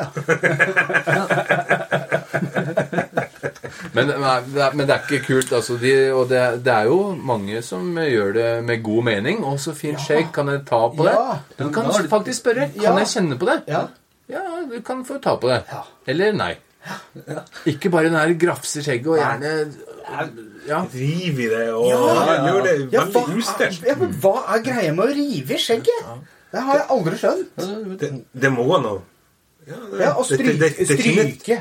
men, 3.94 4.08
det 4.08 4.70
men 4.76 4.88
det 4.88 4.96
er 4.96 5.04
ikke 5.10 5.26
kult. 5.28 5.52
Altså, 5.54 5.78
de, 5.82 5.94
og 6.14 6.30
det, 6.30 6.64
det 6.66 6.74
er 6.74 6.84
jo 6.90 7.16
mange 7.16 7.62
som 7.66 7.96
gjør 7.96 8.34
det 8.34 8.64
med 8.64 8.84
god 8.84 9.04
mening. 9.04 9.44
'Å, 9.44 9.58
så 9.60 9.74
fint 9.76 10.00
skjegg. 10.00 10.32
Kan 10.34 10.48
jeg 10.48 10.66
ta 10.66 10.82
på 10.90 11.06
det?' 11.08 11.18
Du 11.60 11.70
kan 11.74 11.92
faktisk 12.10 12.40
spørre. 12.40 12.70
Kan 12.74 12.84
Ja. 12.84 12.98
jeg 12.98 13.08
kjenne 13.08 13.38
på 13.40 13.46
det? 13.46 13.62
Ja. 13.68 13.88
Ja, 14.30 14.42
du 14.72 14.82
kan 14.82 15.06
få 15.06 15.18
ta 15.22 15.36
på 15.36 15.48
det. 15.50 15.64
Ja. 15.72 15.84
Eller 16.08 16.32
nei. 16.34 16.56
Ikke 17.66 17.90
bare 17.92 18.04
den 18.10 18.16
her 18.16 18.34
grafse 18.40 18.82
skjegget 18.84 19.08
og 19.08 19.18
gjerne 19.18 19.74
Ja. 20.68 20.82
Riv 20.94 21.40
i 21.40 21.48
det 21.50 21.70
og 21.74 21.86
Ja. 21.90 21.98
gjør 22.48 22.64
det 22.64 22.94
Ja, 22.94 23.04
veldig 23.06 23.38
ustelt. 23.38 23.84
ja, 23.86 23.96
men 23.96 24.14
hva 24.22 24.36
er 24.56 24.62
greia 24.64 24.94
med 24.94 25.06
å 25.06 25.14
rive 25.14 25.54
i 25.54 25.58
skjegget? 25.58 26.06
Det 26.52 26.62
har 26.62 26.74
jeg 26.78 26.86
aldri 26.90 27.18
skjønt. 27.18 28.00
Det, 28.00 28.10
det 28.42 28.52
må 28.52 28.66
an 28.76 29.02
ja, 29.68 29.76
Ja, 30.00 30.14
Og 30.18 30.26
stryke. 30.26 30.70
Stryke. 30.86 31.58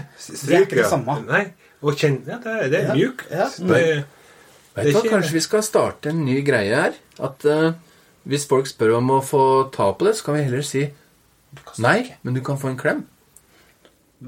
Det 0.47 0.55
er 0.55 0.61
ikke 0.65 0.77
det 0.83 0.87
samme. 0.87 1.19
Nei. 1.27 1.53
Og 1.83 1.95
kjenne 1.99 2.21
ja, 2.27 2.37
det, 2.43 2.71
det 2.73 2.79
er 2.81 2.87
Ja. 2.89 2.95
mjuk. 2.99 3.19
Ja. 3.31 3.47
Vet 4.79 4.87
du 4.89 4.93
hva, 4.95 5.03
Kanskje 5.11 5.33
vi 5.37 5.41
skal 5.43 5.63
starte 5.67 6.07
en 6.13 6.25
ny 6.27 6.37
greie 6.47 6.75
her? 6.75 6.93
At 7.23 7.45
uh, 7.47 7.73
hvis 8.29 8.47
folk 8.51 8.67
spør 8.71 8.97
om 8.99 9.11
å 9.17 9.21
få 9.25 9.43
ta 9.75 9.87
på 9.93 10.05
det, 10.09 10.15
så 10.19 10.23
kan 10.29 10.35
vi 10.39 10.43
heller 10.49 10.63
si 10.67 10.83
nei, 11.81 12.01
men 12.23 12.35
du 12.37 12.41
kan 12.45 12.59
få 12.61 12.69
en 12.73 12.79
klem. 12.79 13.01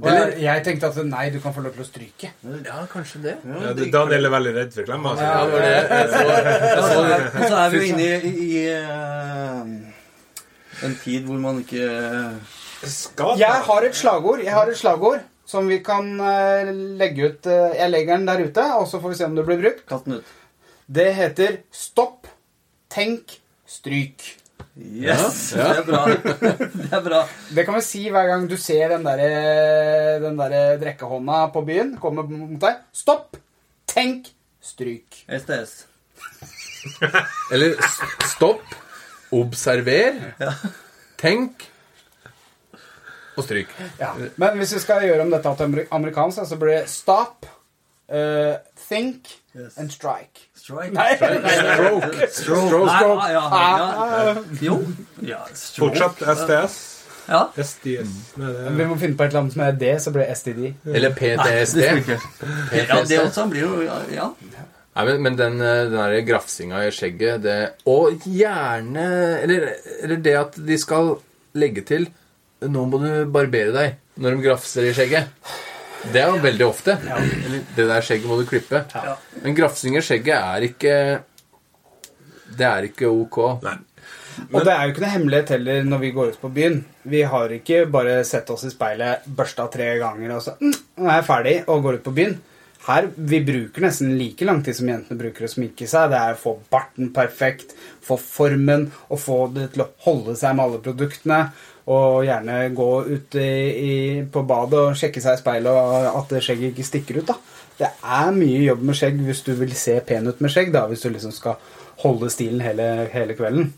Og 0.01 0.07
jeg, 0.07 0.37
jeg 0.45 0.63
tenkte 0.65 0.87
at 0.87 0.97
nei, 1.07 1.31
du 1.35 1.41
kan 1.43 1.53
få 1.55 1.61
lov 1.65 1.73
til 1.75 1.83
å 1.83 1.87
stryke. 1.89 2.29
Ja, 2.65 2.87
kanskje 2.91 3.19
det. 3.25 3.35
ja, 3.43 3.73
det- 3.75 3.91
Daniel 3.93 4.25
er 4.29 4.31
veldig 4.31 4.53
redd 4.55 4.73
for 4.77 4.83
klem. 4.87 5.07
Altså. 5.11 5.25
Ja, 5.27 5.45
det 5.45 5.53
var 5.53 5.61
det. 5.61 5.67
Jeg 5.91 6.09
så- 6.11 6.27
jeg 6.31 6.37
så 6.87 7.01
er, 7.11 7.21
så 7.51 7.57
er 7.59 7.69
vi 7.75 7.79
jo 7.81 7.85
inne 7.91 8.07
i, 8.07 8.09
i, 8.47 8.49
eh, 8.71 9.61
en 10.87 10.95
tid 11.03 11.21
hvor 11.27 11.39
man 11.43 11.59
ikke 11.65 11.83
Skal 12.89 13.35
Jeg 13.43 13.51
har 13.67 13.81
et 13.91 13.97
slagord. 13.99 14.39
Jeg 14.47 14.55
har 14.55 14.67
et 14.71 14.79
slagord 14.79 15.21
som 15.51 15.67
vi 15.71 15.81
kan 15.85 16.13
eh, 16.23 16.71
legge 17.01 17.31
ut. 17.33 17.47
eh, 17.51 17.75
Jeg 17.81 17.91
legger 17.93 18.17
den 18.21 18.29
der 18.31 18.45
ute, 18.47 18.65
og 18.79 18.87
så 18.91 19.01
får 19.03 19.13
vi 19.15 19.19
se 19.21 19.27
om 19.29 19.35
det 19.39 19.47
blir 19.49 19.61
brukt. 19.63 19.83
Kast 19.91 20.07
den 20.07 20.21
ut. 20.21 20.37
Det 20.91 21.09
heter 21.15 21.61
Stopp, 21.75 22.27
tenk, 22.91 23.37
stryk. 23.71 24.37
Yes! 24.81 25.51
Ja. 25.59 25.67
Det 25.75 25.83
er 25.83 25.87
bra. 25.91 26.03
Det 26.81 26.93
er 26.97 27.03
bra. 27.05 27.21
Det 27.55 27.65
kan 27.67 27.77
vi 27.77 27.83
si 27.85 28.05
hver 28.11 28.29
gang 28.31 28.47
du 28.49 28.55
ser 28.61 28.95
den 28.95 29.05
der, 29.05 29.21
den 30.23 30.39
der 30.39 30.79
drekkehånda 30.81 31.41
på 31.55 31.63
byen 31.67 31.97
komme 32.01 32.25
mot 32.31 32.57
deg. 32.63 32.79
Stopp, 32.97 33.37
tenk, 33.91 34.31
stryk. 34.65 35.25
STS. 35.27 35.75
Eller 37.53 37.75
stopp, 38.31 38.63
observer, 39.37 40.17
tenk 41.21 41.67
og 43.41 43.47
stryk. 43.47 43.72
Ja. 44.01 44.12
Men 44.41 44.61
hvis 44.61 44.76
vi 44.76 44.82
skal 44.84 45.09
gjøre 45.09 45.26
om 45.26 45.32
dette 45.34 45.55
til 45.59 45.82
amerikansk, 45.91 46.45
så 46.49 46.59
blir 46.61 46.78
det 46.78 46.88
stop, 46.93 47.49
uh, 48.12 48.55
think 48.88 49.36
Yes. 49.57 49.78
and 49.78 49.91
strike. 49.91 50.47
Strike. 50.55 50.93
Nei, 50.95 51.16
Stroke. 51.16 52.28
Stroke. 52.30 52.86
Nei, 52.86 53.32
ja, 53.32 53.43
ja, 53.51 54.20
ja. 54.28 54.34
Jo. 54.62 54.76
Ja. 55.26 55.41
Fortsatt 55.78 56.22
SDS. 56.22 56.76
Ja. 57.26 57.41
SDS. 57.57 58.12
Nei, 58.38 58.53
det 58.53 58.76
Vi 58.78 58.86
må 58.86 58.99
finne 59.01 59.18
på 59.18 59.26
et 59.26 59.32
eller 59.32 59.43
annet 59.43 59.57
som 59.57 59.64
er 59.66 59.74
D, 59.80 59.91
så 60.03 60.12
blir 60.14 60.22
det 60.28 60.36
STD. 60.38 60.61
Eller 60.95 61.16
PTSD. 61.18 61.82
Ja, 62.78 63.01
det 63.09 63.18
også 63.24 63.49
blir 63.51 63.66
jo 63.66 63.82
ja, 63.82 63.99
ja. 64.14 64.28
Nei, 64.95 65.05
men, 65.07 65.20
men 65.26 65.38
den, 65.38 65.59
eh, 65.62 65.84
den 65.91 65.99
der 65.99 66.16
grafsinga 66.26 66.84
i 66.86 66.95
skjegget 66.95 67.43
det, 67.45 67.59
Og 67.91 68.22
gjerne 68.26 69.05
eller, 69.43 69.68
eller 70.03 70.22
det 70.22 70.34
at 70.38 70.59
de 70.66 70.78
skal 70.78 71.14
legge 71.59 71.82
til 71.86 72.09
Nå 72.69 72.85
må 72.91 73.01
du 73.01 73.11
barbere 73.33 73.73
deg 73.73 73.99
når 74.21 74.37
de 74.37 74.45
grafser 74.45 74.89
i 74.89 74.95
skjegget. 74.97 75.31
Det 76.13 76.21
er 76.21 76.33
jo 76.33 76.41
veldig 76.41 76.67
ofte. 76.67 76.97
Ja. 77.05 77.19
det 77.77 77.87
der 77.89 78.05
skjegget 78.05 78.29
må 78.29 78.41
du 78.41 78.47
klippe. 78.49 78.83
Ja. 78.93 79.17
Men 79.45 79.57
grafsing 79.57 79.97
i 79.97 80.03
skjegget 80.05 80.37
er 80.37 80.67
ikke 80.69 80.97
Det 82.51 82.67
er 82.67 82.89
ikke 82.89 83.09
ok. 83.09 83.41
Nei. 83.65 83.79
Og 84.51 84.63
det 84.65 84.73
er 84.73 84.87
jo 84.87 84.93
ikke 84.95 85.03
noe 85.05 85.13
hemmelighet 85.13 85.51
heller 85.57 85.83
når 85.87 86.01
vi 86.05 86.13
går 86.17 86.31
ut 86.33 86.39
på 86.41 86.53
byen. 86.55 86.79
Vi 87.13 87.21
har 87.29 87.53
ikke 87.53 87.83
bare 87.93 88.21
sett 88.25 88.49
oss 88.53 88.65
i 88.65 88.71
speilet, 88.73 89.27
børsta 89.27 89.67
tre 89.73 89.91
ganger 90.01 90.37
og 90.37 90.45
så 90.45 90.55
mm, 90.61 90.79
nå 91.03 91.11
er 91.11 91.19
jeg 91.19 91.27
ferdig, 91.29 91.57
og 91.69 91.85
går 91.85 91.99
ut 91.99 92.07
på 92.07 92.15
byen. 92.17 92.39
Her, 92.87 93.11
Vi 93.15 93.43
bruker 93.45 93.85
nesten 93.85 94.15
like 94.17 94.47
lang 94.49 94.63
tid 94.65 94.79
som 94.79 94.89
jentene 94.89 95.21
bruker 95.21 95.45
å 95.45 95.51
sminke 95.53 95.89
seg. 95.91 96.09
Det 96.13 96.21
er 96.21 96.37
å 96.37 96.41
få 96.41 96.55
barten 96.73 97.11
perfekt, 97.13 97.75
få 98.05 98.17
formen 98.21 98.89
og 99.11 99.21
få 99.21 99.41
det 99.53 99.73
til 99.75 99.85
å 99.85 99.91
holde 100.07 100.37
seg 100.41 100.57
med 100.57 100.65
alle 100.65 100.81
produktene. 100.87 101.43
Og 101.91 102.24
gjerne 102.26 102.59
gå 102.76 102.91
ut 103.09 103.36
i, 103.41 104.22
på 104.30 104.43
badet 104.47 104.78
og 104.78 104.99
sjekke 104.99 105.22
seg 105.22 105.38
i 105.38 105.41
speilet 105.41 105.74
og 105.74 106.20
at 106.20 106.34
skjegget 106.45 106.74
ikke 106.74 106.86
stikker 106.86 107.20
ut. 107.20 107.32
da. 107.32 107.38
Det 107.80 107.88
er 107.88 108.32
mye 108.36 108.61
jobb 108.66 108.82
med 108.86 108.99
skjegg 108.99 109.20
hvis 109.24 109.45
du 109.47 109.55
vil 109.59 109.72
se 109.78 109.97
pen 110.07 110.28
ut 110.28 110.41
med 110.45 110.53
skjegg. 110.53 110.72
da, 110.74 110.86
Hvis 110.86 111.03
du 111.03 111.11
liksom 111.11 111.32
skal 111.34 111.57
holde 112.05 112.30
stilen 112.30 112.61
hele, 112.64 113.09
hele 113.12 113.34
kvelden. 113.34 113.72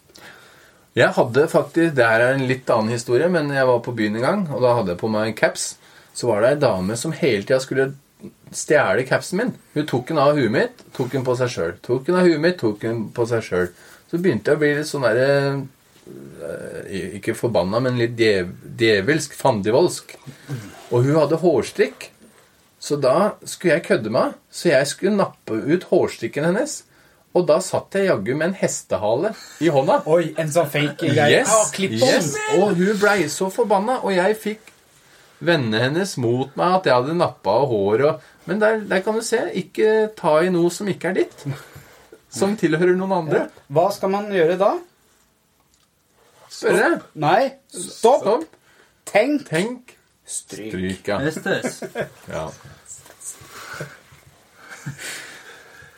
Jeg 0.95 1.09
hadde 1.17 1.49
faktisk, 1.49 1.95
Det 1.95 2.05
her 2.05 2.21
er 2.21 2.35
en 2.35 2.49
litt 2.49 2.69
annen 2.71 2.93
historie, 2.93 3.29
men 3.29 3.49
jeg 3.51 3.67
var 3.67 3.81
på 3.81 3.95
byen 3.97 4.17
en 4.17 4.27
gang, 4.27 4.43
og 4.53 4.61
da 4.61 4.75
hadde 4.77 4.93
jeg 4.93 5.01
på 5.01 5.09
meg 5.09 5.37
caps. 5.37 5.77
Så 6.13 6.29
var 6.29 6.43
det 6.43 6.51
ei 6.51 6.61
dame 6.61 6.97
som 6.97 7.15
hele 7.17 7.43
tida 7.43 7.61
skulle 7.61 7.95
stjele 8.53 9.07
capsen 9.09 9.39
min. 9.39 9.55
Hun 9.75 9.87
tok 9.89 10.09
den 10.09 10.19
av 10.21 10.37
huet 10.37 10.53
mitt, 10.53 10.83
tok 10.93 11.11
den 11.15 11.25
på 11.25 11.37
seg 11.39 11.49
sjøl. 11.49 11.73
Tok 11.83 12.05
den 12.07 12.19
av 12.21 12.27
huet 12.29 12.43
mitt, 12.43 12.59
tok 12.61 12.83
den 12.83 13.07
på 13.15 13.25
seg 13.31 13.47
sjøl. 13.47 13.71
Så 14.11 14.21
begynte 14.21 14.53
jeg 14.53 14.59
å 14.59 14.61
bli 14.61 14.75
litt 14.77 14.91
sånn 14.91 15.07
derre 15.07 15.29
eh, 15.39 15.63
Ikke 17.19 17.35
forbanna, 17.39 17.81
men 17.85 17.99
litt 18.01 18.17
djev, 18.19 18.49
djevelsk, 18.79 19.35
fandivoldsk. 19.39 20.17
Og 20.93 21.05
hun 21.07 21.15
hadde 21.21 21.39
hårstrikk. 21.43 22.09
Så 22.83 22.97
da 22.99 23.35
skulle 23.47 23.77
jeg 23.77 23.85
kødde 23.87 24.11
meg, 24.11 24.33
så 24.51 24.73
jeg 24.73 24.89
skulle 24.91 25.15
nappe 25.17 25.55
ut 25.55 25.85
hårstrikken 25.93 26.49
hennes. 26.51 26.81
Og 27.33 27.47
da 27.49 27.61
satt 27.65 27.95
jeg 27.97 28.09
jaggu 28.11 28.35
med 28.37 28.51
en 28.51 28.57
hestehale 28.59 29.31
i 29.65 29.71
hånda. 29.73 30.01
Oi, 30.11 30.35
en 30.37 30.51
sånn 30.53 30.67
fake 30.69 31.13
greie. 31.15 31.39
Yes, 31.39 31.49
Ah, 31.49 31.71
yes. 31.79 32.35
Og 32.59 32.75
hun 32.77 32.99
blei 33.01 33.23
så 33.33 33.49
forbanna, 33.55 34.01
og 34.03 34.13
jeg 34.13 34.37
fikk 34.43 34.73
vennene 35.43 35.81
hennes 35.87 36.17
mot 36.23 36.53
meg 36.59 36.75
at 36.81 36.91
jeg 36.91 36.99
hadde 36.99 37.17
nappa 37.19 37.55
av 37.63 37.71
håret. 37.71 38.27
Men 38.51 38.61
der, 38.61 38.83
der 38.91 39.01
kan 39.07 39.15
du 39.17 39.23
se. 39.25 39.41
Ikke 39.63 40.11
ta 40.19 40.41
i 40.45 40.51
noe 40.53 40.69
som 40.75 40.91
ikke 40.91 41.13
er 41.15 41.23
ditt. 41.23 41.47
Som 42.33 42.57
tilhører 42.59 42.97
noen 42.99 43.15
andre. 43.23 43.47
Hva 43.73 43.89
skal 43.95 44.11
man 44.13 44.29
gjøre 44.35 44.59
da? 44.61 44.75
Spørre. 46.53 47.01
Nei, 47.23 47.53
stopp, 47.73 48.23
Stopp. 48.27 48.45
tenk, 49.09 49.47
Tenk. 49.49 49.95
stryk. 50.29 50.73
Stryk, 50.73 51.09
ja. 51.09 51.19
Ja. 52.29 52.45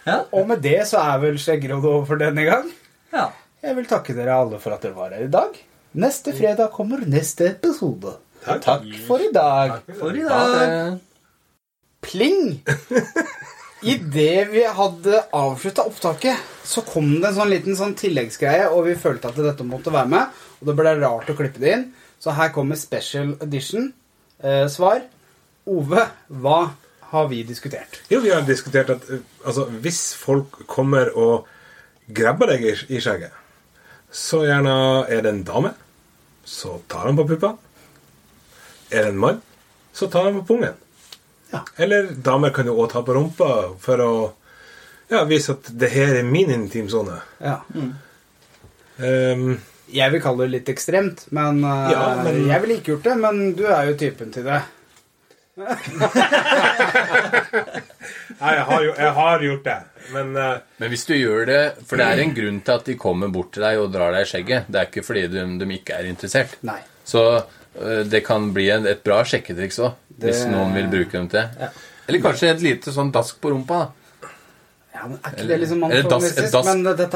Ja. 0.07 0.19
Og 0.37 0.47
med 0.49 0.61
det 0.65 0.83
så 0.89 1.01
er 1.01 1.21
vel 1.23 1.39
Skjeggrådet 1.41 1.89
over 1.89 2.05
for 2.11 2.21
denne 2.21 2.45
gang. 2.49 2.71
ja. 3.13 3.31
Jeg 3.65 3.77
vil 3.79 3.87
takke 3.89 4.13
dere 4.13 4.35
alle 4.43 4.59
for 4.61 4.75
at 4.77 4.83
dere 4.85 4.93
var 4.93 5.15
her 5.17 5.23
i 5.25 5.31
dag. 5.33 5.55
Neste 5.97 6.35
fredag 6.37 6.69
kommer 6.75 7.01
neste 7.09 7.47
episode. 7.55 8.11
Takk. 8.45 8.83
for 9.07 9.23
i 9.25 9.31
dag. 9.33 9.71
Takk 9.87 9.97
For 9.97 10.13
i 10.13 10.21
dag. 10.27 10.99
Pling! 12.05 12.61
Idet 13.85 14.49
vi 14.49 14.63
hadde 14.65 15.19
avslutta 15.37 15.85
opptaket, 15.85 16.41
så 16.65 16.81
kom 16.87 17.11
det 17.19 17.29
en 17.29 17.37
sånn 17.37 17.51
liten 17.53 17.77
sånn 17.77 17.93
tilleggsgreie, 17.99 18.71
og 18.73 18.87
vi 18.89 18.95
følte 18.97 19.29
at 19.29 19.41
dette 19.45 19.67
måtte 19.69 19.93
være 19.93 20.11
med. 20.13 20.39
Og 20.61 20.71
det 20.71 20.77
ble 20.79 20.95
rart 21.03 21.29
å 21.29 21.37
klippe 21.37 21.61
det 21.61 21.75
inn. 21.77 21.85
Så 22.23 22.33
her 22.33 22.53
kommer 22.55 22.79
special 22.81 23.35
edition. 23.45 23.91
Eh, 24.41 24.65
svar. 24.73 25.05
Ove, 25.69 26.07
hva 26.29 26.59
har 27.11 27.29
vi 27.29 27.43
diskutert? 27.47 28.01
Jo, 28.09 28.23
vi 28.25 28.33
har 28.33 28.45
diskutert 28.49 28.93
at 28.95 29.05
eh, 29.13 29.25
altså, 29.45 29.67
hvis 29.85 30.15
folk 30.17 30.65
kommer 30.71 31.13
og 31.13 31.49
grabber 32.09 32.55
deg 32.55 32.65
i, 32.69 33.01
skjegget, 33.01 33.33
så 34.15 34.45
gjerne 34.45 34.75
er 35.11 35.25
det 35.25 35.33
en 35.33 35.45
dame, 35.47 35.75
så 36.45 36.79
tar 36.89 37.09
han 37.09 37.19
på 37.21 37.27
puppa. 37.35 37.55
Er 38.93 39.07
det 39.09 39.13
en 39.15 39.21
mann, 39.21 39.45
så 39.97 40.09
tar 40.13 40.29
han 40.29 40.41
på 40.41 40.47
pungen. 40.55 40.81
Ja. 41.55 41.61
Eller 41.79 42.09
damer 42.27 42.51
kan 42.55 42.67
jo 42.67 42.75
også 42.83 42.97
ta 42.97 43.03
på 43.07 43.15
rumpa 43.17 43.51
for 43.83 44.03
å 44.03 44.13
ja, 45.13 45.21
vise 45.29 45.55
at 45.55 45.69
det 45.79 45.91
her 45.95 46.17
er 46.19 46.27
min 46.27 46.51
intimsone. 46.51 47.21
Ja. 47.45 47.61
Um, 48.99 49.61
Jeg 49.95 50.11
vil 50.15 50.23
kalle 50.25 50.47
det 50.47 50.53
litt 50.55 50.69
ekstremt, 50.73 51.27
men, 51.37 51.61
eh, 51.63 51.91
Ja, 51.93 52.05
men- 52.25 52.47
jeg 52.49 52.61
ville 52.63 52.79
ikke 52.81 52.95
gjort 52.97 53.05
det. 53.11 53.17
Men 53.21 53.53
du 53.55 53.67
er 53.69 53.91
jo 53.91 53.95
typen 54.01 54.33
til 54.33 54.45
det. 54.49 54.63
nei, 58.41 58.53
jeg 58.57 58.65
har, 58.69 58.81
jo, 58.83 58.95
jeg 58.99 59.13
har 59.19 59.45
gjort 59.47 59.65
det, 59.69 59.77
men 60.15 60.33
uh, 60.35 60.57
Men 60.83 60.91
hvis 60.91 61.05
du 61.07 61.13
gjør 61.15 61.45
det 61.47 61.61
For 61.87 62.01
det 62.01 62.09
er 62.11 62.23
en 62.25 62.33
grunn 62.35 62.59
til 62.67 62.75
at 62.75 62.89
de 62.89 62.97
kommer 62.99 63.31
bort 63.31 63.53
til 63.55 63.63
deg 63.63 63.79
og 63.79 63.93
drar 63.95 64.11
deg 64.17 64.27
i 64.27 64.31
skjegget. 64.33 64.67
Det 64.67 64.81
er 64.81 64.89
ikke 64.91 65.05
fordi 65.07 65.23
de, 65.31 65.45
de 65.61 65.69
ikke 65.77 65.95
er 66.01 66.09
interessert. 66.11 66.57
Nei. 66.67 66.81
Så 67.07 67.23
det 68.11 68.25
kan 68.25 68.53
bli 68.55 68.69
et 68.71 69.03
bra 69.05 69.23
sjekketriks 69.25 69.79
òg, 69.83 69.93
hvis 70.19 70.45
Det- 70.45 70.51
noen 70.53 70.75
vil 70.75 70.87
bruke 70.87 71.13
dem 71.13 71.29
til. 71.29 71.49
Ja. 71.61 71.69
Eller 72.09 72.21
kanskje 72.21 72.51
et 72.51 72.63
lite 72.63 72.93
sånn 72.93 73.13
dask 73.13 73.41
på 73.41 73.51
rumpa. 73.51 73.79
da. 73.79 73.91
Ja, 74.95 75.07
men 75.09 75.19
Er 75.25 75.31
ikke 75.31 75.49
det 75.49 75.61
liksom 75.61 75.83
Eller 75.83 76.03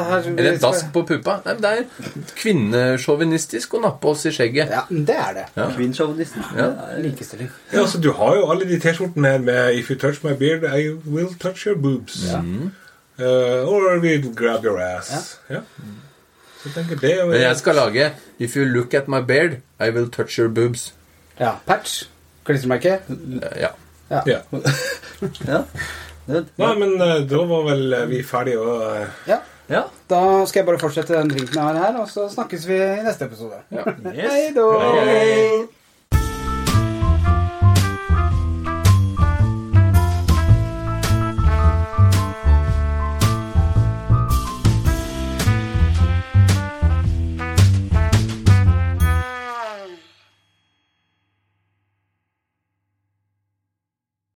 her 0.05 0.27
Eller 0.27 0.53
et 0.53 0.61
dask 0.61 0.93
på 0.93 1.03
puppa. 1.07 1.41
Nei, 1.45 1.55
men 1.55 1.63
Det 1.63 1.71
er 1.71 1.85
kvinnesjåvinistisk 2.41 3.77
å 3.79 3.83
nappe 3.85 4.11
oss 4.11 4.27
i 4.27 4.33
skjegget. 4.35 4.73
Ja, 4.75 4.83
det 4.91 5.15
er 5.15 5.33
det. 5.35 5.45
Ja. 5.55 5.69
Kvinnesjåvinistisk. 5.77 6.57
Ja. 6.57 6.67
Likestilling. 6.99 7.51
ja, 7.73 7.81
altså, 7.81 8.01
Du 8.01 8.13
har 8.13 8.35
jo 8.37 8.51
alle 8.51 8.65
de 8.65 8.81
T-skjortene 8.81 9.29
her 9.31 9.39
med 9.39 9.75
'If 9.79 9.91
you 9.91 9.97
touch 9.97 10.25
my 10.25 10.33
beard, 10.33 10.65
I 10.65 10.91
will 11.07 11.35
touch 11.39 11.67
your 11.67 11.77
boobs'. 11.77 12.35
Uh, 13.21 13.67
or 13.67 13.99
we'll 14.01 14.35
grab 14.35 14.65
your 14.65 14.81
ass. 14.81 15.39
Ja. 15.51 15.57
Så 15.57 16.08
jeg 16.65 16.73
tenker 16.75 16.97
det 17.01 17.13
Men 17.29 17.41
jeg 17.41 17.57
skal 17.57 17.75
lage 17.75 18.11
'If 18.39 18.57
you 18.57 18.65
look 18.65 18.95
at 18.95 19.09
my 19.09 19.21
beard, 19.21 19.59
I 19.81 19.91
will 19.91 20.11
touch 20.11 20.39
your 20.39 20.49
boobs'. 20.49 20.93
Ja. 21.41 21.53
Patch. 21.67 22.05
Klistremerke. 22.45 22.99
Eh, 23.09 23.61
Ja. 23.61 23.69
Ja. 24.11 24.21
Ja. 24.27 24.39
Ja. 25.49 25.63
Det, 26.29 26.45
Nei, 26.59 26.75
men 26.79 27.01
eh, 27.01 27.23
da 27.29 27.37
var 27.49 27.63
vel 27.65 27.93
eh, 27.93 28.07
vi 28.09 28.23
ferdige 28.23 28.59
og 28.61 29.07
ja. 29.27 29.39
ja. 29.71 29.83
Da 30.11 30.45
skal 30.47 30.61
jeg 30.61 30.67
bare 30.67 30.79
fortsette 30.79 31.15
den 31.17 31.31
drinken 31.31 31.55
jeg 31.55 31.63
har 31.63 31.75
her, 31.79 31.97
og 32.03 32.09
så 32.11 32.27
snakkes 32.29 32.67
vi 32.69 32.75
i 32.77 33.03
neste 33.07 33.25
episode. 33.25 33.63
Ja. 33.73 33.85
Yes. 34.13 34.29
Hei 34.33 34.51
da! 34.57 34.67
Hei, 34.79 35.09
hei. 35.09 35.67